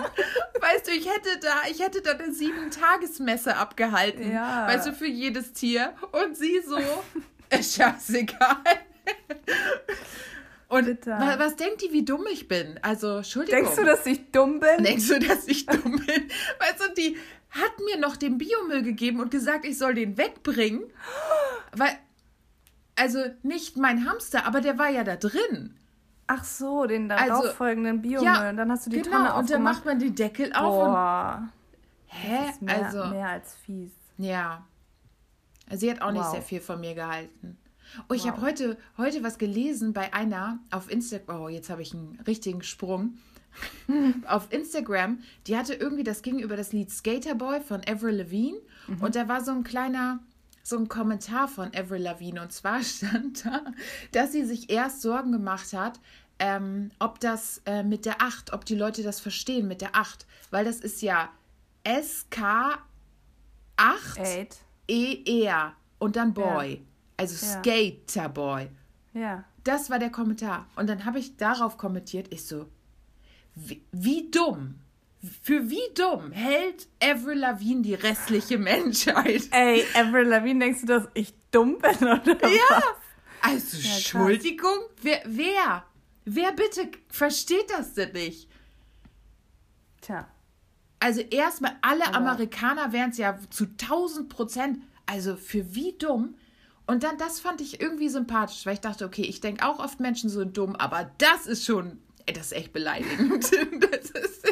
Weißt 0.59 0.87
du, 0.87 0.91
ich 0.91 1.07
hätte 1.07 1.39
da, 1.41 1.69
ich 1.69 1.79
hätte 1.79 2.01
da 2.01 2.11
eine 2.11 2.33
sieben-Tages-Messe 2.33 3.55
abgehalten. 3.55 4.31
Ja. 4.31 4.67
Weißt 4.67 4.87
du, 4.87 4.93
für 4.93 5.07
jedes 5.07 5.53
Tier. 5.53 5.93
Und 6.11 6.35
sie 6.35 6.61
so, 6.65 6.79
ist 7.49 7.75
scheißegal. 7.75 8.57
Und 10.69 11.07
was, 11.07 11.39
was, 11.39 11.55
denkt 11.55 11.81
die, 11.81 11.91
wie 11.91 12.05
dumm 12.05 12.25
ich 12.31 12.47
bin? 12.47 12.79
Also, 12.83 13.17
Entschuldigung. 13.17 13.63
Denkst 13.63 13.75
du, 13.75 13.85
dass 13.85 14.05
ich 14.05 14.31
dumm 14.31 14.59
bin? 14.59 14.83
Denkst 14.83 15.07
du, 15.07 15.19
dass 15.19 15.47
ich 15.47 15.65
dumm 15.65 15.93
bin? 16.05 16.29
Weißt 16.59 16.79
du, 16.79 16.93
die 16.95 17.17
hat 17.49 17.71
mir 17.85 17.99
noch 17.99 18.15
den 18.15 18.37
Biomüll 18.37 18.83
gegeben 18.83 19.19
und 19.19 19.31
gesagt, 19.31 19.65
ich 19.65 19.79
soll 19.79 19.95
den 19.95 20.17
wegbringen. 20.19 20.83
Weil, 21.75 21.97
also 22.95 23.19
nicht 23.41 23.77
mein 23.77 24.07
Hamster, 24.07 24.45
aber 24.45 24.61
der 24.61 24.77
war 24.77 24.89
ja 24.89 25.03
da 25.03 25.15
drin. 25.15 25.75
Ach 26.27 26.43
so, 26.43 26.85
den 26.85 27.09
darauf 27.09 27.45
also, 27.45 27.53
folgenden 27.53 28.03
Biomüll. 28.03 28.25
Ja, 28.25 28.51
und 28.51 28.57
dann 28.57 28.71
hast 28.71 28.85
du 28.85 28.91
die 28.91 29.01
genau, 29.01 29.09
Tonne 29.09 29.33
aufgemacht. 29.33 29.41
und 29.41 29.49
dann 29.49 29.63
macht 29.63 29.85
man 29.85 29.97
den 29.97 30.13
Deckel 30.13 30.53
auf. 30.53 30.75
Boah. 30.75 31.39
Und, 31.41 32.15
hä? 32.15 32.53
Mehr, 32.59 32.85
also 32.85 33.05
mehr 33.05 33.29
als 33.29 33.55
fies. 33.55 33.91
Ja. 34.17 34.67
Sie 35.71 35.89
hat 35.89 36.01
auch 36.03 36.13
wow. 36.13 36.13
nicht 36.13 36.29
sehr 36.29 36.41
viel 36.43 36.61
von 36.61 36.79
mir 36.79 36.93
gehalten. 36.93 37.57
Oh, 38.09 38.13
ich 38.13 38.23
wow. 38.23 38.31
habe 38.31 38.41
heute, 38.41 38.77
heute 38.97 39.23
was 39.23 39.37
gelesen 39.37 39.93
bei 39.93 40.13
einer 40.13 40.59
auf 40.71 40.91
Instagram. 40.91 41.41
Oh, 41.41 41.49
jetzt 41.49 41.69
habe 41.69 41.81
ich 41.81 41.93
einen 41.93 42.19
richtigen 42.25 42.63
Sprung. 42.63 43.17
auf 44.27 44.51
Instagram, 44.51 45.19
die 45.47 45.57
hatte 45.57 45.73
irgendwie, 45.73 46.03
das 46.03 46.21
ging 46.21 46.39
über 46.39 46.55
das 46.55 46.71
Lied 46.71 46.91
Skaterboy 46.91 47.61
von 47.61 47.81
Avril 47.87 48.15
Lavigne. 48.15 48.59
Mhm. 48.87 49.01
Und 49.01 49.15
da 49.15 49.27
war 49.27 49.43
so 49.43 49.51
ein 49.51 49.63
kleiner, 49.63 50.19
so 50.63 50.77
ein 50.77 50.87
Kommentar 50.87 51.47
von 51.47 51.71
Avril 51.75 52.03
Lavigne. 52.03 52.41
Und 52.41 52.51
zwar 52.51 52.83
stand 52.83 53.45
da, 53.45 53.65
dass 54.11 54.31
sie 54.31 54.45
sich 54.45 54.69
erst 54.69 55.01
Sorgen 55.01 55.31
gemacht 55.31 55.73
hat, 55.73 55.99
ähm, 56.39 56.91
ob 56.99 57.19
das 57.19 57.61
äh, 57.65 57.83
mit 57.83 58.05
der 58.05 58.21
8, 58.21 58.53
ob 58.53 58.65
die 58.65 58.75
Leute 58.75 59.03
das 59.03 59.19
verstehen 59.19 59.67
mit 59.67 59.81
der 59.81 59.95
8. 59.95 60.25
Weil 60.51 60.65
das 60.65 60.79
ist 60.79 61.01
ja 61.01 61.29
SK 61.85 62.79
8 63.75 64.19
ER 64.87 65.73
und 65.99 66.15
dann 66.15 66.33
Boy. 66.33 66.73
Ja. 66.73 66.88
Also 67.19 67.45
ja. 67.45 67.59
Skater 67.61 68.29
Boy. 68.29 68.69
Ja. 69.13 69.43
Das 69.63 69.89
war 69.89 69.99
der 69.99 70.09
Kommentar. 70.09 70.67
Und 70.75 70.87
dann 70.89 71.05
habe 71.05 71.19
ich 71.19 71.37
darauf 71.37 71.77
kommentiert, 71.77 72.27
ich 72.33 72.45
so, 72.45 72.67
wie, 73.55 73.83
wie 73.91 74.31
dumm 74.31 74.75
für 75.41 75.69
wie 75.69 75.93
dumm 75.95 76.31
hält 76.31 76.87
Avril 77.03 77.39
Lavigne 77.39 77.81
die 77.81 77.93
restliche 77.93 78.57
Menschheit? 78.57 79.43
Ey, 79.51 79.83
Avril 79.93 80.27
Lavigne, 80.27 80.63
denkst 80.65 80.81
du, 80.81 80.87
dass 80.87 81.07
ich 81.13 81.33
dumm 81.51 81.77
bin 81.79 82.07
oder 82.07 82.41
Ja, 82.43 82.61
was? 82.69 82.83
also 83.41 83.77
ja, 83.77 83.95
Entschuldigung, 83.95 84.79
wer, 85.01 85.21
wer, 85.25 85.83
wer 86.25 86.51
bitte 86.53 86.89
versteht 87.09 87.69
das 87.69 87.93
denn 87.95 88.13
nicht? 88.13 88.49
Tja. 90.01 90.27
Also 91.01 91.21
erstmal, 91.21 91.75
alle 91.81 92.07
Aber 92.07 92.17
Amerikaner 92.17 92.91
wären 92.93 93.11
es 93.11 93.17
ja 93.17 93.37
zu 93.49 93.65
1000 93.65 94.29
Prozent, 94.29 94.79
also 95.05 95.35
für 95.35 95.75
wie 95.75 95.93
dumm? 95.97 96.35
Und 96.89 97.03
dann, 97.03 97.19
das 97.19 97.39
fand 97.39 97.61
ich 97.61 97.79
irgendwie 97.79 98.09
sympathisch, 98.09 98.65
weil 98.65 98.73
ich 98.73 98.79
dachte, 98.81 99.05
okay, 99.05 99.21
ich 99.21 99.41
denke 99.41 99.63
auch 99.63 99.77
oft 99.77 99.99
Menschen 99.99 100.27
so 100.27 100.43
dumm, 100.43 100.75
aber 100.75 101.11
das 101.19 101.45
ist 101.45 101.63
schon, 101.63 101.99
ey, 102.25 102.33
das 102.33 102.47
ist 102.47 102.53
echt 102.53 102.73
beleidigend. 102.73 103.43
das 103.91 104.09
ist, 104.09 104.47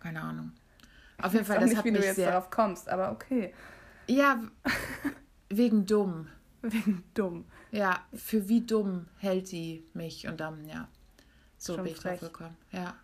keine 0.00 0.20
Ahnung. 0.20 0.52
Auf 1.16 1.32
jeden 1.32 1.46
Fall, 1.46 1.60
das 1.60 1.70
nicht, 1.70 1.78
hat 1.78 1.84
wie 1.86 1.92
mich 1.92 2.02
du 2.02 2.06
jetzt 2.08 2.16
sehr... 2.16 2.30
darauf 2.30 2.50
kommst, 2.50 2.90
aber 2.90 3.10
okay. 3.10 3.54
Ja, 4.06 4.42
wegen 5.48 5.86
dumm. 5.86 6.28
Wegen 6.60 7.04
dumm. 7.14 7.46
Ja, 7.70 8.06
für 8.12 8.50
wie 8.50 8.60
dumm 8.60 9.06
hält 9.16 9.48
sie 9.48 9.86
mich 9.94 10.28
und 10.28 10.40
dann, 10.40 10.66
ja. 10.66 10.88
So 11.56 11.74
Schon 11.74 11.84
bin 11.84 11.94
ich 11.94 12.00
drauf 12.00 12.20
gekommen. 12.20 12.58
Ja. 12.72 12.94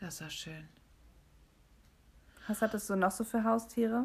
Das 0.00 0.22
war 0.22 0.30
schön. 0.30 0.66
Was 2.48 2.62
hattest 2.62 2.88
du 2.90 2.96
noch 2.96 3.10
so 3.10 3.24
für 3.24 3.44
Haustiere? 3.44 4.04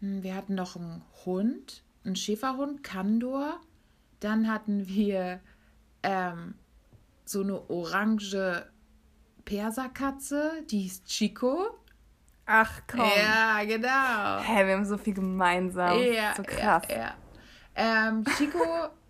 Hm, 0.00 0.22
wir 0.22 0.34
hatten 0.34 0.54
noch 0.54 0.76
einen 0.76 1.02
Hund, 1.24 1.82
einen 2.04 2.16
Schäferhund, 2.16 2.82
Kandor. 2.84 3.60
Dann 4.20 4.50
hatten 4.50 4.86
wir 4.88 5.40
ähm, 6.02 6.54
so 7.24 7.42
eine 7.42 7.68
orange 7.70 8.66
Perserkatze, 9.44 10.52
die 10.70 10.80
hieß 10.80 11.04
Chico. 11.04 11.78
Ach 12.46 12.82
komm. 12.86 13.10
Ja, 13.16 13.64
genau. 13.64 14.40
Hä, 14.42 14.66
wir 14.66 14.74
haben 14.74 14.84
so 14.84 14.98
viel 14.98 15.14
gemeinsam. 15.14 15.98
Ja, 16.00 16.34
so 16.36 16.42
krass. 16.42 16.82
Ja, 16.88 16.96
ja. 16.96 17.14
Ähm, 17.74 18.24
Chico, 18.36 18.58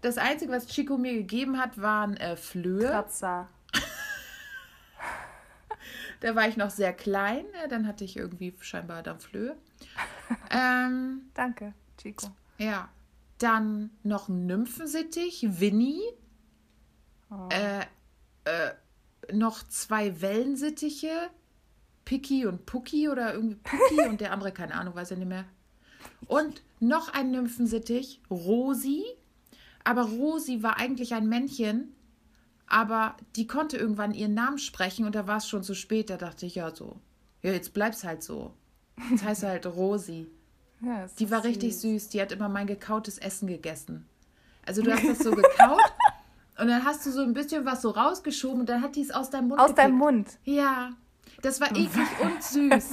das 0.00 0.18
Einzige, 0.18 0.52
was 0.52 0.66
Chico 0.66 0.96
mir 0.96 1.14
gegeben 1.14 1.58
hat, 1.58 1.80
waren 1.80 2.16
äh, 2.16 2.36
Flöhe. 2.36 2.88
Kratzer. 2.88 3.48
Da 6.22 6.36
war 6.36 6.48
ich 6.48 6.56
noch 6.56 6.70
sehr 6.70 6.92
klein, 6.92 7.44
dann 7.68 7.86
hatte 7.86 8.04
ich 8.04 8.16
irgendwie 8.16 8.54
scheinbar 8.60 9.02
dann 9.02 9.20
Flöhe. 9.20 9.56
Ähm, 10.50 11.30
Danke, 11.34 11.74
Chico. 11.98 12.28
Ja. 12.56 12.88
Dann 13.38 13.90
noch 14.02 14.28
ein 14.28 14.46
Nymphensittich, 14.46 15.46
Winnie. 15.60 16.00
Oh. 17.30 17.48
Äh, 17.50 17.80
äh, 18.44 18.72
noch 19.32 19.62
zwei 19.68 20.22
Wellensittiche, 20.22 21.10
Picky 22.04 22.46
und 22.46 22.64
Pucky 22.64 23.08
oder 23.10 23.34
irgendwie 23.34 23.56
Pucky 23.56 24.00
und 24.08 24.20
der 24.20 24.32
andere, 24.32 24.52
keine 24.52 24.74
Ahnung, 24.74 24.94
weiß 24.94 25.10
er 25.10 25.16
nicht 25.18 25.28
mehr. 25.28 25.44
Und 26.26 26.62
noch 26.80 27.12
ein 27.12 27.30
Nymphensittich, 27.30 28.22
Rosi. 28.30 29.04
Aber 29.84 30.02
Rosi 30.02 30.62
war 30.62 30.78
eigentlich 30.78 31.12
ein 31.14 31.28
Männchen, 31.28 31.94
aber 32.72 33.16
die 33.36 33.46
konnte 33.46 33.76
irgendwann 33.76 34.14
ihren 34.14 34.32
Namen 34.34 34.58
sprechen 34.58 35.04
und 35.04 35.14
da 35.14 35.26
war 35.26 35.36
es 35.36 35.46
schon 35.46 35.62
zu 35.62 35.74
spät. 35.74 36.08
Da 36.10 36.16
dachte 36.16 36.46
ich, 36.46 36.54
ja, 36.54 36.74
so. 36.74 36.98
Ja, 37.42 37.52
jetzt 37.52 37.74
bleib's 37.74 38.02
halt 38.02 38.22
so. 38.22 38.54
Jetzt 39.10 39.24
heißt 39.24 39.42
halt 39.44 39.66
Rosi. 39.66 40.26
Ja, 40.84 41.06
die 41.16 41.30
war 41.30 41.42
süß. 41.42 41.48
richtig 41.48 41.78
süß. 41.78 42.08
Die 42.08 42.20
hat 42.20 42.32
immer 42.32 42.48
mein 42.48 42.66
gekautes 42.66 43.18
Essen 43.18 43.46
gegessen. 43.46 44.04
Also 44.66 44.82
du 44.82 44.90
hast 44.92 45.06
das 45.06 45.20
so 45.20 45.30
gekaut 45.30 45.78
und 46.58 46.66
dann 46.66 46.84
hast 46.84 47.06
du 47.06 47.12
so 47.12 47.20
ein 47.22 47.34
bisschen 47.34 47.64
was 47.64 47.82
so 47.82 47.90
rausgeschoben 47.90 48.60
und 48.62 48.68
dann 48.68 48.82
hat 48.82 48.96
die 48.96 49.02
es 49.02 49.12
aus 49.12 49.30
deinem 49.30 49.46
Mund 49.46 49.60
Aus 49.60 49.68
gepickt. 49.68 49.78
deinem 49.78 49.98
Mund? 49.98 50.38
Ja. 50.44 50.90
Das 51.40 51.60
war 51.60 51.70
eklig 51.70 52.08
und 52.20 52.42
süß. 52.42 52.90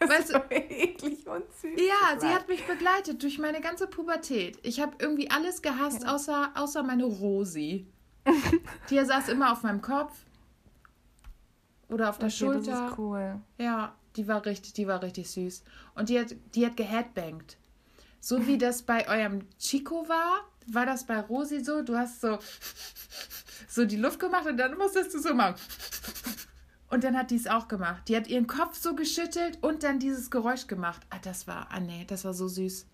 Weißt 0.00 0.34
du, 0.34 0.38
eklig 0.50 1.26
und 1.26 1.44
süß. 1.60 1.78
Ja, 1.78 2.18
sie 2.18 2.28
hat 2.28 2.48
mich 2.48 2.66
begleitet 2.66 3.22
durch 3.22 3.38
meine 3.38 3.60
ganze 3.60 3.86
Pubertät. 3.86 4.58
Ich 4.62 4.80
habe 4.80 4.92
irgendwie 4.98 5.30
alles 5.30 5.62
gehasst, 5.62 6.06
außer, 6.06 6.52
außer 6.54 6.82
meine 6.82 7.04
Rosi. 7.04 7.86
Die 8.90 9.04
saß 9.04 9.28
immer 9.28 9.52
auf 9.52 9.62
meinem 9.62 9.80
Kopf 9.80 10.12
oder 11.88 12.10
auf 12.10 12.18
der 12.18 12.28
okay, 12.28 12.36
Schulter. 12.36 12.70
Das 12.70 12.90
ist 12.90 12.98
cool. 12.98 13.40
Ja, 13.58 13.94
die 14.16 14.28
war 14.28 14.44
richtig, 14.44 14.74
die 14.74 14.86
war 14.86 15.02
richtig 15.02 15.30
süß. 15.30 15.62
Und 15.94 16.08
die 16.08 16.18
hat, 16.18 16.34
die 16.54 16.66
hat 16.66 16.76
geheadbangt. 16.76 17.56
So 18.20 18.46
wie 18.46 18.58
das 18.58 18.82
bei 18.82 19.08
eurem 19.08 19.46
Chico 19.58 20.08
war, 20.08 20.48
war 20.66 20.86
das 20.86 21.06
bei 21.06 21.18
Rosi 21.20 21.64
so. 21.64 21.82
Du 21.82 21.96
hast 21.96 22.20
so, 22.20 22.38
so 23.68 23.84
die 23.86 23.96
Luft 23.96 24.20
gemacht 24.20 24.46
und 24.46 24.58
dann 24.58 24.76
musstest 24.76 25.14
du 25.14 25.18
so 25.18 25.34
machen. 25.34 25.54
Und 26.90 27.04
dann 27.04 27.16
hat 27.16 27.30
die 27.30 27.36
es 27.36 27.46
auch 27.46 27.68
gemacht. 27.68 28.08
Die 28.08 28.16
hat 28.16 28.26
ihren 28.28 28.46
Kopf 28.46 28.76
so 28.78 28.94
geschüttelt 28.94 29.58
und 29.62 29.82
dann 29.82 29.98
dieses 29.98 30.30
Geräusch 30.30 30.66
gemacht. 30.66 31.02
Ah, 31.10 31.18
das 31.22 31.46
war, 31.46 31.68
ah 31.70 31.80
nee, 31.80 32.04
das 32.06 32.24
war 32.24 32.32
so 32.32 32.48
süß. 32.48 32.86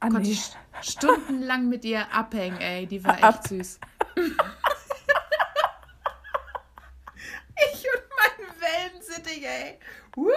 Ah, 0.00 0.08
Konnte 0.08 0.28
nee. 0.28 0.32
ich 0.32 0.56
stundenlang 0.80 1.68
mit 1.68 1.84
ihr 1.84 2.12
abhängen, 2.12 2.58
ey. 2.60 2.86
Die 2.86 3.02
war 3.04 3.14
echt 3.14 3.24
Ab. 3.24 3.46
süß. 3.46 3.80
ich 4.16 4.26
und 7.84 8.04
mein 8.16 8.60
Wellensittig, 8.60 9.44
ey. 9.46 9.78
Woo. 10.16 10.30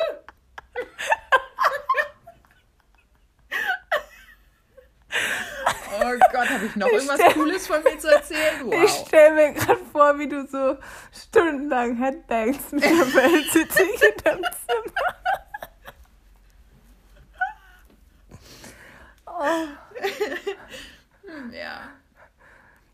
Oh 5.93 6.17
Gott, 6.31 6.49
habe 6.49 6.65
ich 6.65 6.75
noch 6.75 6.87
ich 6.87 6.93
irgendwas 6.93 7.19
stell, 7.19 7.33
Cooles 7.33 7.67
von 7.67 7.83
mir 7.83 7.99
zu 7.99 8.07
erzählen? 8.07 8.39
Wow. 8.65 8.83
Ich 8.83 8.91
stelle 9.07 9.35
mir 9.35 9.53
gerade 9.53 9.81
vor, 9.91 10.19
wie 10.19 10.27
du 10.27 10.47
so 10.47 10.77
stundenlang 11.11 11.97
Headbangs 11.97 12.71
mit 12.71 12.83
der 12.83 12.91
Wellensittich 12.91 14.01
in 14.01 14.23
deinem 14.23 14.43
Zimmer. 14.43 14.93
Oh. 19.25 19.67
Ja. 21.53 21.89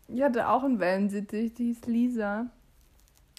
Ich 0.06 0.22
hatte 0.22 0.48
auch 0.48 0.62
einen 0.62 0.78
Wellensittich, 0.78 1.52
die 1.54 1.66
hieß 1.66 1.86
Lisa. 1.86 2.46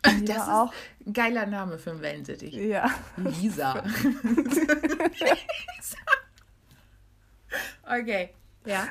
Die 0.05 0.25
das 0.25 0.37
ist 0.37 0.49
auch 0.49 0.73
ein 1.05 1.13
geiler 1.13 1.45
Name 1.45 1.77
für 1.77 1.91
einen 1.91 2.01
Wellensittich. 2.01 2.53
Ja. 2.53 2.89
Lisa. 3.17 3.83
okay, 7.83 8.29
ja. 8.65 8.87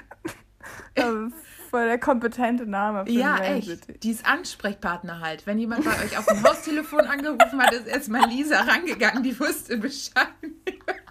Ähm, 0.97 1.33
voll 1.71 1.87
der 1.87 1.99
kompetente 1.99 2.67
Name. 2.67 3.07
Für 3.07 3.13
ja, 3.13 3.39
echt. 3.39 4.03
Die 4.03 4.11
ist 4.11 4.27
Ansprechpartner 4.27 5.21
halt. 5.21 5.47
Wenn 5.47 5.59
jemand 5.59 5.85
bei 5.85 5.93
euch 6.05 6.19
auf 6.19 6.27
dem 6.27 6.43
Haustelefon 6.43 7.01
angerufen 7.01 7.63
hat, 7.63 7.73
ist 7.73 7.87
erstmal 7.87 8.29
Lisa 8.29 8.63
rangegangen, 8.63 9.23
die 9.23 9.39
wusste 9.39 9.77
Bescheid. 9.77 10.27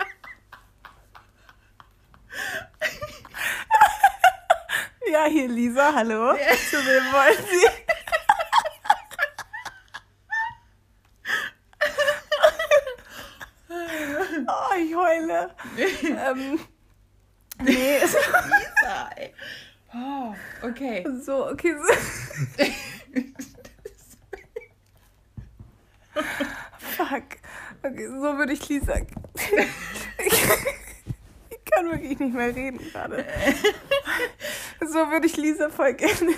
ja, 5.12 5.26
hier 5.26 5.48
Lisa, 5.48 5.94
hallo. 5.94 6.34
Ja. 6.34 6.38
Zu 6.70 6.78
wem 6.78 7.14
wollen 7.14 7.46
Sie? 7.50 7.68
oh, 14.48 14.76
ich 14.78 14.96
heule. 14.96 15.52
ähm, 15.78 16.60
nee. 17.64 18.00
Lisa, 18.02 19.10
ey. 19.16 19.34
Oh, 19.94 20.36
okay. 20.64 21.06
So, 21.24 21.48
okay. 21.48 21.76
Fuck. 26.98 27.38
Okay, 27.84 28.08
so 28.08 28.38
würde 28.38 28.54
ich 28.54 28.68
Lisa. 28.70 28.96
Ich, 28.98 29.08
ich 31.50 31.66
kann 31.72 31.92
wirklich 31.92 32.20
nicht 32.20 32.34
mehr 32.34 32.56
reden 32.56 32.80
gerade. 32.80 33.26
So 34.82 35.10
würde 35.12 35.28
ich 35.28 35.38
Lisa 35.38 35.70
voll 35.70 35.94
gerne. 35.94 36.34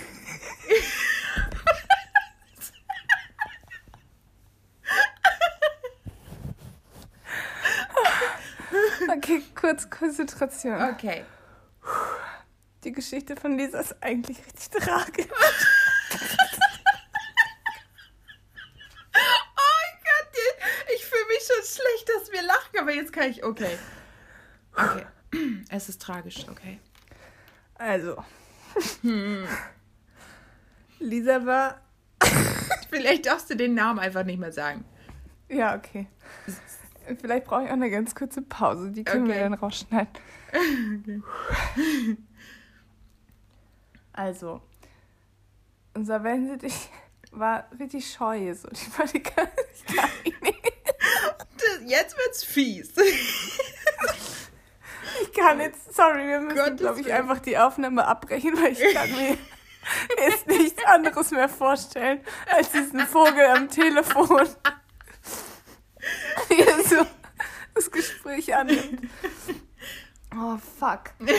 Okay, 9.17 9.41
kurz 9.55 9.89
Konzentration. 9.89 10.81
Okay. 10.93 11.23
Die 12.83 12.91
Geschichte 12.91 13.35
von 13.35 13.57
Lisa 13.57 13.79
ist 13.79 13.95
eigentlich 14.01 14.37
richtig 14.37 14.83
tragisch. 14.83 15.25
oh 15.29 16.11
Gott, 20.03 20.35
ich 20.95 21.05
fühle 21.05 21.25
mich 21.27 21.43
schon 21.43 21.63
schlecht, 21.65 22.09
dass 22.15 22.31
wir 22.31 22.43
lachen, 22.43 22.79
aber 22.79 22.91
jetzt 22.93 23.11
kann 23.11 23.29
ich. 23.29 23.43
Okay. 23.43 23.77
Okay. 24.73 25.05
Es 25.69 25.89
ist 25.89 26.01
tragisch, 26.01 26.47
okay. 26.49 26.79
Also. 27.75 28.23
Hm. 29.01 29.47
Lisa 30.99 31.45
war. 31.45 31.81
Vielleicht 32.89 33.27
darfst 33.27 33.49
du 33.51 33.55
den 33.55 33.75
Namen 33.75 33.99
einfach 33.99 34.23
nicht 34.23 34.39
mehr 34.39 34.51
sagen. 34.51 34.83
Ja, 35.47 35.75
okay. 35.75 36.07
Vielleicht 37.17 37.45
brauche 37.45 37.63
ich 37.63 37.69
auch 37.69 37.73
eine 37.73 37.89
ganz 37.89 38.15
kurze 38.15 38.41
Pause. 38.41 38.91
Die 38.91 39.03
können 39.03 39.25
okay. 39.25 39.33
wir 39.33 39.41
dann 39.41 39.53
rausschneiden. 39.53 40.13
Okay. 40.49 41.21
Also, 44.13 44.61
unser 45.93 46.23
Wellensittich 46.23 46.89
war 47.31 47.67
richtig 47.79 48.11
scheu. 48.11 48.53
So. 48.53 48.67
Die 48.69 48.97
war 48.97 49.05
die 49.05 49.23
gar 49.23 49.45
nicht. 49.45 50.35
Jetzt 51.85 52.17
wird's 52.17 52.43
fies. 52.43 52.93
Ich 55.21 55.33
kann 55.33 55.59
jetzt, 55.59 55.95
sorry, 55.95 56.27
wir 56.27 56.39
müssen, 56.39 56.77
glaube 56.77 57.01
ich, 57.01 57.11
einfach 57.11 57.39
die 57.39 57.57
Aufnahme 57.57 58.05
abbrechen, 58.05 58.53
weil 58.61 58.73
ich 58.73 58.93
kann 58.93 59.09
mir 59.11 59.37
jetzt 60.17 60.47
nichts 60.47 60.83
anderes 60.85 61.31
mehr 61.31 61.49
vorstellen, 61.49 62.21
als 62.51 62.71
diesen 62.71 62.99
Vogel 63.01 63.45
am 63.45 63.69
Telefon. 63.69 64.47
Hier 66.47 66.83
so 66.85 67.05
das 67.75 67.91
Gespräch 67.91 68.55
annimmt. 68.55 69.09
Oh, 70.35 70.57
fuck. 70.57 71.11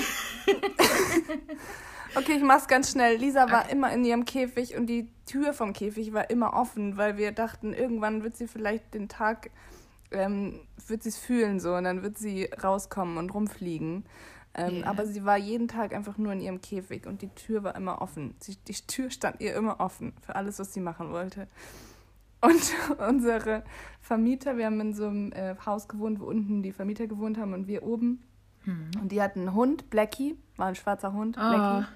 Okay, 2.16 2.32
ich 2.32 2.42
mach's 2.42 2.66
ganz 2.66 2.90
schnell. 2.90 3.16
Lisa 3.16 3.51
war 3.51 3.64
okay. 3.64 3.72
immer 3.72 3.92
in 3.92 4.05
ihrem 4.05 4.24
Käfig 4.24 4.76
und 4.76 4.86
die 4.86 5.09
Tür 5.26 5.53
vom 5.53 5.72
Käfig 5.72 6.12
war 6.12 6.28
immer 6.28 6.55
offen, 6.55 6.96
weil 6.96 7.16
wir 7.16 7.30
dachten, 7.30 7.72
irgendwann 7.72 8.24
wird 8.24 8.36
sie 8.36 8.48
vielleicht 8.48 8.94
den 8.94 9.09
Tag, 9.09 9.51
ähm, 10.11 10.61
wird 10.88 11.05
sie 11.05 11.11
es 11.11 11.16
fühlen 11.16 11.61
so 11.61 11.74
und 11.74 11.84
dann 11.84 12.03
wird 12.03 12.18
sie 12.18 12.46
rauskommen 12.46 13.16
und 13.16 13.32
rumfliegen. 13.32 14.05
Ähm, 14.55 14.78
yeah. 14.78 14.88
Aber 14.88 15.07
sie 15.07 15.24
war 15.24 15.36
jeden 15.36 15.68
Tag 15.68 15.94
einfach 15.94 16.18
nur 16.18 16.32
in 16.32 16.40
ihrem 16.40 16.61
Käfig 16.61 17.07
und 17.07 17.22
die 17.22 17.28
Tür 17.28 17.62
war 17.62 17.76
immer 17.76 18.03
offen. 18.03 18.34
Sie, 18.40 18.57
die 18.57 18.74
Tür 18.74 19.11
stand 19.11 19.40
ihr 19.40 19.55
immer 19.55 19.78
offen 19.78 20.12
für 20.26 20.34
alles, 20.34 20.59
was 20.59 20.74
sie 20.74 20.80
machen 20.80 21.12
wollte. 21.12 21.46
Und 22.41 22.72
unsere 23.09 23.64
Vermieter, 24.01 24.57
wir 24.57 24.66
haben 24.66 24.80
in 24.80 24.95
so 24.95 25.07
einem 25.07 25.32
äh, 25.32 25.55
Haus 25.64 25.88
gewohnt, 25.88 26.20
wo 26.20 26.24
unten 26.24 26.62
die 26.62 26.72
Vermieter 26.72 27.07
gewohnt 27.07 27.38
haben 27.38 27.53
und 27.53 27.66
wir 27.66 27.82
oben. 27.82 28.22
Hm. 28.64 28.91
Und 29.01 29.12
die 29.12 29.22
hatten 29.22 29.41
einen 29.41 29.55
Hund, 29.55 29.91
Blackie, 29.91 30.36
war 30.57 30.66
ein 30.66 30.74
schwarzer 30.74 31.12
Hund, 31.12 31.36
oh. 31.38 31.49
Blackie. 31.49 31.86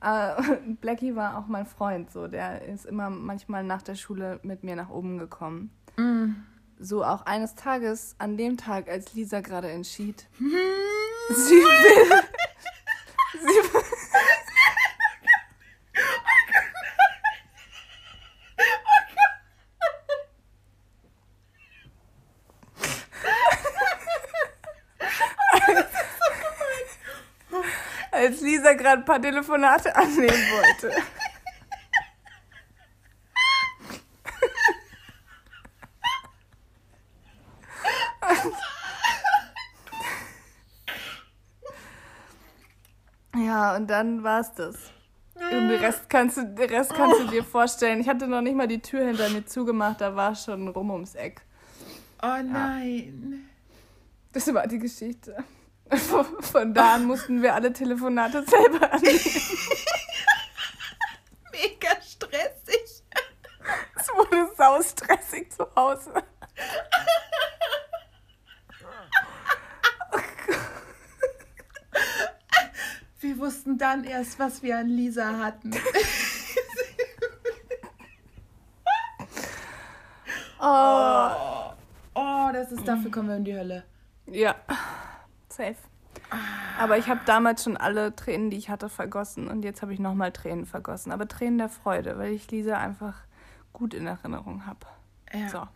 Äh, 0.00 0.74
Blackie 0.80 1.16
war 1.16 1.38
auch 1.38 1.46
mein 1.46 1.66
Freund, 1.66 2.10
so 2.10 2.28
der 2.28 2.62
ist 2.62 2.86
immer 2.86 3.10
manchmal 3.10 3.64
nach 3.64 3.82
der 3.82 3.94
Schule 3.94 4.40
mit 4.42 4.62
mir 4.64 4.76
nach 4.76 4.90
oben 4.90 5.18
gekommen. 5.18 5.70
Mm. 5.96 6.32
So 6.78 7.04
auch 7.04 7.24
eines 7.24 7.54
Tages, 7.54 8.16
an 8.18 8.36
dem 8.36 8.56
Tag, 8.56 8.88
als 8.88 9.14
Lisa 9.14 9.40
gerade 9.40 9.70
entschied, 9.70 10.28
sie 10.38 11.54
will. 11.54 12.20
sie 13.40 13.72
will 13.72 13.73
Lisa 28.64 28.72
gerade 28.74 29.02
ein 29.02 29.04
paar 29.04 29.20
Telefonate 29.20 29.94
annehmen 29.96 30.28
wollte. 30.28 30.90
ja, 43.36 43.76
und 43.76 43.88
dann 43.88 44.22
war 44.22 44.40
es 44.40 44.52
das. 44.54 44.76
Und 45.34 45.68
den 45.68 45.78
Rest 45.80 46.08
kannst 46.08 46.38
du, 46.38 46.46
den 46.46 46.70
Rest 46.70 46.94
kannst 46.94 47.20
du 47.20 47.26
dir 47.26 47.44
vorstellen. 47.44 48.00
Ich 48.00 48.08
hatte 48.08 48.26
noch 48.26 48.40
nicht 48.40 48.56
mal 48.56 48.66
die 48.66 48.80
Tür 48.80 49.04
hinter 49.04 49.28
mir 49.28 49.44
zugemacht, 49.44 50.00
da 50.00 50.16
war 50.16 50.34
schon 50.34 50.68
rum 50.68 50.90
ums 50.90 51.14
Eck. 51.14 51.42
Oh 52.22 52.42
nein. 52.42 53.28
Ja. 53.30 53.38
Das 54.32 54.52
war 54.54 54.66
die 54.66 54.78
Geschichte. 54.78 55.44
Von 56.40 56.74
da 56.74 56.94
an 56.94 57.04
mussten 57.04 57.42
wir 57.42 57.54
alle 57.54 57.72
Telefonate 57.72 58.44
selber 58.44 58.92
annehmen. 58.92 59.20
Mega 61.52 62.00
stressig. 62.02 63.02
Es 63.96 64.08
wurde 64.08 64.50
saustressig 64.56 65.52
zu 65.52 65.66
Hause. 65.76 66.12
Wir 73.20 73.38
wussten 73.38 73.78
dann 73.78 74.04
erst, 74.04 74.38
was 74.38 74.62
wir 74.62 74.76
an 74.76 74.86
Lisa 74.86 75.38
hatten. 75.38 75.70
oh. 80.60 81.72
oh, 82.14 82.50
das 82.52 82.70
ist 82.70 82.86
dafür 82.86 83.10
kommen 83.10 83.30
wir 83.30 83.36
in 83.36 83.44
die 83.44 83.56
Hölle. 83.56 83.84
Ja. 84.26 84.56
Safe. 85.54 85.76
Aber 86.78 86.98
ich 86.98 87.08
habe 87.08 87.20
damals 87.26 87.64
schon 87.64 87.76
alle 87.76 88.14
Tränen, 88.14 88.50
die 88.50 88.56
ich 88.56 88.68
hatte, 88.68 88.88
vergossen. 88.88 89.48
Und 89.48 89.64
jetzt 89.64 89.82
habe 89.82 89.92
ich 89.92 90.00
nochmal 90.00 90.32
Tränen 90.32 90.66
vergossen. 90.66 91.12
Aber 91.12 91.28
Tränen 91.28 91.58
der 91.58 91.68
Freude, 91.68 92.18
weil 92.18 92.32
ich 92.32 92.50
Lisa 92.50 92.76
einfach 92.78 93.14
gut 93.72 93.94
in 93.94 94.06
Erinnerung 94.06 94.66
habe. 94.66 94.86
Ja. 95.32 95.48
So. 95.48 95.68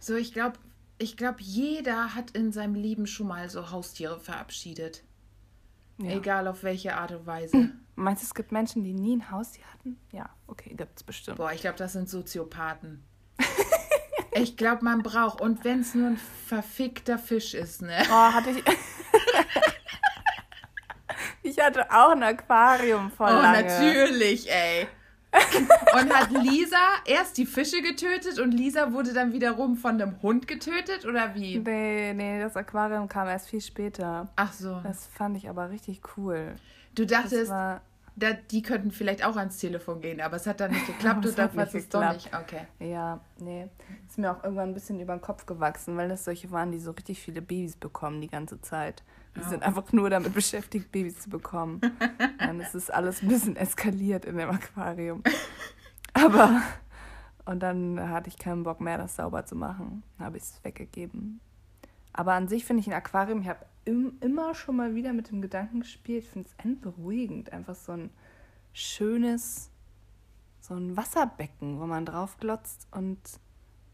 So, 0.00 0.16
ich 0.16 0.32
glaube, 0.32 0.58
ich 0.98 1.16
glaube, 1.16 1.38
jeder 1.40 2.14
hat 2.14 2.30
in 2.32 2.52
seinem 2.52 2.74
Leben 2.74 3.06
schon 3.06 3.28
mal 3.28 3.48
so 3.50 3.70
Haustiere 3.70 4.18
verabschiedet. 4.18 5.04
Ja. 5.98 6.12
Egal 6.12 6.46
auf 6.46 6.62
welche 6.62 6.96
Art 6.96 7.12
und 7.12 7.26
Weise. 7.26 7.70
Meinst 7.96 8.22
du, 8.22 8.26
es 8.26 8.34
gibt 8.34 8.52
Menschen, 8.52 8.84
die 8.84 8.92
nie 8.92 9.16
ein 9.16 9.30
Haustier 9.30 9.64
hatten? 9.72 9.98
Ja, 10.12 10.30
okay, 10.46 10.74
gibt 10.74 10.96
es 10.96 11.02
bestimmt. 11.02 11.38
Boah, 11.38 11.52
ich 11.52 11.60
glaube, 11.60 11.76
das 11.76 11.92
sind 11.94 12.08
Soziopathen. 12.08 13.02
Ich 14.32 14.56
glaube, 14.56 14.84
man 14.84 15.02
braucht. 15.02 15.40
Und 15.40 15.64
wenn 15.64 15.80
es 15.80 15.94
nur 15.94 16.08
ein 16.08 16.20
verfickter 16.46 17.18
Fisch 17.18 17.54
ist, 17.54 17.82
ne? 17.82 17.96
Oh, 18.10 18.32
hatte 18.32 18.50
ich. 18.50 18.62
ich 21.42 21.58
hatte 21.60 21.90
auch 21.90 22.10
ein 22.10 22.22
Aquarium 22.22 23.10
voll. 23.10 23.30
Oh, 23.30 23.42
lange. 23.42 23.64
natürlich, 23.64 24.50
ey. 24.50 24.88
und 25.94 26.14
hat 26.14 26.30
Lisa 26.30 26.76
erst 27.04 27.36
die 27.36 27.44
Fische 27.44 27.82
getötet 27.82 28.38
und 28.38 28.52
Lisa 28.52 28.92
wurde 28.92 29.12
dann 29.12 29.32
wiederum 29.32 29.76
von 29.76 30.00
einem 30.00 30.20
Hund 30.22 30.48
getötet 30.48 31.04
oder 31.04 31.34
wie? 31.34 31.58
Nee, 31.58 32.14
nee, 32.14 32.40
das 32.40 32.56
Aquarium 32.56 33.08
kam 33.08 33.28
erst 33.28 33.48
viel 33.48 33.60
später. 33.60 34.28
Ach 34.36 34.52
so. 34.52 34.80
Das 34.82 35.06
fand 35.06 35.36
ich 35.36 35.48
aber 35.48 35.70
richtig 35.70 36.00
cool. 36.16 36.56
Du 36.94 37.06
dachtest, 37.06 37.52
da, 38.18 38.32
die 38.32 38.62
könnten 38.62 38.90
vielleicht 38.90 39.24
auch 39.24 39.36
ans 39.36 39.58
Telefon 39.58 40.00
gehen, 40.00 40.20
aber 40.20 40.36
es 40.36 40.46
hat 40.46 40.60
dann 40.60 40.70
nicht 40.70 40.86
geklappt 40.86 41.24
und 41.24 41.38
dann 41.38 41.56
war 41.56 41.74
es 41.74 41.88
doch 41.88 42.12
nicht. 42.12 42.30
Okay. 42.34 42.66
Ja, 42.80 43.20
nee. 43.38 43.68
Ist 44.06 44.18
mir 44.18 44.32
auch 44.32 44.42
irgendwann 44.42 44.70
ein 44.70 44.74
bisschen 44.74 45.00
über 45.00 45.14
den 45.14 45.20
Kopf 45.20 45.46
gewachsen, 45.46 45.96
weil 45.96 46.08
das 46.08 46.24
solche 46.24 46.50
waren, 46.50 46.72
die 46.72 46.78
so 46.78 46.90
richtig 46.90 47.20
viele 47.20 47.42
Babys 47.42 47.76
bekommen 47.76 48.20
die 48.20 48.28
ganze 48.28 48.60
Zeit. 48.60 49.02
Die 49.36 49.40
oh. 49.40 49.48
sind 49.48 49.62
einfach 49.62 49.92
nur 49.92 50.10
damit 50.10 50.34
beschäftigt, 50.34 50.90
Babys 50.90 51.20
zu 51.20 51.30
bekommen. 51.30 51.80
dann 52.38 52.60
ist 52.60 52.74
es 52.74 52.90
alles 52.90 53.22
ein 53.22 53.28
bisschen 53.28 53.56
eskaliert 53.56 54.24
in 54.24 54.36
dem 54.36 54.50
Aquarium. 54.50 55.22
Aber, 56.14 56.62
und 57.44 57.60
dann 57.60 58.10
hatte 58.10 58.28
ich 58.28 58.38
keinen 58.38 58.64
Bock 58.64 58.80
mehr, 58.80 58.98
das 58.98 59.16
sauber 59.16 59.44
zu 59.44 59.54
machen. 59.54 60.02
Dann 60.16 60.26
habe 60.26 60.36
ich 60.36 60.42
es 60.42 60.60
weggegeben. 60.64 61.40
Aber 62.18 62.32
an 62.32 62.48
sich 62.48 62.64
finde 62.64 62.80
ich 62.80 62.88
ein 62.88 62.94
Aquarium, 62.94 63.42
ich 63.42 63.48
habe 63.48 63.64
im, 63.84 64.14
immer 64.20 64.52
schon 64.56 64.74
mal 64.74 64.96
wieder 64.96 65.12
mit 65.12 65.30
dem 65.30 65.40
Gedanken 65.40 65.80
gespielt. 65.80 66.24
Ich 66.24 66.30
finde 66.30 66.48
es 66.48 66.64
entberuhigend. 66.64 67.52
Einfach 67.52 67.76
so 67.76 67.92
ein 67.92 68.10
schönes, 68.72 69.70
so 70.60 70.74
ein 70.74 70.96
Wasserbecken, 70.96 71.78
wo 71.78 71.86
man 71.86 72.04
drauf 72.04 72.36
glotzt 72.40 72.88
und 72.90 73.20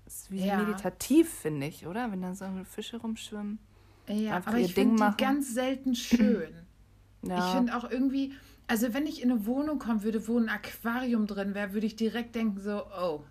es 0.06 0.22
ist 0.22 0.30
wie 0.30 0.46
ja. 0.46 0.56
meditativ, 0.56 1.28
finde 1.28 1.66
ich, 1.66 1.86
oder? 1.86 2.10
Wenn 2.10 2.22
da 2.22 2.34
so 2.34 2.46
Fische 2.64 2.96
rumschwimmen. 2.96 3.58
Ja, 4.08 4.38
aber 4.38 4.56
ich 4.56 4.72
finde 4.72 5.04
die 5.04 5.22
ganz 5.22 5.52
selten 5.52 5.94
schön. 5.94 6.54
ja. 7.24 7.46
Ich 7.46 7.54
finde 7.54 7.76
auch 7.76 7.90
irgendwie, 7.90 8.32
also 8.68 8.94
wenn 8.94 9.04
ich 9.04 9.22
in 9.22 9.32
eine 9.32 9.44
Wohnung 9.44 9.78
kommen 9.78 10.02
würde, 10.02 10.26
wo 10.28 10.38
ein 10.38 10.48
Aquarium 10.48 11.26
drin 11.26 11.54
wäre, 11.54 11.74
würde 11.74 11.86
ich 11.86 11.96
direkt 11.96 12.34
denken 12.36 12.58
so, 12.58 12.84
oh, 12.86 13.22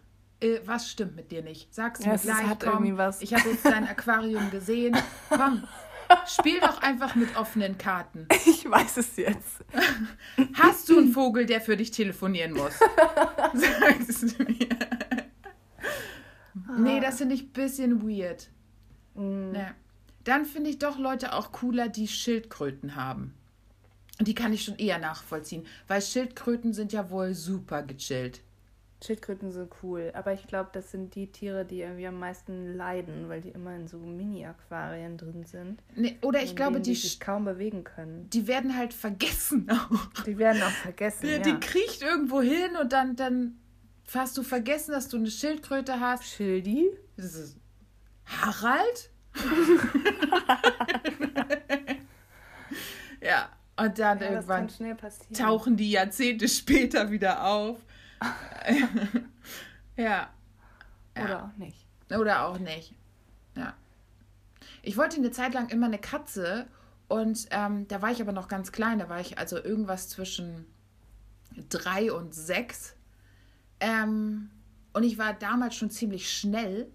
äh, 0.43 0.61
was 0.65 0.89
stimmt 0.89 1.15
mit 1.15 1.31
dir 1.31 1.41
nicht? 1.41 1.73
Sag's 1.73 2.03
ja, 2.03 2.13
mir 2.13 2.19
gleich, 2.19 2.59
komm, 2.59 2.99
ich 3.19 3.33
habe 3.33 3.49
jetzt 3.49 3.65
dein 3.65 3.87
Aquarium 3.87 4.51
gesehen, 4.51 4.95
komm, 5.29 5.63
Spiel 6.27 6.59
doch 6.59 6.81
einfach 6.81 7.15
mit 7.15 7.35
offenen 7.35 7.77
Karten. 7.77 8.27
Ich 8.45 8.69
weiß 8.69 8.97
es 8.97 9.17
jetzt. 9.17 9.63
Hast 10.53 10.87
du 10.89 10.97
einen 10.97 11.11
Vogel, 11.11 11.45
der 11.45 11.61
für 11.61 11.75
dich 11.75 11.91
telefonieren 11.91 12.53
muss? 12.53 12.73
Sag 13.53 13.99
es 14.07 14.37
mir. 14.37 14.69
Nee, 16.77 16.99
das 16.99 17.17
finde 17.17 17.35
ich 17.35 17.43
ein 17.43 17.51
bisschen 17.51 18.07
weird. 18.07 18.49
Mm. 19.15 19.53
Ja. 19.53 19.75
Dann 20.23 20.45
finde 20.45 20.69
ich 20.69 20.79
doch 20.79 20.97
Leute 20.97 21.33
auch 21.33 21.51
cooler, 21.51 21.89
die 21.89 22.07
Schildkröten 22.07 22.95
haben. 22.95 23.33
Die 24.19 24.35
kann 24.35 24.53
ich 24.53 24.63
schon 24.63 24.77
eher 24.77 24.99
nachvollziehen, 24.99 25.65
weil 25.87 26.01
Schildkröten 26.01 26.73
sind 26.73 26.93
ja 26.93 27.09
wohl 27.09 27.33
super 27.33 27.83
gechillt. 27.83 28.41
Schildkröten 29.03 29.51
sind 29.51 29.69
cool, 29.83 30.11
aber 30.13 30.33
ich 30.33 30.47
glaube, 30.47 30.69
das 30.71 30.91
sind 30.91 31.13
die 31.15 31.27
Tiere, 31.27 31.65
die 31.65 31.81
irgendwie 31.81 32.07
am 32.07 32.19
meisten 32.19 32.75
leiden, 32.75 33.27
weil 33.27 33.41
die 33.41 33.49
immer 33.49 33.75
in 33.75 33.87
so 33.87 33.97
Mini-Aquarien 33.97 35.17
drin 35.17 35.43
sind. 35.45 35.83
Nee, 35.95 36.17
oder 36.21 36.41
ich 36.41 36.55
glaube, 36.55 36.79
die, 36.79 36.91
die 36.91 36.95
sich 36.95 37.19
kaum 37.19 37.43
bewegen 37.43 37.83
können. 37.83 38.29
Die 38.29 38.47
werden 38.47 38.77
halt 38.77 38.93
vergessen 38.93 39.69
auch. 39.71 40.23
Die 40.23 40.37
werden 40.37 40.61
auch 40.63 40.71
vergessen. 40.71 41.25
Die, 41.25 41.31
ja. 41.31 41.39
die 41.39 41.59
kriecht 41.59 42.01
irgendwo 42.01 42.41
hin 42.41 42.77
und 42.81 42.93
dann, 42.93 43.17
dann 43.17 43.57
hast 44.13 44.37
du 44.37 44.43
vergessen, 44.43 44.91
dass 44.91 45.09
du 45.09 45.17
eine 45.17 45.29
Schildkröte 45.29 45.99
hast. 45.99 46.23
Schildi? 46.23 46.89
Das 47.17 47.35
ist 47.35 47.57
Harald? 48.25 49.09
ja, 53.21 53.49
und 53.75 53.99
dann 53.99 54.19
ja, 54.19 54.29
irgendwann 54.29 54.69
tauchen 55.33 55.75
die 55.75 55.91
Jahrzehnte 55.91 56.47
später 56.47 57.11
wieder 57.11 57.45
auf. 57.45 57.83
ja. 59.97 60.29
Oder 61.15 61.29
ja. 61.29 61.45
auch 61.45 61.57
nicht. 61.57 61.85
Oder 62.09 62.45
auch 62.45 62.59
nicht. 62.59 62.93
Ja. 63.55 63.73
Ich 64.81 64.97
wollte 64.97 65.17
eine 65.17 65.31
Zeit 65.31 65.53
lang 65.53 65.69
immer 65.69 65.87
eine 65.87 65.99
Katze 65.99 66.67
und 67.07 67.47
ähm, 67.51 67.87
da 67.87 68.01
war 68.01 68.11
ich 68.11 68.21
aber 68.21 68.31
noch 68.31 68.47
ganz 68.47 68.71
klein. 68.71 68.99
Da 68.99 69.09
war 69.09 69.19
ich 69.19 69.37
also 69.37 69.57
irgendwas 69.57 70.09
zwischen 70.09 70.65
drei 71.69 72.11
und 72.11 72.33
sechs. 72.33 72.95
Ähm, 73.79 74.49
und 74.93 75.03
ich 75.03 75.17
war 75.17 75.33
damals 75.33 75.75
schon 75.75 75.89
ziemlich 75.89 76.31
schnell. 76.31 76.91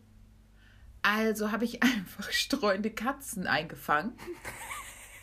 Also 1.02 1.52
habe 1.52 1.64
ich 1.64 1.82
einfach 1.82 2.30
streunende 2.30 2.90
Katzen 2.90 3.46
eingefangen. 3.46 4.12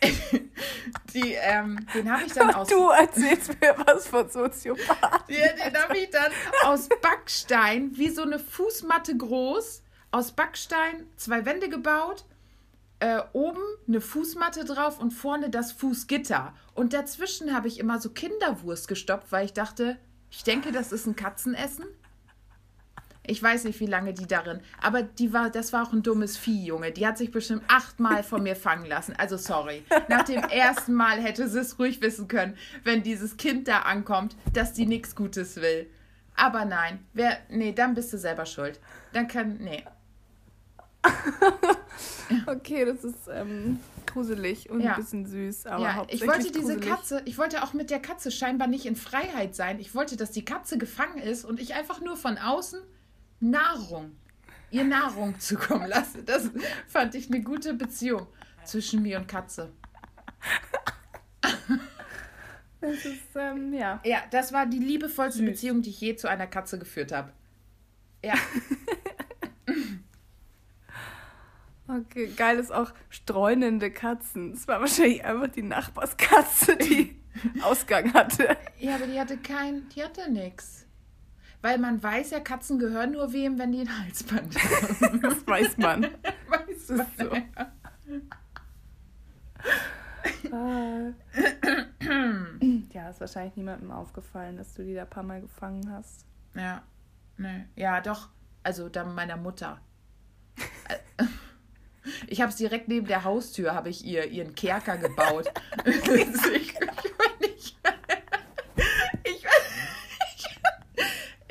die, 1.14 1.32
ähm, 1.32 1.86
den 1.94 2.10
habe 2.10 2.24
ich 2.24 2.32
dann 2.32 2.54
aus. 2.54 2.68
Du 2.68 2.88
erzählst 2.90 3.60
mir 3.60 3.74
was 3.86 4.06
von 4.06 4.28
Soziopath. 4.28 5.28
Ja, 5.28 5.52
den 5.52 5.76
habe 5.76 5.98
ich 5.98 6.10
dann 6.10 6.32
aus 6.64 6.88
Backstein, 7.00 7.96
wie 7.96 8.10
so 8.10 8.22
eine 8.22 8.38
Fußmatte 8.38 9.16
groß, 9.16 9.82
aus 10.10 10.32
Backstein 10.32 11.06
zwei 11.16 11.44
Wände 11.44 11.68
gebaut. 11.68 12.24
Äh, 12.98 13.20
oben 13.32 13.60
eine 13.86 14.00
Fußmatte 14.00 14.64
drauf 14.64 14.98
und 14.98 15.10
vorne 15.10 15.50
das 15.50 15.72
Fußgitter. 15.72 16.54
Und 16.74 16.94
dazwischen 16.94 17.54
habe 17.54 17.68
ich 17.68 17.78
immer 17.78 18.00
so 18.00 18.10
Kinderwurst 18.10 18.88
gestoppt, 18.88 19.30
weil 19.32 19.44
ich 19.44 19.52
dachte, 19.52 19.98
ich 20.30 20.44
denke, 20.44 20.72
das 20.72 20.92
ist 20.92 21.06
ein 21.06 21.16
Katzenessen. 21.16 21.84
Ich 23.28 23.42
weiß 23.42 23.64
nicht, 23.64 23.80
wie 23.80 23.86
lange 23.86 24.12
die 24.14 24.26
darin. 24.26 24.60
Aber 24.80 25.02
die 25.02 25.32
war, 25.32 25.50
das 25.50 25.72
war 25.72 25.86
auch 25.86 25.92
ein 25.92 26.02
dummes 26.02 26.36
Vieh, 26.36 26.66
Junge. 26.66 26.92
Die 26.92 27.06
hat 27.06 27.18
sich 27.18 27.30
bestimmt 27.30 27.62
achtmal 27.68 28.22
von 28.22 28.42
mir 28.42 28.56
fangen 28.56 28.86
lassen. 28.86 29.14
Also 29.16 29.36
sorry. 29.36 29.84
Nach 30.08 30.22
dem 30.22 30.42
ersten 30.50 30.94
Mal 30.94 31.20
hätte 31.20 31.48
sie 31.48 31.60
es 31.60 31.78
ruhig 31.78 32.00
wissen 32.00 32.28
können, 32.28 32.56
wenn 32.84 33.02
dieses 33.02 33.36
Kind 33.36 33.68
da 33.68 33.80
ankommt, 33.80 34.36
dass 34.52 34.72
die 34.72 34.86
nichts 34.86 35.14
Gutes 35.14 35.56
will. 35.56 35.86
Aber 36.36 36.64
nein, 36.64 37.00
wer, 37.14 37.38
nee, 37.48 37.72
dann 37.72 37.94
bist 37.94 38.12
du 38.12 38.18
selber 38.18 38.46
schuld. 38.46 38.78
Dann 39.12 39.26
kann, 39.26 39.56
nee. 39.58 39.84
okay, 42.46 42.84
das 42.84 43.04
ist 43.04 43.28
ähm, 43.32 43.78
gruselig 44.06 44.70
und 44.70 44.80
ja. 44.80 44.94
ein 44.94 44.96
bisschen 44.96 45.26
süß, 45.26 45.66
aber 45.66 45.82
ja, 45.82 46.06
ich 46.08 46.26
wollte 46.26 46.50
diese 46.50 46.76
gruselig. 46.76 46.88
Katze, 46.88 47.22
ich 47.24 47.38
wollte 47.38 47.62
auch 47.62 47.74
mit 47.74 47.90
der 47.90 48.00
Katze 48.00 48.30
scheinbar 48.30 48.66
nicht 48.66 48.86
in 48.86 48.96
Freiheit 48.96 49.54
sein. 49.54 49.78
Ich 49.78 49.94
wollte, 49.94 50.16
dass 50.16 50.32
die 50.32 50.44
Katze 50.44 50.78
gefangen 50.78 51.18
ist 51.18 51.44
und 51.44 51.60
ich 51.60 51.74
einfach 51.74 52.00
nur 52.00 52.16
von 52.16 52.38
außen 52.38 52.80
Nahrung, 53.40 54.16
ihr 54.70 54.84
Nahrung 54.84 55.38
zukommen 55.38 55.88
lasse. 55.88 56.22
Das 56.22 56.50
fand 56.86 57.14
ich 57.14 57.28
eine 57.28 57.42
gute 57.42 57.74
Beziehung 57.74 58.26
zwischen 58.64 59.02
mir 59.02 59.18
und 59.18 59.28
Katze. 59.28 59.72
Das 62.80 63.04
ist, 63.04 63.34
ähm, 63.34 63.72
ja. 63.72 64.00
Ja, 64.04 64.22
das 64.30 64.52
war 64.52 64.66
die 64.66 64.78
liebevollste 64.78 65.40
Süß. 65.40 65.50
Beziehung, 65.50 65.82
die 65.82 65.90
ich 65.90 66.00
je 66.00 66.16
zu 66.16 66.28
einer 66.28 66.46
Katze 66.46 66.78
geführt 66.78 67.12
habe. 67.12 67.32
Ja. 68.22 68.34
okay, 71.88 72.28
geil 72.36 72.58
ist 72.58 72.72
auch 72.72 72.92
streunende 73.08 73.90
Katzen. 73.90 74.52
Es 74.52 74.68
war 74.68 74.80
wahrscheinlich 74.80 75.24
einfach 75.24 75.48
die 75.48 75.62
Nachbarskatze, 75.62 76.76
die 76.76 77.16
Ausgang 77.62 78.12
hatte. 78.14 78.56
Ja, 78.78 78.96
aber 78.96 79.06
die 79.06 79.18
hatte 79.18 79.36
kein, 79.38 79.88
die 79.90 80.04
hatte 80.04 80.30
nichts. 80.30 80.85
Weil 81.66 81.78
man 81.78 82.00
weiß 82.00 82.30
ja, 82.30 82.38
Katzen 82.38 82.78
gehören 82.78 83.10
nur 83.10 83.32
wem, 83.32 83.58
wenn 83.58 83.72
die 83.72 83.80
ein 83.80 83.98
Halsband 84.04 84.54
haben. 84.54 85.20
das 85.20 85.44
weiß 85.44 85.76
man. 85.78 86.04
weiß 86.48 86.90
man. 86.90 87.06
So. 87.18 87.32
Ah. 90.52 91.12
ja, 92.92 93.10
ist 93.10 93.20
wahrscheinlich 93.20 93.56
niemandem 93.56 93.90
aufgefallen, 93.90 94.56
dass 94.56 94.74
du 94.74 94.84
die 94.84 94.94
da 94.94 95.02
ein 95.02 95.10
paar 95.10 95.24
Mal 95.24 95.40
gefangen 95.40 95.90
hast. 95.90 96.24
Ja, 96.54 96.84
ne. 97.36 97.68
Ja, 97.74 98.00
doch. 98.00 98.28
Also 98.62 98.88
dann 98.88 99.16
meiner 99.16 99.36
Mutter. 99.36 99.80
Ich 102.28 102.40
habe 102.40 102.50
es 102.50 102.56
direkt 102.56 102.86
neben 102.86 103.08
der 103.08 103.24
Haustür, 103.24 103.74
habe 103.74 103.88
ich 103.88 104.04
ihr 104.04 104.26
ihren 104.26 104.54
Kerker 104.54 104.96
gebaut. 104.96 105.52
ich, 105.84 106.72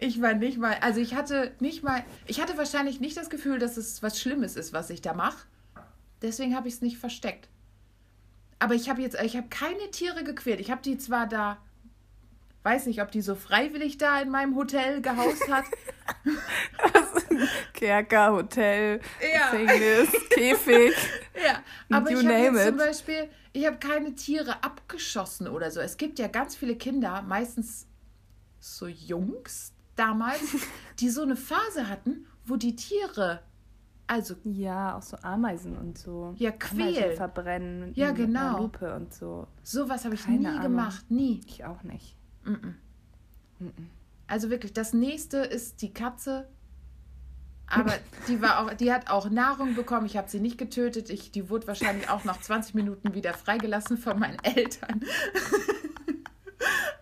Ich 0.05 0.21
war 0.21 0.35
nicht 0.35 0.59
mal, 0.59 0.77
also 0.81 0.99
ich 0.99 1.15
hatte 1.15 1.51
nicht 1.59 1.81
mal, 1.81 2.03
ich 2.27 2.39
hatte 2.39 2.57
wahrscheinlich 2.57 2.99
nicht 2.99 3.17
das 3.17 3.31
Gefühl, 3.31 3.57
dass 3.57 3.75
es 3.75 4.03
was 4.03 4.19
Schlimmes 4.19 4.55
ist, 4.55 4.71
was 4.71 4.91
ich 4.91 5.01
da 5.01 5.13
mache. 5.13 5.47
Deswegen 6.21 6.55
habe 6.55 6.67
ich 6.67 6.75
es 6.75 6.81
nicht 6.81 6.99
versteckt. 6.99 7.49
Aber 8.59 8.75
ich 8.75 8.87
habe 8.87 9.01
jetzt, 9.01 9.19
ich 9.21 9.35
habe 9.35 9.47
keine 9.49 9.89
Tiere 9.91 10.23
gequält. 10.23 10.59
Ich 10.59 10.69
habe 10.69 10.81
die 10.83 10.99
zwar 10.99 11.27
da, 11.27 11.57
weiß 12.61 12.85
nicht, 12.85 13.01
ob 13.01 13.11
die 13.11 13.21
so 13.21 13.33
freiwillig 13.33 13.97
da 13.97 14.21
in 14.21 14.29
meinem 14.29 14.55
Hotel 14.55 15.01
gehaust 15.01 15.49
hat. 15.49 15.65
Kerker, 17.73 18.31
Hotel, 18.31 19.01
ja. 19.33 19.51
Gefängnis, 19.51 20.09
Käfig. 20.29 20.93
Ja, 21.43 21.63
aber 21.89 22.11
you 22.11 22.19
ich 22.19 22.27
habe 22.27 22.63
zum 22.63 22.77
Beispiel, 22.77 23.29
ich 23.53 23.65
habe 23.65 23.77
keine 23.77 24.13
Tiere 24.13 24.63
abgeschossen 24.63 25.47
oder 25.47 25.71
so. 25.71 25.79
Es 25.79 25.97
gibt 25.97 26.19
ja 26.19 26.27
ganz 26.27 26.55
viele 26.55 26.75
Kinder, 26.75 27.23
meistens 27.23 27.87
so 28.59 28.87
Jungs, 28.87 29.74
damals, 29.95 30.41
die 30.99 31.09
so 31.09 31.21
eine 31.21 31.35
Phase 31.35 31.89
hatten, 31.89 32.25
wo 32.45 32.55
die 32.55 32.75
Tiere, 32.75 33.41
also. 34.07 34.35
Ja, 34.43 34.97
auch 34.97 35.01
so 35.01 35.17
Ameisen 35.21 35.77
und 35.77 35.97
so. 35.97 36.33
Ja, 36.37 36.51
quälen. 36.51 37.15
verbrennen. 37.15 37.91
Ja, 37.95 38.11
genau. 38.11 38.59
Lupe 38.59 38.95
und 38.95 39.13
so. 39.13 39.47
Sowas 39.63 40.05
habe 40.05 40.15
ich 40.15 40.23
Keine 40.23 40.39
nie 40.39 40.47
Ahnung. 40.47 40.61
gemacht, 40.61 41.09
nie. 41.09 41.41
Ich 41.47 41.65
auch 41.65 41.83
nicht. 41.83 42.15
Mm 42.43 42.51
-mm. 42.51 42.73
Mm 43.59 43.87
also 44.27 44.49
wirklich, 44.49 44.73
das 44.73 44.93
nächste 44.93 45.37
ist 45.37 45.83
die 45.83 45.93
Katze. 45.93 46.47
Aber 47.67 47.93
die 48.27 48.41
war 48.41 48.59
auch, 48.59 48.73
die 48.73 48.91
hat 48.91 49.09
auch 49.09 49.29
Nahrung 49.29 49.75
bekommen. 49.75 50.05
Ich 50.07 50.17
habe 50.17 50.29
sie 50.29 50.39
nicht 50.39 50.57
getötet. 50.57 51.09
Ich, 51.11 51.31
die 51.31 51.49
wurde 51.49 51.67
wahrscheinlich 51.67 52.09
auch 52.09 52.23
nach 52.23 52.39
20 52.39 52.73
Minuten 52.73 53.13
wieder 53.13 53.33
freigelassen 53.33 53.97
von 53.97 54.19
meinen 54.19 54.39
Eltern. 54.43 55.01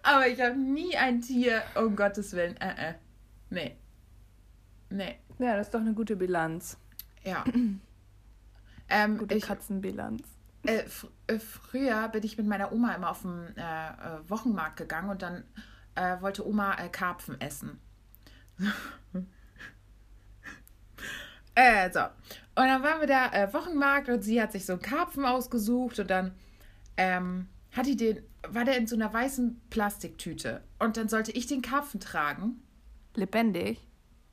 Aber 0.03 0.27
ich 0.27 0.39
habe 0.41 0.55
nie 0.55 0.95
ein 0.97 1.21
Tier, 1.21 1.63
um 1.75 1.95
Gottes 1.95 2.33
Willen. 2.33 2.57
Äh, 2.57 2.89
äh. 2.89 2.93
Nee. 3.49 3.77
Nee. 4.89 5.17
Ja, 5.39 5.55
das 5.55 5.67
ist 5.67 5.73
doch 5.73 5.79
eine 5.79 5.93
gute 5.93 6.17
Bilanz. 6.17 6.77
Ja. 7.23 7.43
ähm, 8.89 9.17
gute 9.17 9.35
ich, 9.35 9.43
Katzenbilanz. 9.43 10.23
Äh, 10.63 10.83
fr 10.83 11.07
äh, 11.27 11.39
früher 11.39 12.07
bin 12.09 12.23
ich 12.23 12.37
mit 12.37 12.47
meiner 12.47 12.71
Oma 12.71 12.93
immer 12.93 13.09
auf 13.11 13.21
den 13.21 13.55
äh, 13.57 13.61
äh, 13.61 14.29
Wochenmarkt 14.29 14.77
gegangen 14.77 15.09
und 15.09 15.21
dann 15.21 15.43
äh, 15.95 16.21
wollte 16.21 16.45
Oma 16.47 16.75
Karpfen 16.89 17.39
essen. 17.39 17.79
äh, 21.55 21.91
so. 21.91 22.01
Und 22.01 22.67
dann 22.67 22.83
waren 22.83 22.99
wir 22.99 23.07
da 23.07 23.51
Wochenmarkt 23.53 24.09
und 24.09 24.21
sie 24.21 24.41
hat 24.41 24.51
sich 24.51 24.65
so 24.65 24.73
einen 24.73 24.81
Karpfen 24.81 25.25
ausgesucht 25.25 25.97
und 25.99 26.09
dann 26.09 26.35
ähm, 26.97 27.47
hat 27.71 27.87
die 27.87 27.95
den 27.95 28.21
war 28.49 28.65
der 28.65 28.77
in 28.77 28.87
so 28.87 28.95
einer 28.95 29.13
weißen 29.13 29.61
Plastiktüte. 29.69 30.63
Und 30.79 30.97
dann 30.97 31.09
sollte 31.09 31.31
ich 31.31 31.47
den 31.47 31.61
Karpfen 31.61 31.99
tragen. 31.99 32.61
Lebendig? 33.15 33.79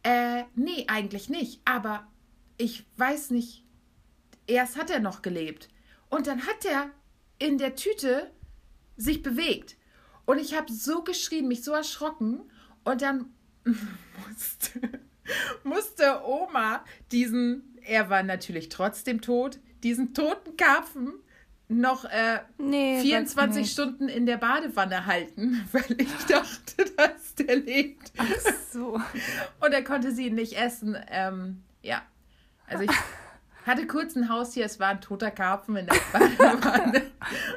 Äh, 0.03 0.45
nee, 0.55 0.87
eigentlich 0.89 1.29
nicht. 1.29 1.61
Aber 1.65 2.07
ich 2.57 2.87
weiß 2.97 3.31
nicht. 3.31 3.65
Erst 4.47 4.77
hat 4.77 4.91
er 4.91 5.01
noch 5.01 5.23
gelebt. 5.23 5.69
Und 6.09 6.27
dann 6.27 6.47
hat 6.47 6.65
er 6.65 6.91
in 7.39 7.59
der 7.59 7.77
Tüte 7.77 8.31
sich 8.97 9.23
bewegt. 9.23 9.77
Und 10.27 10.39
ich 10.39 10.57
habe 10.57 10.73
so 10.73 11.03
geschrien, 11.03 11.49
mich 11.49 11.63
so 11.63 11.73
erschrocken. 11.73 12.43
Und 12.85 13.03
dann 13.03 13.27
musste, 13.65 15.01
musste 15.63 16.25
Oma 16.25 16.85
diesen, 17.13 17.79
er 17.83 18.11
war 18.11 18.23
natürlich 18.23 18.69
trotzdem 18.69 19.21
tot, 19.21 19.61
diesen 19.83 20.15
toten 20.15 20.57
Karpfen 20.57 21.15
noch 21.71 22.05
äh, 22.05 22.41
nee, 22.59 23.01
24 23.01 23.71
Stunden 23.71 24.09
in 24.09 24.27
der 24.27 24.39
Badewanne 24.39 25.07
halten, 25.07 25.67
weil 25.73 25.85
ich 25.99 26.13
dachte, 26.27 26.85
dass 26.97 27.35
der 27.37 27.57
lebt. 27.57 28.13
Ach 28.19 28.27
so. 28.73 29.01
Und 29.61 29.73
er 29.73 29.85
konnte 29.85 30.13
sie 30.13 30.31
nicht 30.31 30.59
essen. 30.59 30.97
Ähm, 31.09 31.63
ja. 31.83 32.03
Also 32.67 32.85
ich 32.85 32.91
hatte 33.67 33.87
kurz 33.87 34.17
ein 34.17 34.29
Haustier, 34.29 34.65
es 34.65 34.81
war 34.81 34.89
ein 34.89 35.01
toter 35.01 35.31
Karpfen 35.31 35.77
in 35.77 35.87
der 35.87 35.97
Badewanne. 36.13 37.03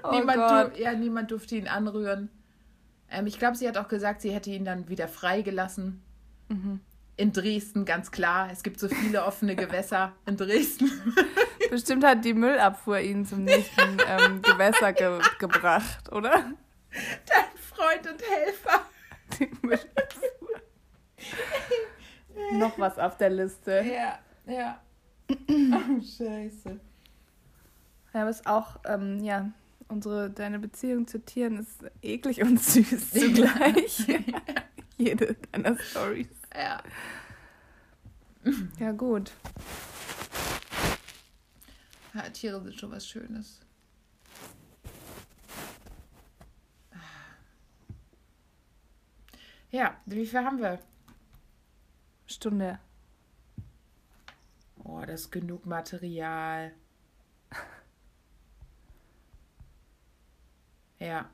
oh 0.04 0.12
niemand, 0.12 0.78
ja, 0.78 0.94
niemand 0.94 1.32
durfte 1.32 1.56
ihn 1.56 1.68
anrühren. 1.68 2.30
Ähm, 3.10 3.26
ich 3.26 3.40
glaube, 3.40 3.58
sie 3.58 3.68
hat 3.68 3.78
auch 3.78 3.88
gesagt, 3.88 4.22
sie 4.22 4.32
hätte 4.32 4.52
ihn 4.52 4.66
dann 4.66 4.90
wieder 4.90 5.08
freigelassen. 5.08 6.02
Mhm 6.50 6.80
in 7.16 7.32
Dresden, 7.32 7.86
ganz 7.86 8.12
klar. 8.12 8.50
Es 8.52 8.64
gibt 8.64 8.80
so 8.80 8.88
viele 8.88 9.24
offene 9.24 9.56
Gewässer 9.56 10.14
in 10.26 10.38
Dresden. 10.38 10.92
Bestimmt 11.74 12.04
hat 12.04 12.24
die 12.24 12.36
Müllabfuhr 12.36 13.00
ihn 13.00 13.26
zum 13.26 13.46
nächsten 13.46 13.98
ähm, 14.08 14.42
Gewässer 14.44 14.94
ge 14.94 15.20
gebracht, 15.40 16.12
oder? 16.12 16.32
Dein 16.32 17.58
Freund 17.58 18.08
und 18.12 18.22
Helfer. 18.22 18.86
Die 19.40 19.50
Müllabfuhr. 19.64 20.62
Noch 22.52 22.78
was 22.78 23.00
auf 23.00 23.18
der 23.18 23.32
Liste. 23.32 23.84
Ja, 23.92 24.20
ja. 24.46 24.80
Oh, 25.50 26.00
scheiße. 26.00 26.80
Ja, 28.14 28.22
aber 28.22 28.30
es 28.30 28.42
ist 28.42 28.46
auch, 28.46 28.78
ähm, 28.86 29.24
ja, 29.24 29.50
unsere, 29.88 30.30
deine 30.30 30.60
Beziehung 30.60 31.08
zu 31.08 31.26
Tieren 31.26 31.58
ist 31.58 31.84
eklig 32.04 32.44
und 32.44 32.62
süß 32.62 33.10
zugleich. 33.14 34.06
Jede 34.98 35.36
deiner 35.52 35.80
Stories. 35.80 36.28
Ja. 36.54 36.84
Ja, 38.78 38.92
gut. 38.92 39.32
Ja, 42.14 42.30
Tiere 42.30 42.62
sind 42.62 42.80
schon 42.80 42.92
was 42.92 43.08
Schönes. 43.08 43.60
Ja, 49.72 50.00
wie 50.06 50.26
viel 50.26 50.40
haben 50.40 50.60
wir? 50.60 50.80
Stunde. 52.28 52.80
Oh, 54.84 55.02
das 55.02 55.22
ist 55.22 55.32
genug 55.32 55.66
Material. 55.66 56.74
Ja. 61.00 61.30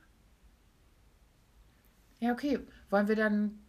Ja, 2.19 2.31
okay. 2.31 2.59
Wollen 2.89 3.07
wir 3.07 3.15
dann, 3.15 3.59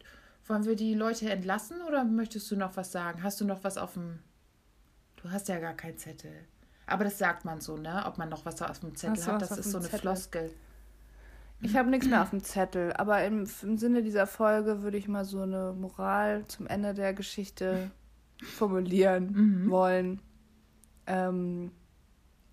wollen 0.46 0.64
wir 0.64 0.76
die 0.76 0.94
Leute 0.94 1.28
entlassen 1.30 1.82
oder 1.82 2.04
möchtest 2.04 2.50
du 2.50 2.56
noch 2.56 2.76
was 2.76 2.92
sagen? 2.92 3.22
Hast 3.22 3.40
du 3.40 3.44
noch 3.44 3.64
was 3.64 3.76
auf 3.76 3.94
dem. 3.94 4.20
Du 5.16 5.30
hast 5.30 5.48
ja 5.48 5.58
gar 5.58 5.74
keinen 5.74 5.98
Zettel. 5.98 6.46
Aber 6.91 7.05
das 7.05 7.18
sagt 7.18 7.45
man 7.45 7.61
so, 7.61 7.76
ne? 7.76 8.05
Ob 8.07 8.18
man 8.18 8.28
noch 8.28 8.45
was 8.45 8.61
auf 8.62 8.80
dem 8.80 8.97
Zettel 8.97 9.24
hat, 9.26 9.43
das 9.43 9.57
ist 9.57 9.70
so 9.70 9.78
eine 9.78 9.86
Zettel? 9.86 10.01
Floskel. 10.01 10.51
Ich 11.62 11.76
habe 11.76 11.88
nichts 11.91 12.09
mehr 12.09 12.22
auf 12.22 12.30
dem 12.30 12.43
Zettel, 12.43 12.93
aber 12.95 13.24
im, 13.24 13.47
im, 13.62 13.78
Sinne 13.78 14.03
dieser 14.03 14.26
Folge 14.26 14.82
würde 14.82 14.97
ich 14.97 15.09
mal 15.09 15.24
so 15.24 15.43
eine 15.43 15.72
Moral 15.72 16.45
zum 16.49 16.66
Ende 16.66 16.95
der 16.95 17.14
Geschichte 17.14 17.91
formulieren 18.43 19.32
mhm. 19.32 19.70
wollen. 19.70 20.20
Ähm, 21.07 21.70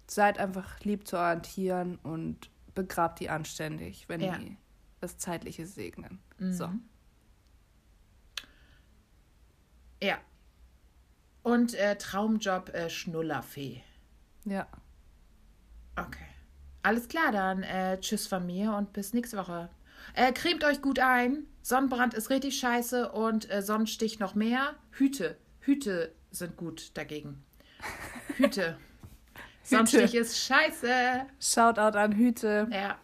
seid 0.07 0.37
einfach 0.39 0.81
lieb 0.81 1.07
zu 1.07 1.17
euren 1.17 1.41
Tieren 1.41 1.97
und 2.03 2.49
begrabt 2.75 3.19
die 3.19 3.29
anständig, 3.29 4.07
wenn 4.07 4.21
ja. 4.21 4.37
die 4.37 4.57
das 4.99 5.17
Zeitliche 5.17 5.65
segnen. 5.65 6.19
Mhm. 6.37 6.53
So. 6.53 6.69
Ja. 10.03 10.17
Und 11.43 11.73
äh, 11.73 11.97
Traumjob 11.97 12.69
äh, 12.73 12.89
Schnullerfee. 12.89 13.81
Ja. 14.47 14.67
Okay. 15.95 16.25
Alles 16.83 17.07
klar, 17.07 17.31
dann 17.31 17.63
äh, 17.63 17.99
tschüss 17.99 18.27
von 18.27 18.45
mir 18.45 18.73
und 18.73 18.93
bis 18.93 19.13
nächste 19.13 19.37
Woche. 19.37 19.69
Äh, 20.13 20.31
cremt 20.31 20.63
euch 20.63 20.81
gut 20.81 20.99
ein. 20.99 21.47
Sonnenbrand 21.61 22.13
ist 22.13 22.29
richtig 22.29 22.57
scheiße 22.59 23.11
und 23.11 23.51
äh, 23.51 23.61
Sonnenstich 23.61 24.19
noch 24.19 24.35
mehr. 24.35 24.75
Hüte. 24.91 25.37
Hüte 25.59 26.13
sind 26.31 26.55
gut 26.55 26.91
dagegen. 26.93 27.43
Hüte. 28.37 28.77
Sonnenstich 29.63 30.15
ist 30.15 30.39
scheiße. 30.39 31.25
Shoutout 31.41 31.97
an 31.97 32.13
Hüte. 32.13 32.67
Ja. 32.71 32.97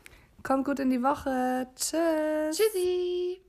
Kommt 0.43 0.65
gut 0.65 0.79
in 0.79 0.89
die 0.89 1.03
Woche. 1.03 1.67
Tschüss. 1.75 2.57
Tschüssi. 2.57 3.42